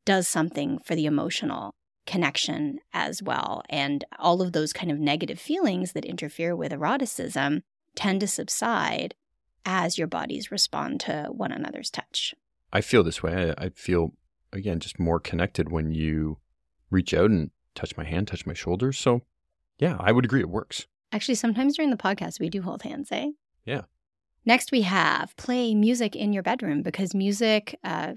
does 0.04 0.26
something 0.26 0.78
for 0.84 0.94
the 0.94 1.06
emotional 1.06 1.74
connection 2.06 2.78
as 2.92 3.22
well. 3.22 3.62
And 3.68 4.04
all 4.18 4.42
of 4.42 4.52
those 4.52 4.72
kind 4.72 4.90
of 4.90 4.98
negative 4.98 5.38
feelings 5.38 5.92
that 5.92 6.04
interfere 6.04 6.56
with 6.56 6.72
eroticism 6.72 7.62
tend 7.94 8.20
to 8.20 8.26
subside 8.26 9.14
as 9.64 9.98
your 9.98 10.06
bodies 10.06 10.50
respond 10.50 11.00
to 11.00 11.28
one 11.30 11.52
another's 11.52 11.90
touch. 11.90 12.34
I 12.72 12.80
feel 12.80 13.02
this 13.02 13.22
way. 13.22 13.54
I, 13.56 13.66
I 13.66 13.68
feel, 13.70 14.14
again, 14.52 14.80
just 14.80 14.98
more 14.98 15.20
connected 15.20 15.70
when 15.70 15.92
you 15.92 16.38
reach 16.90 17.14
out 17.14 17.30
and 17.30 17.50
touch 17.74 17.96
my 17.96 18.04
hand, 18.04 18.28
touch 18.28 18.46
my 18.46 18.54
shoulders. 18.54 18.98
So, 18.98 19.22
yeah, 19.78 19.96
I 19.98 20.12
would 20.12 20.24
agree 20.24 20.40
it 20.40 20.48
works. 20.48 20.86
Actually, 21.12 21.34
sometimes 21.34 21.76
during 21.76 21.90
the 21.90 21.96
podcast, 21.96 22.40
we 22.40 22.48
do 22.48 22.62
hold 22.62 22.82
hands, 22.82 23.08
eh? 23.12 23.30
Yeah. 23.64 23.82
Next, 24.44 24.72
we 24.72 24.82
have 24.82 25.36
play 25.36 25.74
music 25.74 26.16
in 26.16 26.32
your 26.32 26.42
bedroom 26.42 26.82
because 26.82 27.14
music, 27.14 27.78
uh, 27.84 28.14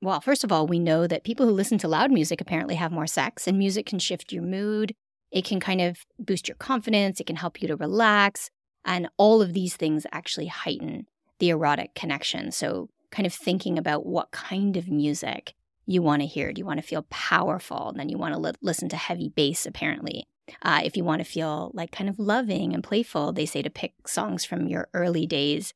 well, 0.00 0.20
first 0.20 0.44
of 0.44 0.50
all, 0.50 0.66
we 0.66 0.78
know 0.78 1.06
that 1.06 1.24
people 1.24 1.46
who 1.46 1.52
listen 1.52 1.78
to 1.78 1.88
loud 1.88 2.10
music 2.10 2.40
apparently 2.40 2.74
have 2.76 2.92
more 2.92 3.06
sex, 3.06 3.46
and 3.46 3.58
music 3.58 3.86
can 3.86 3.98
shift 3.98 4.32
your 4.32 4.42
mood. 4.42 4.94
It 5.30 5.44
can 5.44 5.60
kind 5.60 5.80
of 5.80 5.98
boost 6.18 6.48
your 6.48 6.56
confidence. 6.56 7.20
It 7.20 7.26
can 7.26 7.36
help 7.36 7.60
you 7.60 7.68
to 7.68 7.76
relax. 7.76 8.50
And 8.84 9.08
all 9.16 9.42
of 9.42 9.52
these 9.52 9.76
things 9.76 10.06
actually 10.12 10.46
heighten 10.46 11.06
the 11.38 11.50
erotic 11.50 11.94
connection. 11.94 12.50
So, 12.52 12.88
kind 13.10 13.26
of 13.26 13.32
thinking 13.32 13.78
about 13.78 14.04
what 14.04 14.30
kind 14.30 14.76
of 14.76 14.88
music 14.88 15.54
you 15.86 16.02
want 16.02 16.20
to 16.20 16.26
hear. 16.26 16.52
Do 16.52 16.58
you 16.58 16.66
want 16.66 16.80
to 16.80 16.86
feel 16.86 17.06
powerful? 17.08 17.94
Then 17.96 18.10
you 18.10 18.18
want 18.18 18.34
to 18.34 18.40
li- 18.40 18.52
listen 18.60 18.88
to 18.90 18.96
heavy 18.96 19.30
bass, 19.30 19.64
apparently. 19.64 20.26
Uh, 20.62 20.80
if 20.84 20.96
you 20.96 21.04
want 21.04 21.20
to 21.20 21.30
feel 21.30 21.70
like 21.74 21.90
kind 21.90 22.10
of 22.10 22.18
loving 22.18 22.74
and 22.74 22.84
playful, 22.84 23.32
they 23.32 23.46
say 23.46 23.62
to 23.62 23.70
pick 23.70 24.06
songs 24.06 24.44
from 24.44 24.68
your 24.68 24.88
early 24.92 25.26
days 25.26 25.72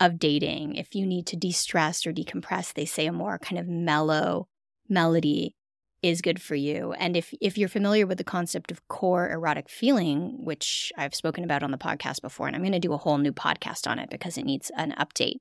of 0.00 0.18
dating. 0.18 0.76
If 0.76 0.94
you 0.94 1.06
need 1.06 1.26
to 1.26 1.36
de 1.36 1.50
stress 1.50 2.06
or 2.06 2.12
decompress, 2.12 2.72
they 2.72 2.84
say 2.84 3.06
a 3.06 3.12
more 3.12 3.38
kind 3.38 3.58
of 3.58 3.66
mellow 3.66 4.48
melody 4.88 5.54
is 6.02 6.22
good 6.22 6.40
for 6.40 6.54
you. 6.54 6.92
And 6.92 7.16
if, 7.16 7.34
if 7.40 7.58
you're 7.58 7.68
familiar 7.68 8.06
with 8.06 8.18
the 8.18 8.24
concept 8.24 8.70
of 8.70 8.86
core 8.88 9.30
erotic 9.30 9.68
feeling, 9.68 10.44
which 10.44 10.92
I've 10.96 11.14
spoken 11.14 11.44
about 11.44 11.62
on 11.62 11.70
the 11.70 11.78
podcast 11.78 12.22
before, 12.22 12.46
and 12.46 12.54
I'm 12.54 12.62
going 12.62 12.72
to 12.72 12.78
do 12.78 12.92
a 12.92 12.98
whole 12.98 13.18
new 13.18 13.32
podcast 13.32 13.88
on 13.88 13.98
it 13.98 14.10
because 14.10 14.38
it 14.38 14.44
needs 14.44 14.70
an 14.76 14.94
update. 14.98 15.36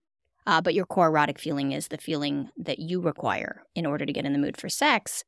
Uh, 0.48 0.62
but 0.62 0.74
your 0.74 0.86
core 0.86 1.08
erotic 1.08 1.39
feeling 1.39 1.74
is 1.74 1.89
the 1.89 1.98
feeling 1.98 2.50
that 2.58 2.80
you 2.80 3.02
require 3.02 3.63
in 3.76 3.86
order 3.86 4.06
to 4.06 4.13
get 4.13 4.26
in 4.26 4.34
the 4.34 4.39
mood 4.39 4.58
for 4.58 4.70
sex. 4.70 5.24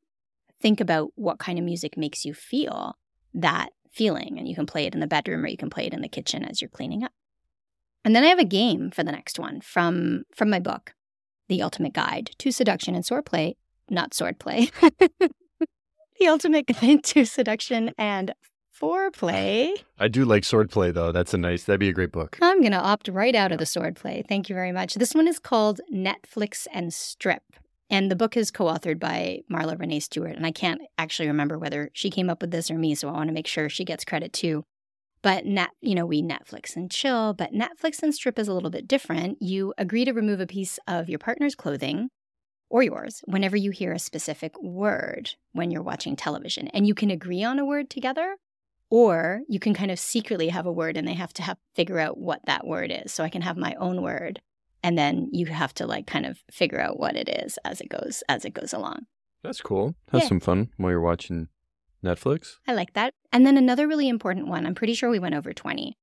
Think 0.62 0.80
about 0.80 1.10
what 1.16 1.40
kind 1.40 1.60
of 1.60 1.66
music 1.66 1.98
makes 1.98 2.26
you 2.26 2.34
feel 2.34 2.98
that 3.34 3.70
feeling. 3.92 4.38
And 4.38 4.48
you 4.48 4.56
can 4.56 4.66
play 4.66 4.86
it 4.86 4.94
in 4.94 5.00
the 5.00 5.08
bedroom 5.08 5.44
or 5.44 5.48
you 5.48 5.58
can 5.58 5.70
play 5.70 5.86
it 5.86 5.94
in 5.94 6.02
the 6.02 6.08
kitchen 6.08 6.44
as 6.44 6.62
you're 6.62 6.70
cleaning 6.70 7.04
up. 7.04 7.12
And 8.06 8.16
then 8.16 8.24
I 8.24 8.28
have 8.28 8.40
a 8.40 8.46
game 8.46 8.92
for 8.92 9.04
the 9.04 9.12
next 9.12 9.38
one 9.38 9.62
from, 9.62 10.24
from 10.34 10.50
my 10.50 10.60
book, 10.60 10.94
The 11.50 11.62
Ultimate 11.62 11.94
Guide 11.94 12.32
to 12.38 12.52
Seduction 12.52 12.96
and 12.96 13.04
Swordplay, 13.04 13.56
not 13.92 14.12
swordplay. 14.12 14.72
the 16.20 16.28
Ultimate 16.28 16.68
Guide 16.68 17.04
to 17.06 17.26
Seduction 17.26 17.92
and 17.98 18.34
foreplay. 18.80 19.76
I 19.98 20.08
do 20.08 20.26
like 20.26 20.44
swordplay, 20.44 20.94
though. 20.94 21.12
That's 21.12 21.34
a 21.34 21.38
nice, 21.38 21.64
that'd 21.64 21.80
be 21.80 21.90
a 21.90 21.94
great 21.94 22.12
book. 22.12 22.38
I'm 22.42 22.60
going 22.62 22.72
to 22.72 22.80
opt 22.80 23.08
right 23.08 23.36
out 23.36 23.52
of 23.52 23.58
the 23.58 23.66
swordplay. 23.66 24.26
Thank 24.28 24.50
you 24.50 24.56
very 24.56 24.72
much. 24.72 24.96
This 24.96 25.14
one 25.14 25.28
is 25.28 25.40
called 25.40 25.82
Netflix 25.94 26.68
and 26.72 26.94
Strip. 26.94 27.44
And 27.90 28.12
the 28.12 28.16
book 28.16 28.38
is 28.38 28.52
co 28.52 28.66
authored 28.66 29.00
by 29.00 29.40
Marla 29.52 29.80
Renee 29.80 30.00
Stewart. 30.00 30.36
And 30.36 30.46
I 30.46 30.52
can't 30.52 30.82
actually 30.98 31.28
remember 31.28 31.58
whether 31.58 31.90
she 31.94 32.10
came 32.10 32.30
up 32.30 32.42
with 32.42 32.52
this 32.52 32.70
or 32.70 32.78
me, 32.78 32.94
so 32.96 33.10
I 33.10 33.14
want 33.14 33.30
to 33.30 33.34
make 33.34 33.48
sure 33.48 33.68
she 33.68 33.84
gets 33.84 34.06
credit 34.06 34.32
too. 34.32 34.64
But 35.22 35.46
net, 35.46 35.72
you 35.82 35.96
know, 35.96 36.06
we 36.06 36.22
Netflix 36.22 36.76
and 36.76 36.90
chill, 36.90 37.34
but 37.34 37.52
Netflix 37.52 38.02
and 38.02 38.14
strip 38.14 38.40
is 38.40 38.48
a 38.48 38.54
little 38.54 38.70
bit 38.70 38.88
different. 38.88 39.42
You 39.42 39.74
agree 39.78 40.06
to 40.06 40.14
remove 40.14 40.40
a 40.40 40.48
piece 40.48 40.80
of 40.88 41.10
your 41.10 41.20
partner's 41.20 41.56
clothing 41.56 42.10
or 42.70 42.84
yours 42.84 43.22
whenever 43.26 43.58
you 43.58 43.72
hear 43.72 43.92
a 43.92 44.00
specific 44.00 44.54
word 44.62 45.32
when 45.54 45.72
you're 45.72 45.82
watching 45.82 46.16
television. 46.16 46.68
And 46.70 46.88
you 46.88 46.94
can 46.94 47.10
agree 47.12 47.44
on 47.44 47.60
a 47.60 47.66
word 47.66 47.90
together, 47.90 48.38
or 48.90 49.42
you 49.48 49.60
can 49.60 49.74
kind 49.74 49.92
of 49.92 50.00
secretly 50.00 50.50
have 50.50 50.66
a 50.66 50.72
word 50.72 50.98
and 50.98 51.08
they 51.08 51.14
have 51.14 51.34
to 51.34 51.44
have 51.44 51.58
figure 51.76 52.00
out 52.00 52.18
what 52.18 52.42
that 52.46 52.66
word 52.66 52.92
is. 52.94 53.12
So 53.14 53.24
I 53.24 53.30
can 53.30 53.42
have 53.42 53.58
my 53.58 53.76
own 53.80 54.02
word 54.02 54.42
and 54.84 54.98
then 54.98 55.30
you 55.32 55.48
have 55.48 55.74
to 55.76 55.86
like 55.86 56.08
kind 56.08 56.26
of 56.26 56.40
figure 56.52 56.80
out 56.80 57.00
what 57.00 57.16
it 57.16 57.28
is 57.30 57.58
as 57.66 57.82
it 57.82 57.90
goes 57.90 58.24
as 58.30 58.46
it 58.46 58.54
goes 58.54 58.74
along. 58.74 59.06
That's 59.44 59.62
cool. 59.62 59.96
Have 60.12 60.22
Yeah. 60.22 60.28
some 60.28 60.40
fun 60.40 60.70
while 60.78 60.92
you're 60.92 61.02
watching 61.02 61.48
Netflix. 62.04 62.56
I 62.68 62.74
like 62.74 62.94
that. 62.94 63.14
And 63.32 63.46
then 63.46 63.58
another 63.58 63.88
really 63.88 64.08
important 64.10 64.48
one, 64.48 64.66
I'm 64.66 64.76
pretty 64.76 64.94
sure 64.94 65.10
we 65.10 65.20
went 65.20 65.36
over 65.36 65.54
20, 65.54 65.98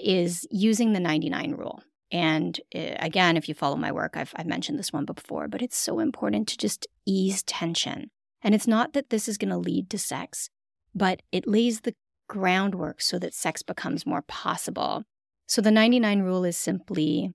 is 0.00 0.46
using 0.50 0.92
the 0.92 1.00
99 1.00 1.52
rule. 1.52 1.82
And 2.10 2.58
uh, 2.74 2.94
again, 2.98 3.36
if 3.36 3.48
you 3.48 3.54
follow 3.54 3.76
my 3.76 3.92
work, 3.92 4.16
I've, 4.16 4.32
I've 4.36 4.46
mentioned 4.46 4.78
this 4.78 4.92
one 4.92 5.04
before, 5.04 5.48
but 5.48 5.62
it's 5.62 5.76
so 5.76 5.98
important 5.98 6.48
to 6.48 6.56
just 6.56 6.86
ease 7.06 7.42
tension. 7.42 8.10
And 8.42 8.54
it's 8.54 8.66
not 8.66 8.92
that 8.92 9.10
this 9.10 9.28
is 9.28 9.38
going 9.38 9.50
to 9.50 9.58
lead 9.58 9.90
to 9.90 9.98
sex, 9.98 10.48
but 10.94 11.22
it 11.32 11.46
lays 11.46 11.80
the 11.80 11.94
groundwork 12.28 13.00
so 13.00 13.18
that 13.18 13.34
sex 13.34 13.62
becomes 13.62 14.06
more 14.06 14.22
possible. 14.22 15.04
So 15.46 15.60
the 15.60 15.70
99 15.70 16.20
rule 16.20 16.44
is 16.44 16.56
simply 16.56 17.32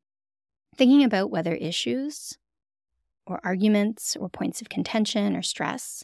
thinking 0.76 1.04
about 1.04 1.30
whether 1.30 1.54
issues 1.54 2.38
or 3.26 3.40
arguments 3.44 4.16
or 4.16 4.30
points 4.30 4.62
of 4.62 4.70
contention 4.70 5.36
or 5.36 5.42
stress 5.42 6.04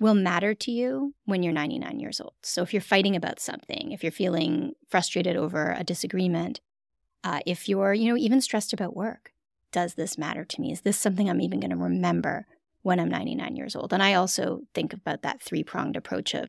will 0.00 0.14
matter 0.14 0.54
to 0.54 0.70
you 0.70 1.14
when 1.24 1.42
you're 1.42 1.52
99 1.52 2.00
years 2.00 2.20
old. 2.20 2.34
So 2.42 2.62
if 2.62 2.72
you're 2.72 2.82
fighting 2.82 3.14
about 3.14 3.40
something, 3.40 3.92
if 3.92 4.02
you're 4.02 4.12
feeling 4.12 4.72
frustrated 4.88 5.36
over 5.36 5.74
a 5.78 5.84
disagreement, 5.84 6.60
uh, 7.24 7.40
if 7.46 7.68
you're, 7.68 7.94
you 7.94 8.08
know, 8.08 8.16
even 8.16 8.40
stressed 8.40 8.72
about 8.72 8.96
work, 8.96 9.32
does 9.70 9.94
this 9.94 10.18
matter 10.18 10.44
to 10.44 10.60
me? 10.60 10.72
Is 10.72 10.82
this 10.82 10.98
something 10.98 11.28
I'm 11.28 11.40
even 11.40 11.60
going 11.60 11.70
to 11.70 11.76
remember 11.76 12.46
when 12.82 13.00
I'm 13.00 13.08
99 13.08 13.56
years 13.56 13.74
old? 13.74 13.92
And 13.92 14.02
I 14.02 14.14
also 14.14 14.62
think 14.74 14.92
about 14.92 15.22
that 15.22 15.42
three 15.42 15.64
pronged 15.64 15.96
approach 15.96 16.34
of 16.34 16.48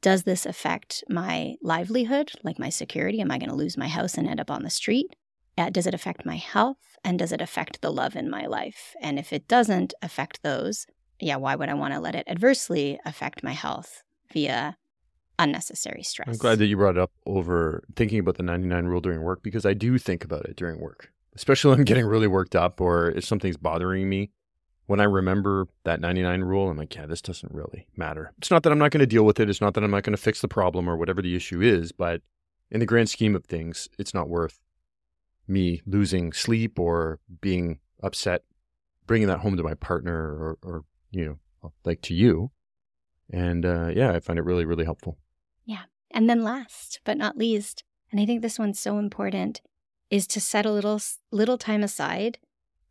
does 0.00 0.24
this 0.24 0.44
affect 0.44 1.02
my 1.08 1.54
livelihood, 1.62 2.32
like 2.42 2.58
my 2.58 2.68
security? 2.68 3.22
Am 3.22 3.30
I 3.30 3.38
going 3.38 3.48
to 3.48 3.56
lose 3.56 3.78
my 3.78 3.88
house 3.88 4.18
and 4.18 4.28
end 4.28 4.38
up 4.38 4.50
on 4.50 4.62
the 4.62 4.68
street? 4.68 5.16
Uh, 5.56 5.70
does 5.70 5.86
it 5.86 5.94
affect 5.94 6.26
my 6.26 6.36
health? 6.36 6.98
And 7.02 7.18
does 7.18 7.32
it 7.32 7.40
affect 7.40 7.80
the 7.80 7.90
love 7.90 8.14
in 8.14 8.28
my 8.28 8.44
life? 8.44 8.94
And 9.00 9.18
if 9.18 9.32
it 9.32 9.48
doesn't 9.48 9.94
affect 10.02 10.42
those, 10.42 10.86
yeah, 11.20 11.36
why 11.36 11.54
would 11.54 11.70
I 11.70 11.74
want 11.74 11.94
to 11.94 12.00
let 12.00 12.14
it 12.14 12.28
adversely 12.28 12.98
affect 13.06 13.42
my 13.42 13.52
health 13.52 14.02
via 14.30 14.76
unnecessary 15.38 16.02
stress? 16.02 16.28
I'm 16.28 16.36
glad 16.36 16.58
that 16.58 16.66
you 16.66 16.76
brought 16.76 16.96
it 16.96 17.00
up 17.00 17.12
over 17.26 17.84
thinking 17.96 18.18
about 18.18 18.36
the 18.36 18.42
99 18.42 18.86
rule 18.86 19.00
during 19.00 19.22
work 19.22 19.42
because 19.42 19.66
I 19.66 19.74
do 19.74 19.98
think 19.98 20.24
about 20.24 20.44
it 20.44 20.56
during 20.56 20.80
work, 20.80 21.10
especially 21.34 21.70
when 21.70 21.80
I'm 21.80 21.84
getting 21.84 22.06
really 22.06 22.26
worked 22.26 22.56
up 22.56 22.80
or 22.80 23.10
if 23.10 23.24
something's 23.24 23.56
bothering 23.56 24.08
me. 24.08 24.30
When 24.86 25.00
I 25.00 25.04
remember 25.04 25.66
that 25.84 26.00
99 26.00 26.42
rule, 26.42 26.68
I'm 26.68 26.76
like, 26.76 26.94
yeah, 26.94 27.06
this 27.06 27.22
doesn't 27.22 27.54
really 27.54 27.86
matter. 27.96 28.34
It's 28.36 28.50
not 28.50 28.64
that 28.64 28.70
I'm 28.70 28.78
not 28.78 28.90
going 28.90 29.00
to 29.00 29.06
deal 29.06 29.24
with 29.24 29.40
it. 29.40 29.48
It's 29.48 29.62
not 29.62 29.72
that 29.74 29.82
I'm 29.82 29.90
not 29.90 30.02
going 30.02 30.14
to 30.14 30.22
fix 30.22 30.42
the 30.42 30.48
problem 30.48 30.90
or 30.90 30.96
whatever 30.98 31.22
the 31.22 31.34
issue 31.34 31.62
is, 31.62 31.90
but 31.90 32.20
in 32.70 32.80
the 32.80 32.86
grand 32.86 33.08
scheme 33.08 33.34
of 33.34 33.46
things, 33.46 33.88
it's 33.98 34.12
not 34.12 34.28
worth 34.28 34.60
me 35.48 35.80
losing 35.86 36.32
sleep 36.32 36.78
or 36.78 37.18
being 37.40 37.78
upset, 38.02 38.42
bringing 39.06 39.28
that 39.28 39.40
home 39.40 39.56
to 39.56 39.62
my 39.62 39.74
partner 39.74 40.14
or, 40.14 40.58
or 40.62 40.84
you 41.10 41.24
know, 41.62 41.72
like 41.84 42.02
to 42.02 42.14
you. 42.14 42.50
And 43.30 43.64
uh, 43.64 43.88
yeah, 43.94 44.12
I 44.12 44.20
find 44.20 44.38
it 44.38 44.44
really, 44.44 44.64
really 44.64 44.84
helpful. 44.84 45.16
And 46.14 46.30
then 46.30 46.44
last 46.44 47.00
but 47.04 47.18
not 47.18 47.36
least, 47.36 47.82
and 48.10 48.20
I 48.20 48.24
think 48.24 48.40
this 48.40 48.58
one's 48.58 48.78
so 48.78 48.98
important, 48.98 49.60
is 50.10 50.28
to 50.28 50.40
set 50.40 50.64
a 50.64 50.70
little 50.70 51.00
little 51.32 51.58
time 51.58 51.82
aside 51.82 52.38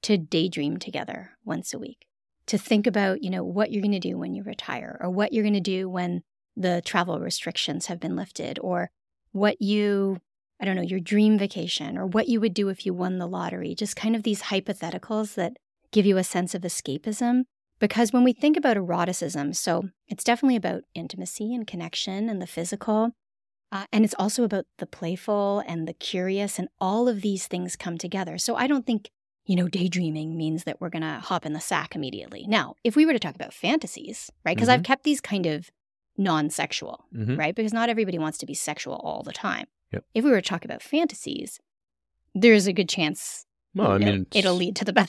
to 0.03 0.17
daydream 0.17 0.77
together 0.77 1.31
once 1.45 1.73
a 1.73 1.79
week. 1.79 2.05
To 2.47 2.57
think 2.57 2.85
about, 2.85 3.23
you 3.23 3.29
know, 3.29 3.43
what 3.43 3.71
you're 3.71 3.81
going 3.81 3.93
to 3.93 3.99
do 3.99 4.17
when 4.17 4.35
you 4.35 4.43
retire 4.43 4.99
or 4.99 5.09
what 5.09 5.31
you're 5.31 5.45
going 5.45 5.53
to 5.53 5.61
do 5.61 5.89
when 5.89 6.23
the 6.57 6.81
travel 6.83 7.21
restrictions 7.21 7.85
have 7.85 8.01
been 8.01 8.17
lifted 8.17 8.59
or 8.61 8.91
what 9.31 9.61
you 9.61 10.19
I 10.59 10.65
don't 10.65 10.75
know, 10.75 10.81
your 10.81 10.99
dream 10.99 11.37
vacation 11.37 11.97
or 11.97 12.05
what 12.05 12.27
you 12.27 12.39
would 12.41 12.53
do 12.53 12.69
if 12.69 12.85
you 12.85 12.93
won 12.93 13.17
the 13.17 13.27
lottery. 13.27 13.73
Just 13.73 13.95
kind 13.95 14.15
of 14.15 14.23
these 14.23 14.43
hypotheticals 14.43 15.35
that 15.35 15.57
give 15.91 16.05
you 16.05 16.17
a 16.17 16.23
sense 16.23 16.53
of 16.53 16.61
escapism 16.61 17.43
because 17.83 18.13
when 18.13 18.23
we 18.23 18.31
think 18.31 18.55
about 18.55 18.77
eroticism, 18.77 19.51
so 19.53 19.89
it's 20.07 20.23
definitely 20.23 20.55
about 20.55 20.83
intimacy 20.95 21.53
and 21.53 21.67
connection 21.67 22.29
and 22.29 22.41
the 22.41 22.47
physical. 22.47 23.11
Uh, 23.73 23.85
and 23.91 24.05
it's 24.05 24.15
also 24.17 24.45
about 24.45 24.63
the 24.77 24.85
playful 24.85 25.61
and 25.67 25.85
the 25.85 25.93
curious, 25.93 26.57
and 26.59 26.69
all 26.79 27.09
of 27.09 27.19
these 27.21 27.45
things 27.47 27.75
come 27.75 27.97
together. 27.97 28.37
So 28.37 28.55
I 28.55 28.67
don't 28.67 28.85
think, 28.85 29.09
you 29.45 29.57
know, 29.57 29.67
daydreaming 29.67 30.37
means 30.37 30.63
that 30.63 30.79
we're 30.79 30.89
going 30.91 31.01
to 31.01 31.19
hop 31.21 31.45
in 31.45 31.51
the 31.51 31.59
sack 31.59 31.93
immediately. 31.93 32.45
Now, 32.47 32.75
if 32.85 32.95
we 32.95 33.05
were 33.05 33.11
to 33.11 33.19
talk 33.19 33.35
about 33.35 33.53
fantasies, 33.53 34.31
right? 34.45 34.55
Because 34.55 34.69
I've 34.69 34.83
kept 34.83 35.03
these 35.03 35.19
kind 35.19 35.45
of 35.45 35.69
non 36.17 36.49
sexual, 36.51 37.03
Mhm. 37.13 37.37
right? 37.37 37.53
Because 37.53 37.73
not 37.73 37.89
everybody 37.89 38.17
wants 38.17 38.37
to 38.37 38.45
be 38.45 38.53
sexual 38.53 38.95
all 39.03 39.23
the 39.23 39.33
time. 39.33 39.65
Yep. 39.91 40.05
If 40.13 40.23
we 40.23 40.31
were 40.31 40.39
to 40.41 40.47
talk 40.47 40.63
about 40.63 40.81
fantasies, 40.81 41.59
there's 42.33 42.67
a 42.67 42.73
good 42.73 42.87
chance 42.87 43.45
Well, 43.75 43.91
I 43.91 43.97
mean, 43.97 44.27
it'll 44.33 44.53
lead 44.55 44.75
to 44.77 44.85
the 44.85 44.93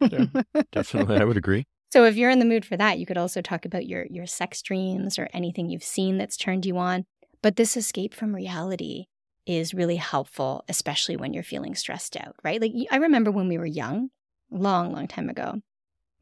bathroom. 0.00 0.32
Definitely, 0.72 1.16
I 1.18 1.24
would 1.24 1.36
agree. 1.36 1.66
So 1.92 2.04
if 2.04 2.16
you're 2.16 2.30
in 2.30 2.38
the 2.38 2.44
mood 2.44 2.64
for 2.64 2.76
that, 2.76 2.98
you 2.98 3.06
could 3.06 3.18
also 3.18 3.40
talk 3.40 3.64
about 3.64 3.86
your 3.86 4.06
your 4.10 4.26
sex 4.26 4.62
dreams 4.62 5.18
or 5.18 5.28
anything 5.32 5.68
you've 5.68 5.82
seen 5.84 6.18
that's 6.18 6.36
turned 6.36 6.64
you 6.66 6.78
on. 6.78 7.04
But 7.42 7.56
this 7.56 7.76
escape 7.76 8.14
from 8.14 8.34
reality 8.34 9.06
is 9.46 9.74
really 9.74 9.96
helpful, 9.96 10.64
especially 10.68 11.16
when 11.16 11.32
you're 11.32 11.42
feeling 11.42 11.74
stressed 11.74 12.16
out, 12.16 12.36
right? 12.44 12.60
Like 12.60 12.72
I 12.90 12.96
remember 12.96 13.30
when 13.30 13.48
we 13.48 13.58
were 13.58 13.66
young, 13.66 14.10
long, 14.50 14.92
long 14.92 15.08
time 15.08 15.28
ago. 15.28 15.60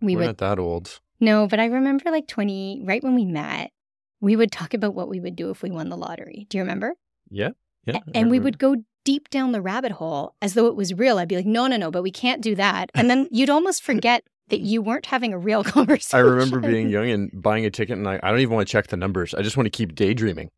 We 0.01 0.17
We're 0.17 0.27
not 0.27 0.39
that 0.39 0.59
old. 0.59 1.01
no, 1.21 1.47
but 1.49 1.59
I 1.59 1.67
remember 1.67 2.11
like 2.11 2.29
20, 2.29 2.83
right 2.85 3.03
when 3.03 3.17
we 3.17 3.25
met, 3.25 3.73
we 4.21 4.37
would 4.37 4.53
talk 4.53 4.73
about 4.75 4.95
what 4.95 5.09
we 5.09 5.19
would 5.21 5.35
do 5.37 5.51
if 5.51 5.63
we 5.63 5.71
won 5.71 5.89
the 5.89 5.97
lottery. 5.97 6.47
Do 6.49 6.57
you 6.57 6.63
remember? 6.63 6.95
Yeah. 7.31 7.51
Yeah. 7.85 7.97
A- 7.97 8.17
and 8.17 8.31
we 8.31 8.39
would 8.39 8.59
go 8.59 8.77
deep 9.05 9.29
down 9.29 9.51
the 9.53 9.61
rabbit 9.61 9.93
hole 9.93 10.35
as 10.41 10.55
though 10.55 10.67
it 10.67 10.77
was 10.77 10.95
real. 10.95 11.19
I'd 11.19 11.29
be 11.29 11.37
like, 11.37 11.47
no, 11.47 11.67
no, 11.67 11.77
no, 11.77 11.91
but 11.91 12.03
we 12.05 12.13
can't 12.13 12.41
do 12.41 12.55
that. 12.55 12.91
And 12.95 13.11
then 13.11 13.27
you'd 13.33 13.51
almost 13.51 13.83
forget 13.83 14.23
that 14.49 14.61
you 14.61 14.83
weren't 14.83 15.07
having 15.07 15.33
a 15.33 15.39
real 15.39 15.65
conversation. 15.77 16.19
I 16.19 16.21
remember 16.21 16.61
being 16.61 16.89
young 16.89 17.11
and 17.11 17.31
buying 17.43 17.65
a 17.65 17.71
ticket, 17.71 17.99
and 17.99 18.09
I, 18.09 18.21
I 18.23 18.31
don't 18.31 18.41
even 18.41 18.55
want 18.55 18.69
to 18.69 18.73
check 18.73 18.89
the 18.89 18.97
numbers. 18.97 19.35
I 19.35 19.43
just 19.43 19.57
want 19.57 19.67
to 19.67 19.71
keep 19.71 19.95
daydreaming. 19.95 20.51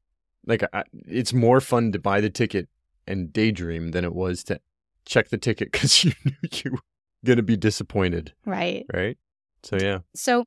Like, 0.46 0.62
I, 0.72 0.84
it's 1.06 1.32
more 1.32 1.60
fun 1.60 1.92
to 1.92 1.98
buy 1.98 2.20
the 2.20 2.30
ticket 2.30 2.68
and 3.06 3.32
daydream 3.32 3.90
than 3.90 4.04
it 4.04 4.14
was 4.14 4.44
to 4.44 4.60
check 5.04 5.28
the 5.28 5.38
ticket 5.38 5.72
because 5.72 6.04
you 6.04 6.12
knew 6.24 6.32
you 6.64 6.72
were 6.72 6.78
going 7.24 7.36
to 7.36 7.42
be 7.42 7.56
disappointed, 7.56 8.32
right. 8.46 8.86
right? 8.92 9.18
So, 9.62 9.76
yeah. 9.76 9.98
So, 10.14 10.44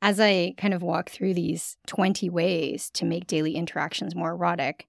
as 0.00 0.20
I 0.20 0.54
kind 0.56 0.74
of 0.74 0.82
walk 0.82 1.10
through 1.10 1.34
these 1.34 1.76
20 1.86 2.30
ways 2.30 2.90
to 2.94 3.04
make 3.04 3.26
daily 3.26 3.54
interactions 3.54 4.14
more 4.14 4.30
erotic, 4.30 4.86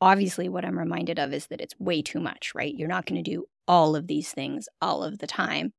obviously 0.00 0.48
what 0.48 0.64
I'm 0.64 0.78
reminded 0.78 1.18
of 1.18 1.32
is 1.32 1.46
that 1.48 1.60
it's 1.60 1.78
way 1.78 2.02
too 2.02 2.20
much, 2.20 2.52
right? 2.54 2.74
You're 2.74 2.88
not 2.88 3.06
going 3.06 3.22
to 3.22 3.30
do 3.30 3.46
all 3.66 3.96
of 3.96 4.06
these 4.06 4.32
things 4.32 4.68
all 4.80 5.02
of 5.02 5.18
the 5.18 5.26
time. 5.26 5.72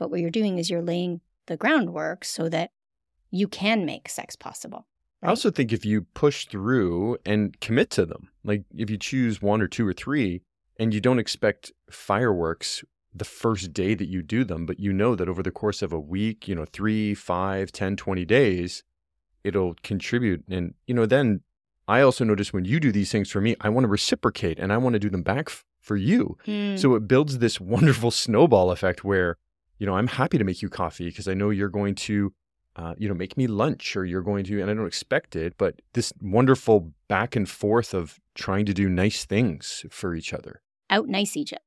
But 0.00 0.10
what 0.10 0.20
you're 0.20 0.30
doing 0.30 0.56
is 0.56 0.70
you're 0.70 0.80
laying 0.80 1.20
the 1.46 1.58
groundwork 1.58 2.24
so 2.24 2.48
that 2.48 2.70
you 3.30 3.46
can 3.46 3.84
make 3.84 4.08
sex 4.08 4.34
possible. 4.34 4.86
I 5.22 5.28
also 5.28 5.50
think 5.50 5.74
if 5.74 5.84
you 5.84 6.06
push 6.14 6.46
through 6.46 7.18
and 7.26 7.60
commit 7.60 7.90
to 7.90 8.06
them, 8.06 8.30
like 8.42 8.64
if 8.74 8.88
you 8.88 8.96
choose 8.96 9.42
one 9.42 9.60
or 9.60 9.68
two 9.68 9.86
or 9.86 9.92
three 9.92 10.40
and 10.78 10.94
you 10.94 11.02
don't 11.02 11.18
expect 11.18 11.72
fireworks 11.90 12.82
the 13.14 13.26
first 13.26 13.74
day 13.74 13.94
that 13.94 14.08
you 14.08 14.22
do 14.22 14.42
them, 14.42 14.64
but 14.64 14.80
you 14.80 14.90
know 14.90 15.14
that 15.14 15.28
over 15.28 15.42
the 15.42 15.50
course 15.50 15.82
of 15.82 15.92
a 15.92 16.00
week, 16.00 16.48
you 16.48 16.54
know, 16.54 16.64
three, 16.64 17.12
five, 17.12 17.70
ten, 17.70 17.94
twenty 17.94 18.24
days, 18.24 18.82
it'll 19.44 19.74
contribute. 19.82 20.42
And, 20.48 20.72
you 20.86 20.94
know, 20.94 21.04
then 21.04 21.42
I 21.86 22.00
also 22.00 22.24
notice 22.24 22.54
when 22.54 22.64
you 22.64 22.80
do 22.80 22.90
these 22.90 23.12
things 23.12 23.30
for 23.30 23.42
me, 23.42 23.54
I 23.60 23.68
want 23.68 23.84
to 23.84 23.88
reciprocate 23.88 24.58
and 24.58 24.72
I 24.72 24.78
want 24.78 24.94
to 24.94 24.98
do 24.98 25.10
them 25.10 25.22
back 25.22 25.48
f- 25.48 25.64
for 25.82 25.96
you. 25.96 26.38
Hmm. 26.46 26.76
So 26.76 26.94
it 26.94 27.06
builds 27.06 27.38
this 27.38 27.60
wonderful 27.74 28.10
snowball 28.10 28.70
effect 28.70 29.04
where, 29.04 29.36
you 29.80 29.86
know, 29.86 29.96
I'm 29.96 30.06
happy 30.06 30.38
to 30.38 30.44
make 30.44 30.62
you 30.62 30.68
coffee 30.68 31.06
because 31.06 31.26
I 31.26 31.34
know 31.34 31.48
you're 31.48 31.70
going 31.70 31.94
to, 31.96 32.32
uh, 32.76 32.94
you 32.98 33.08
know, 33.08 33.14
make 33.14 33.36
me 33.36 33.46
lunch 33.46 33.96
or 33.96 34.04
you're 34.04 34.22
going 34.22 34.44
to, 34.44 34.60
and 34.60 34.70
I 34.70 34.74
don't 34.74 34.86
expect 34.86 35.34
it, 35.34 35.54
but 35.56 35.80
this 35.94 36.12
wonderful 36.20 36.92
back 37.08 37.34
and 37.34 37.48
forth 37.48 37.94
of 37.94 38.20
trying 38.34 38.66
to 38.66 38.74
do 38.74 38.88
nice 38.90 39.24
things 39.24 39.86
for 39.90 40.14
each 40.14 40.32
other. 40.34 40.60
out 40.90 41.08
nice 41.08 41.36
each 41.36 41.54
other. 41.54 41.62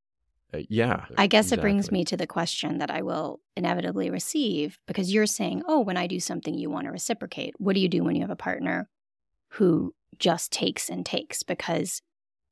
Uh, 0.53 0.66
yeah. 0.70 1.05
I 1.18 1.26
guess 1.26 1.51
it 1.51 1.59
brings 1.61 1.91
me 1.91 2.05
to 2.05 2.16
the 2.16 2.28
question 2.28 2.78
that 2.78 2.91
I 2.91 3.01
will 3.01 3.39
inevitably 3.57 4.11
receive 4.11 4.78
because 4.86 5.11
you're 5.11 5.26
saying, 5.26 5.64
oh, 5.68 5.80
when 5.80 5.97
I 5.97 6.05
do 6.05 6.20
something, 6.20 6.53
you 6.53 6.70
want 6.70 6.86
to 6.86 6.91
reciprocate. 6.91 7.55
What 7.57 7.74
do 7.74 7.80
you 7.80 7.89
do 7.89 8.03
when 8.03 8.16
you 8.16 8.22
have 8.22 8.30
a 8.30 8.36
partner 8.36 8.88
who 9.53 9.95
just 10.20 10.51
takes 10.51 10.88
and 10.88 11.03
takes? 11.03 11.41
Because 11.41 12.03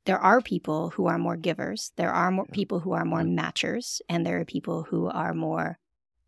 there 0.06 0.20
are 0.20 0.41
people 0.41 0.89
who 0.91 1.08
are 1.08 1.18
more 1.18 1.38
givers, 1.38 1.91
there 1.95 2.12
are 2.12 2.32
more 2.32 2.45
people 2.45 2.80
who 2.80 2.93
are 2.93 3.06
more 3.06 3.22
matchers, 3.22 4.02
and 4.10 4.26
there 4.26 4.39
are 4.39 4.45
people 4.45 4.84
who 4.84 5.08
are 5.08 5.34
more 5.34 5.78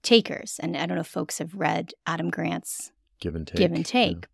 takers. 0.04 0.60
And 0.62 0.78
I 0.78 0.86
don't 0.86 0.96
know 0.96 1.02
if 1.02 1.08
folks 1.08 1.40
have 1.40 1.56
read 1.56 1.94
Adam 2.06 2.30
Grant's 2.30 2.92
give 3.20 3.36
and 3.36 3.48
take. 3.48 3.58
give 3.58 3.72
and 3.72 3.80
yeah. 3.80 3.84
take. 3.84 4.28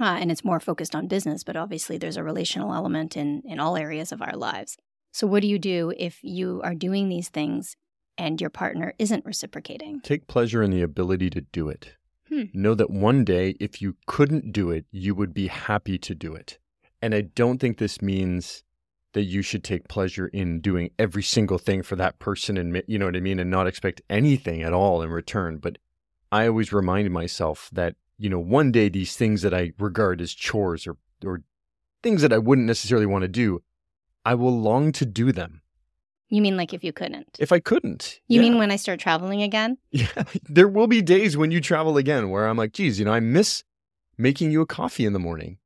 Uh, 0.00 0.16
and 0.18 0.32
it's 0.32 0.44
more 0.44 0.58
focused 0.58 0.96
on 0.96 1.06
business, 1.06 1.44
but 1.44 1.56
obviously 1.56 1.98
there's 1.98 2.16
a 2.16 2.24
relational 2.24 2.74
element 2.74 3.16
in, 3.16 3.42
in 3.44 3.60
all 3.60 3.76
areas 3.76 4.10
of 4.10 4.20
our 4.20 4.36
lives. 4.36 4.76
So, 5.12 5.28
what 5.28 5.42
do 5.42 5.46
you 5.46 5.60
do 5.60 5.92
if 5.96 6.18
you 6.24 6.60
are 6.64 6.74
doing 6.74 7.08
these 7.08 7.28
things 7.28 7.76
and 8.18 8.40
your 8.40 8.50
partner 8.50 8.94
isn't 8.98 9.24
reciprocating? 9.24 10.00
Take 10.00 10.26
pleasure 10.26 10.64
in 10.64 10.72
the 10.72 10.82
ability 10.82 11.30
to 11.30 11.42
do 11.42 11.68
it. 11.68 11.92
Hmm. 12.28 12.44
Know 12.52 12.74
that 12.74 12.90
one 12.90 13.24
day, 13.24 13.54
if 13.60 13.80
you 13.80 13.96
couldn't 14.06 14.52
do 14.52 14.70
it, 14.70 14.86
you 14.90 15.14
would 15.14 15.32
be 15.32 15.46
happy 15.46 15.98
to 15.98 16.14
do 16.16 16.34
it. 16.34 16.58
And 17.00 17.14
I 17.14 17.20
don't 17.20 17.58
think 17.58 17.78
this 17.78 18.02
means 18.02 18.63
that 19.14 19.24
you 19.24 19.42
should 19.42 19.64
take 19.64 19.88
pleasure 19.88 20.26
in 20.28 20.60
doing 20.60 20.90
every 20.98 21.22
single 21.22 21.58
thing 21.58 21.82
for 21.82 21.96
that 21.96 22.18
person 22.18 22.56
and, 22.56 22.82
you 22.86 22.98
know 22.98 23.06
what 23.06 23.16
I 23.16 23.20
mean, 23.20 23.38
and 23.40 23.50
not 23.50 23.66
expect 23.66 24.02
anything 24.10 24.62
at 24.62 24.72
all 24.72 25.02
in 25.02 25.10
return. 25.10 25.56
But 25.58 25.78
I 26.30 26.46
always 26.46 26.72
remind 26.72 27.10
myself 27.10 27.70
that, 27.72 27.94
you 28.18 28.28
know, 28.28 28.38
one 28.38 28.70
day 28.70 28.88
these 28.88 29.16
things 29.16 29.42
that 29.42 29.54
I 29.54 29.72
regard 29.78 30.20
as 30.20 30.34
chores 30.34 30.86
or, 30.86 30.96
or 31.24 31.42
things 32.02 32.22
that 32.22 32.32
I 32.32 32.38
wouldn't 32.38 32.66
necessarily 32.66 33.06
want 33.06 33.22
to 33.22 33.28
do, 33.28 33.62
I 34.24 34.34
will 34.34 34.56
long 34.60 34.92
to 34.92 35.06
do 35.06 35.32
them 35.32 35.62
You 36.28 36.42
mean 36.42 36.56
like 36.56 36.72
if 36.74 36.82
you 36.84 36.92
couldn't? 36.92 37.36
if 37.38 37.52
I 37.52 37.60
couldn't. 37.60 38.20
you 38.28 38.40
Yeah. 38.40 38.48
mean 38.48 38.58
when 38.58 38.70
I 38.70 38.76
start 38.76 38.98
traveling 39.00 39.42
again? 39.42 39.78
Yeah, 39.90 40.24
there 40.48 40.68
will 40.68 40.86
be 40.88 41.02
days 41.02 41.36
when 41.36 41.50
you 41.50 41.60
travel 41.60 41.96
again 41.96 42.30
where 42.30 42.46
I'm 42.48 42.56
like, 42.56 42.72
geez, 42.72 42.98
you 42.98 43.04
know, 43.04 43.12
I 43.12 43.20
miss 43.20 43.62
making 44.18 44.50
you 44.50 44.60
a 44.60 44.66
coffee 44.66 45.06
in 45.06 45.12
the 45.12 45.18
morning. 45.18 45.58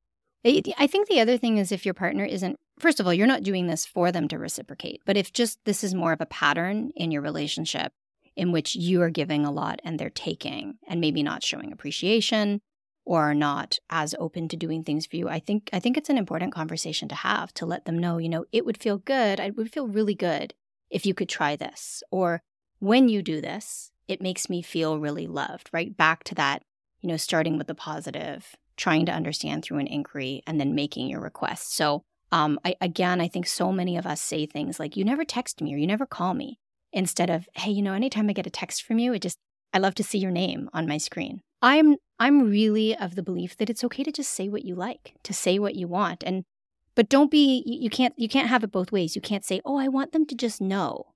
I 0.45 0.61
I 0.77 0.87
think 0.87 1.07
the 1.07 1.19
other 1.19 1.37
thing 1.37 1.57
is 1.57 1.71
if 1.71 1.83
your 1.85 1.93
partner 1.93 2.23
isn't, 2.25 2.57
first 2.79 2.99
of 2.99 3.05
all, 3.05 3.13
you're 3.13 3.27
not 3.27 3.43
doing 3.43 3.67
this 3.67 3.85
for 3.85 4.11
them 4.11 4.27
to 4.29 4.39
reciprocate, 4.39 5.01
but 5.05 5.17
if 5.17 5.31
just 5.33 5.59
this 5.65 5.83
is 5.83 5.93
more 5.93 6.13
of 6.13 6.21
a 6.21 6.25
pattern 6.25 6.91
in 6.95 7.11
your 7.11 7.21
relationship 7.21 7.93
in 8.35 8.51
which 8.51 8.75
you 8.75 9.01
are 9.01 9.09
giving 9.09 9.45
a 9.45 9.51
lot 9.51 9.79
and 9.83 9.99
they're 9.99 10.09
taking 10.09 10.77
and 10.87 11.01
maybe 11.01 11.21
not 11.21 11.43
showing 11.43 11.71
appreciation 11.71 12.61
or 13.05 13.23
are 13.23 13.35
not 13.35 13.79
as 13.89 14.15
open 14.19 14.47
to 14.47 14.55
doing 14.55 14.83
things 14.83 15.05
for 15.05 15.15
you, 15.15 15.27
I 15.27 15.39
think 15.39 15.69
I 15.73 15.79
think 15.79 15.97
it's 15.97 16.09
an 16.09 16.17
important 16.17 16.53
conversation 16.53 17.07
to 17.09 17.15
have 17.15 17.53
to 17.55 17.65
let 17.65 17.85
them 17.85 17.97
know, 17.97 18.17
you 18.17 18.29
know, 18.29 18.45
it 18.51 18.65
would 18.65 18.77
feel 18.77 18.97
good. 18.97 19.39
it 19.39 19.57
would 19.57 19.71
feel 19.71 19.87
really 19.87 20.15
good 20.15 20.53
if 20.89 21.05
you 21.05 21.13
could 21.13 21.29
try 21.29 21.55
this. 21.55 22.03
Or 22.11 22.41
when 22.79 23.09
you 23.09 23.21
do 23.21 23.41
this, 23.41 23.91
it 24.07 24.21
makes 24.21 24.49
me 24.49 24.61
feel 24.61 24.99
really 24.99 25.27
loved, 25.27 25.69
right? 25.73 25.95
Back 25.95 26.23
to 26.25 26.35
that, 26.35 26.63
you 27.01 27.09
know, 27.09 27.17
starting 27.17 27.57
with 27.57 27.67
the 27.67 27.75
positive, 27.75 28.55
trying 28.77 29.05
to 29.05 29.11
understand 29.11 29.63
through 29.63 29.79
an 29.79 29.87
inquiry, 29.87 30.41
and 30.47 30.59
then 30.59 30.75
making 30.75 31.09
your 31.09 31.21
request. 31.21 31.75
So, 31.75 32.03
um, 32.31 32.59
I, 32.63 32.75
again, 32.81 33.21
I 33.21 33.27
think 33.27 33.47
so 33.47 33.71
many 33.71 33.97
of 33.97 34.05
us 34.05 34.21
say 34.21 34.45
things 34.45 34.79
like, 34.79 34.95
you 34.95 35.03
never 35.03 35.25
text 35.25 35.61
me 35.61 35.73
or 35.73 35.77
you 35.77 35.87
never 35.87 36.05
call 36.05 36.33
me, 36.33 36.59
instead 36.91 37.29
of, 37.29 37.47
hey, 37.55 37.71
you 37.71 37.81
know, 37.81 37.93
anytime 37.93 38.29
I 38.29 38.33
get 38.33 38.47
a 38.47 38.51
text 38.51 38.83
from 38.83 38.99
you, 38.99 39.13
it 39.13 39.21
just, 39.21 39.37
I 39.73 39.77
love 39.77 39.95
to 39.95 40.03
see 40.03 40.17
your 40.17 40.31
name 40.31 40.69
on 40.73 40.87
my 40.87 40.97
screen. 40.97 41.41
I'm, 41.61 41.95
I'm 42.19 42.49
really 42.49 42.95
of 42.95 43.15
the 43.15 43.23
belief 43.23 43.57
that 43.57 43.69
it's 43.69 43.83
okay 43.83 44.03
to 44.03 44.11
just 44.11 44.31
say 44.31 44.49
what 44.49 44.65
you 44.65 44.75
like, 44.75 45.13
to 45.23 45.33
say 45.33 45.59
what 45.59 45.75
you 45.75 45.87
want. 45.87 46.23
And, 46.23 46.43
but 46.95 47.09
don't 47.09 47.29
be, 47.29 47.63
you 47.65 47.89
can't, 47.89 48.13
you 48.17 48.27
can't 48.27 48.49
have 48.49 48.63
it 48.63 48.71
both 48.71 48.91
ways. 48.91 49.15
You 49.15 49.21
can't 49.21 49.45
say, 49.45 49.61
oh, 49.65 49.77
I 49.77 49.87
want 49.87 50.11
them 50.11 50.25
to 50.27 50.35
just 50.35 50.61
know, 50.61 51.13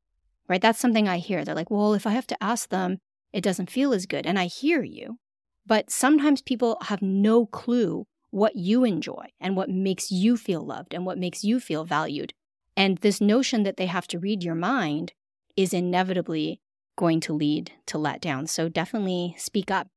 right? 0.47 0.61
That's 0.61 0.79
something 0.79 1.07
I 1.07 1.17
hear. 1.17 1.43
They're 1.43 1.55
like, 1.55 1.71
well, 1.71 1.93
if 1.93 2.05
I 2.05 2.11
have 2.11 2.27
to 2.27 2.43
ask 2.43 2.69
them, 2.69 2.99
it 3.31 3.41
doesn't 3.41 3.71
feel 3.71 3.93
as 3.93 4.05
good. 4.05 4.25
And 4.25 4.37
I 4.37 4.45
hear 4.45 4.83
you. 4.83 5.17
But 5.65 5.89
sometimes 5.89 6.41
people 6.41 6.77
have 6.83 7.01
no 7.01 7.45
clue 7.45 8.05
what 8.33 8.55
you 8.55 8.83
enjoy 8.83 9.27
and 9.39 9.55
what 9.55 9.69
makes 9.69 10.09
you 10.11 10.35
feel 10.37 10.65
loved 10.65 10.93
and 10.93 11.05
what 11.05 11.19
makes 11.19 11.43
you 11.43 11.59
feel 11.59 11.83
valued. 11.85 12.33
And 12.75 12.97
this 12.97 13.21
notion 13.21 13.61
that 13.63 13.77
they 13.77 13.85
have 13.85 14.07
to 14.07 14.17
read 14.17 14.43
your 14.43 14.55
mind 14.55 15.13
is 15.55 15.71
inevitably 15.73 16.59
going 16.95 17.19
to 17.21 17.33
lead 17.33 17.71
to 17.85 17.97
letdown. 17.97 18.49
So 18.49 18.69
definitely 18.69 19.35
speak 19.37 19.69
up. 19.69 19.87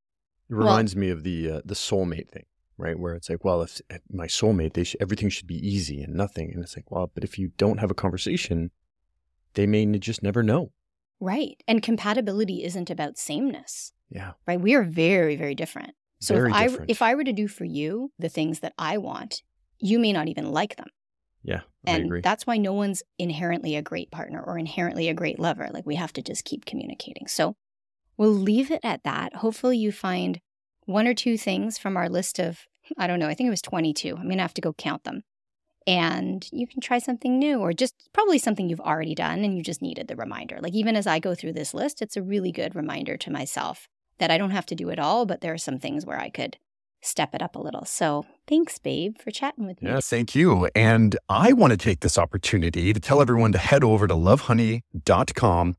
It 0.51 0.55
Well- 0.55 0.67
reminds 0.69 0.95
me 0.95 1.09
of 1.09 1.23
the 1.23 1.51
uh, 1.51 1.61
the 1.65 1.75
soulmate 1.75 2.29
thing, 2.29 2.45
right? 2.77 2.99
Where 2.99 3.15
it's 3.15 3.31
like, 3.31 3.43
well, 3.43 3.63
if, 3.63 3.81
if 3.89 4.03
my 4.11 4.27
soulmate, 4.27 4.75
they 4.75 4.85
sh- 4.85 4.97
everything 5.01 5.31
should 5.31 5.47
be 5.47 5.67
easy 5.67 6.03
and 6.03 6.15
nothing, 6.15 6.53
and 6.53 6.63
it's 6.63 6.77
like, 6.77 6.91
well, 6.91 7.11
but 7.15 7.25
if 7.25 7.39
you 7.39 7.53
don't 7.57 7.79
have 7.79 7.91
a 7.91 7.95
conversation, 7.95 8.71
they 9.55 9.67
may 9.67 9.87
just 9.99 10.23
never 10.23 10.43
know. 10.43 10.73
Right. 11.21 11.57
And 11.67 11.83
compatibility 11.83 12.63
isn't 12.65 12.91
about 12.91 13.17
sameness, 13.17 13.93
Yeah, 14.11 14.33
right? 14.47 14.61
We 14.61 14.75
are 14.75 14.83
very, 14.85 15.37
very 15.37 15.55
different. 15.55 15.95
So 16.27 16.35
Very 16.35 16.51
if 16.51 16.57
I 16.57 16.85
if 16.89 17.03
I 17.03 17.15
were 17.15 17.23
to 17.25 17.33
do 17.33 17.47
for 17.47 17.65
you 17.65 18.11
the 18.19 18.29
things 18.29 18.61
that 18.61 18.75
I 18.79 18.99
want, 18.99 19.43
you 19.79 19.99
may 20.01 20.13
not 20.13 20.27
even 20.27 20.51
like 20.51 20.75
them. 20.77 20.89
yeah, 21.45 21.61
I 21.87 21.93
And 21.93 22.07
agree. 22.07 22.21
that's 22.21 22.47
why 22.49 22.57
no 22.57 22.73
one's 22.73 23.03
inherently 23.17 23.77
a 23.77 23.83
great 23.83 24.11
partner 24.11 24.43
or 24.43 24.59
inherently 24.59 25.09
a 25.09 25.15
great 25.15 25.39
lover. 25.39 25.69
Like 25.73 25.87
we 25.87 25.95
have 25.95 26.13
to 26.15 26.23
just 26.23 26.45
keep 26.45 26.65
communicating. 26.65 27.29
So 27.29 27.55
we'll 28.17 28.31
leave 28.51 28.73
it 28.73 28.81
at 28.83 29.05
that. 29.05 29.37
Hopefully 29.37 29.79
you 29.79 29.93
find 29.93 30.41
one 30.87 31.07
or 31.07 31.15
two 31.15 31.39
things 31.39 31.79
from 31.79 31.97
our 31.97 32.09
list 32.09 32.41
of, 32.41 32.65
I 32.99 33.07
don't 33.07 33.21
know, 33.21 33.29
I 33.29 33.35
think 33.35 33.47
it 33.47 33.51
was 33.51 33.63
22. 33.63 34.17
I'm 34.17 34.25
going 34.25 34.39
to 34.39 34.43
have 34.43 34.55
to 34.55 34.61
go 34.61 34.73
count 34.73 35.05
them. 35.05 35.23
And 35.87 36.45
you 36.51 36.67
can 36.67 36.81
try 36.81 36.99
something 36.99 37.39
new 37.39 37.61
or 37.61 37.73
just 37.73 37.95
probably 38.13 38.39
something 38.39 38.69
you've 38.69 38.81
already 38.81 39.15
done 39.15 39.45
and 39.45 39.57
you 39.57 39.63
just 39.63 39.81
needed 39.83 40.09
the 40.09 40.17
reminder. 40.17 40.59
Like 40.61 40.75
even 40.75 40.97
as 40.97 41.07
I 41.07 41.21
go 41.21 41.37
through 41.37 41.53
this 41.53 41.73
list, 41.73 42.03
it's 42.03 42.17
a 42.17 42.23
really 42.23 42.51
good 42.51 42.75
reminder 42.75 43.17
to 43.19 43.31
myself 43.31 43.87
that 44.19 44.31
I 44.31 44.39
don't 44.39 44.51
have 44.51 44.67
to 44.67 44.75
do 44.75 44.89
it 44.91 44.99
all, 44.99 45.27
but 45.27 45.41
there 45.41 45.53
are 45.53 45.59
some 45.59 45.79
things 45.79 46.05
where 46.07 46.19
I 46.19 46.29
could 46.31 46.57
step 47.03 47.35
it 47.35 47.43
up 47.43 47.55
a 47.55 47.59
little. 47.61 47.85
So 47.85 48.25
thanks, 48.49 48.79
babe, 48.79 49.17
for 49.19 49.31
chatting 49.31 49.67
with 49.67 49.81
me. 49.83 49.91
Yeah, 49.91 50.01
thank 50.03 50.35
you. 50.35 50.69
And 50.75 51.17
I 51.29 51.53
want 51.53 51.71
to 51.73 51.77
take 51.77 52.01
this 52.01 52.19
opportunity 52.19 52.93
to 52.93 52.99
tell 52.99 53.21
everyone 53.21 53.53
to 53.53 53.59
head 53.59 53.85
over 53.85 54.07
to 54.09 54.15
lovehoney.com, 54.15 55.77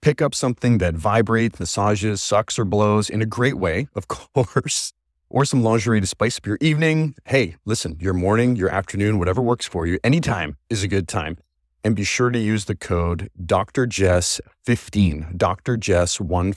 pick 0.00 0.22
up 0.22 0.34
something 0.34 0.78
that 0.78 0.94
vibrates, 0.94 1.58
massages, 1.60 2.22
sucks, 2.22 2.58
or 2.58 2.64
blows 2.64 3.10
in 3.10 3.20
a 3.20 3.26
great 3.26 3.58
way, 3.58 3.88
of 3.94 4.08
course, 4.34 4.92
or 5.28 5.44
some 5.44 5.62
lingerie 5.62 6.00
to 6.00 6.06
spice 6.06 6.38
up 6.38 6.46
your 6.46 6.58
evening. 6.60 7.14
Hey, 7.24 7.56
listen, 7.66 7.96
your 8.00 8.14
morning, 8.14 8.56
your 8.56 8.70
afternoon, 8.70 9.18
whatever 9.18 9.42
works 9.42 9.66
for 9.66 9.86
you, 9.86 9.98
anytime 10.02 10.56
is 10.70 10.82
a 10.82 10.88
good 10.88 11.08
time. 11.08 11.36
and 11.84 11.96
be 11.96 12.04
sure 12.04 12.30
to 12.30 12.38
use 12.38 12.66
the 12.66 12.76
code 12.76 13.30
Dr. 13.44 13.86
Jess 13.86 14.40
15, 14.64 15.34
Dr. 15.36 15.76
Jess 15.76 16.16
15 16.18 16.54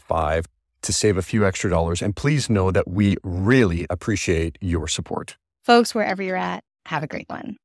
to 0.84 0.94
save 0.94 1.18
a 1.18 1.22
few 1.22 1.46
extra 1.46 1.70
dollars. 1.70 2.02
And 2.02 2.16
please 2.16 2.50
know 2.50 2.72
that 2.72 2.88
we 2.88 3.18
really 3.24 3.86
appreciate 3.90 4.58
your 4.62 4.88
support. 4.88 5.38
Folks, 5.64 5.96
wherever 5.96 6.22
you're 6.22 6.38
at, 6.38 6.64
have 6.86 7.04
a 7.04 7.08
great 7.08 7.30
one. 7.30 7.58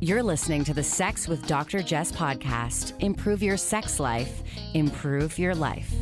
You're 0.00 0.22
listening 0.22 0.64
to 0.64 0.74
the 0.74 0.82
Sex 0.82 1.28
with 1.28 1.46
Dr. 1.46 1.80
Jess 1.80 2.10
podcast. 2.10 2.92
Improve 3.00 3.42
your 3.42 3.56
sex 3.56 4.00
life, 4.00 4.42
improve 4.74 5.38
your 5.38 5.54
life. 5.54 5.92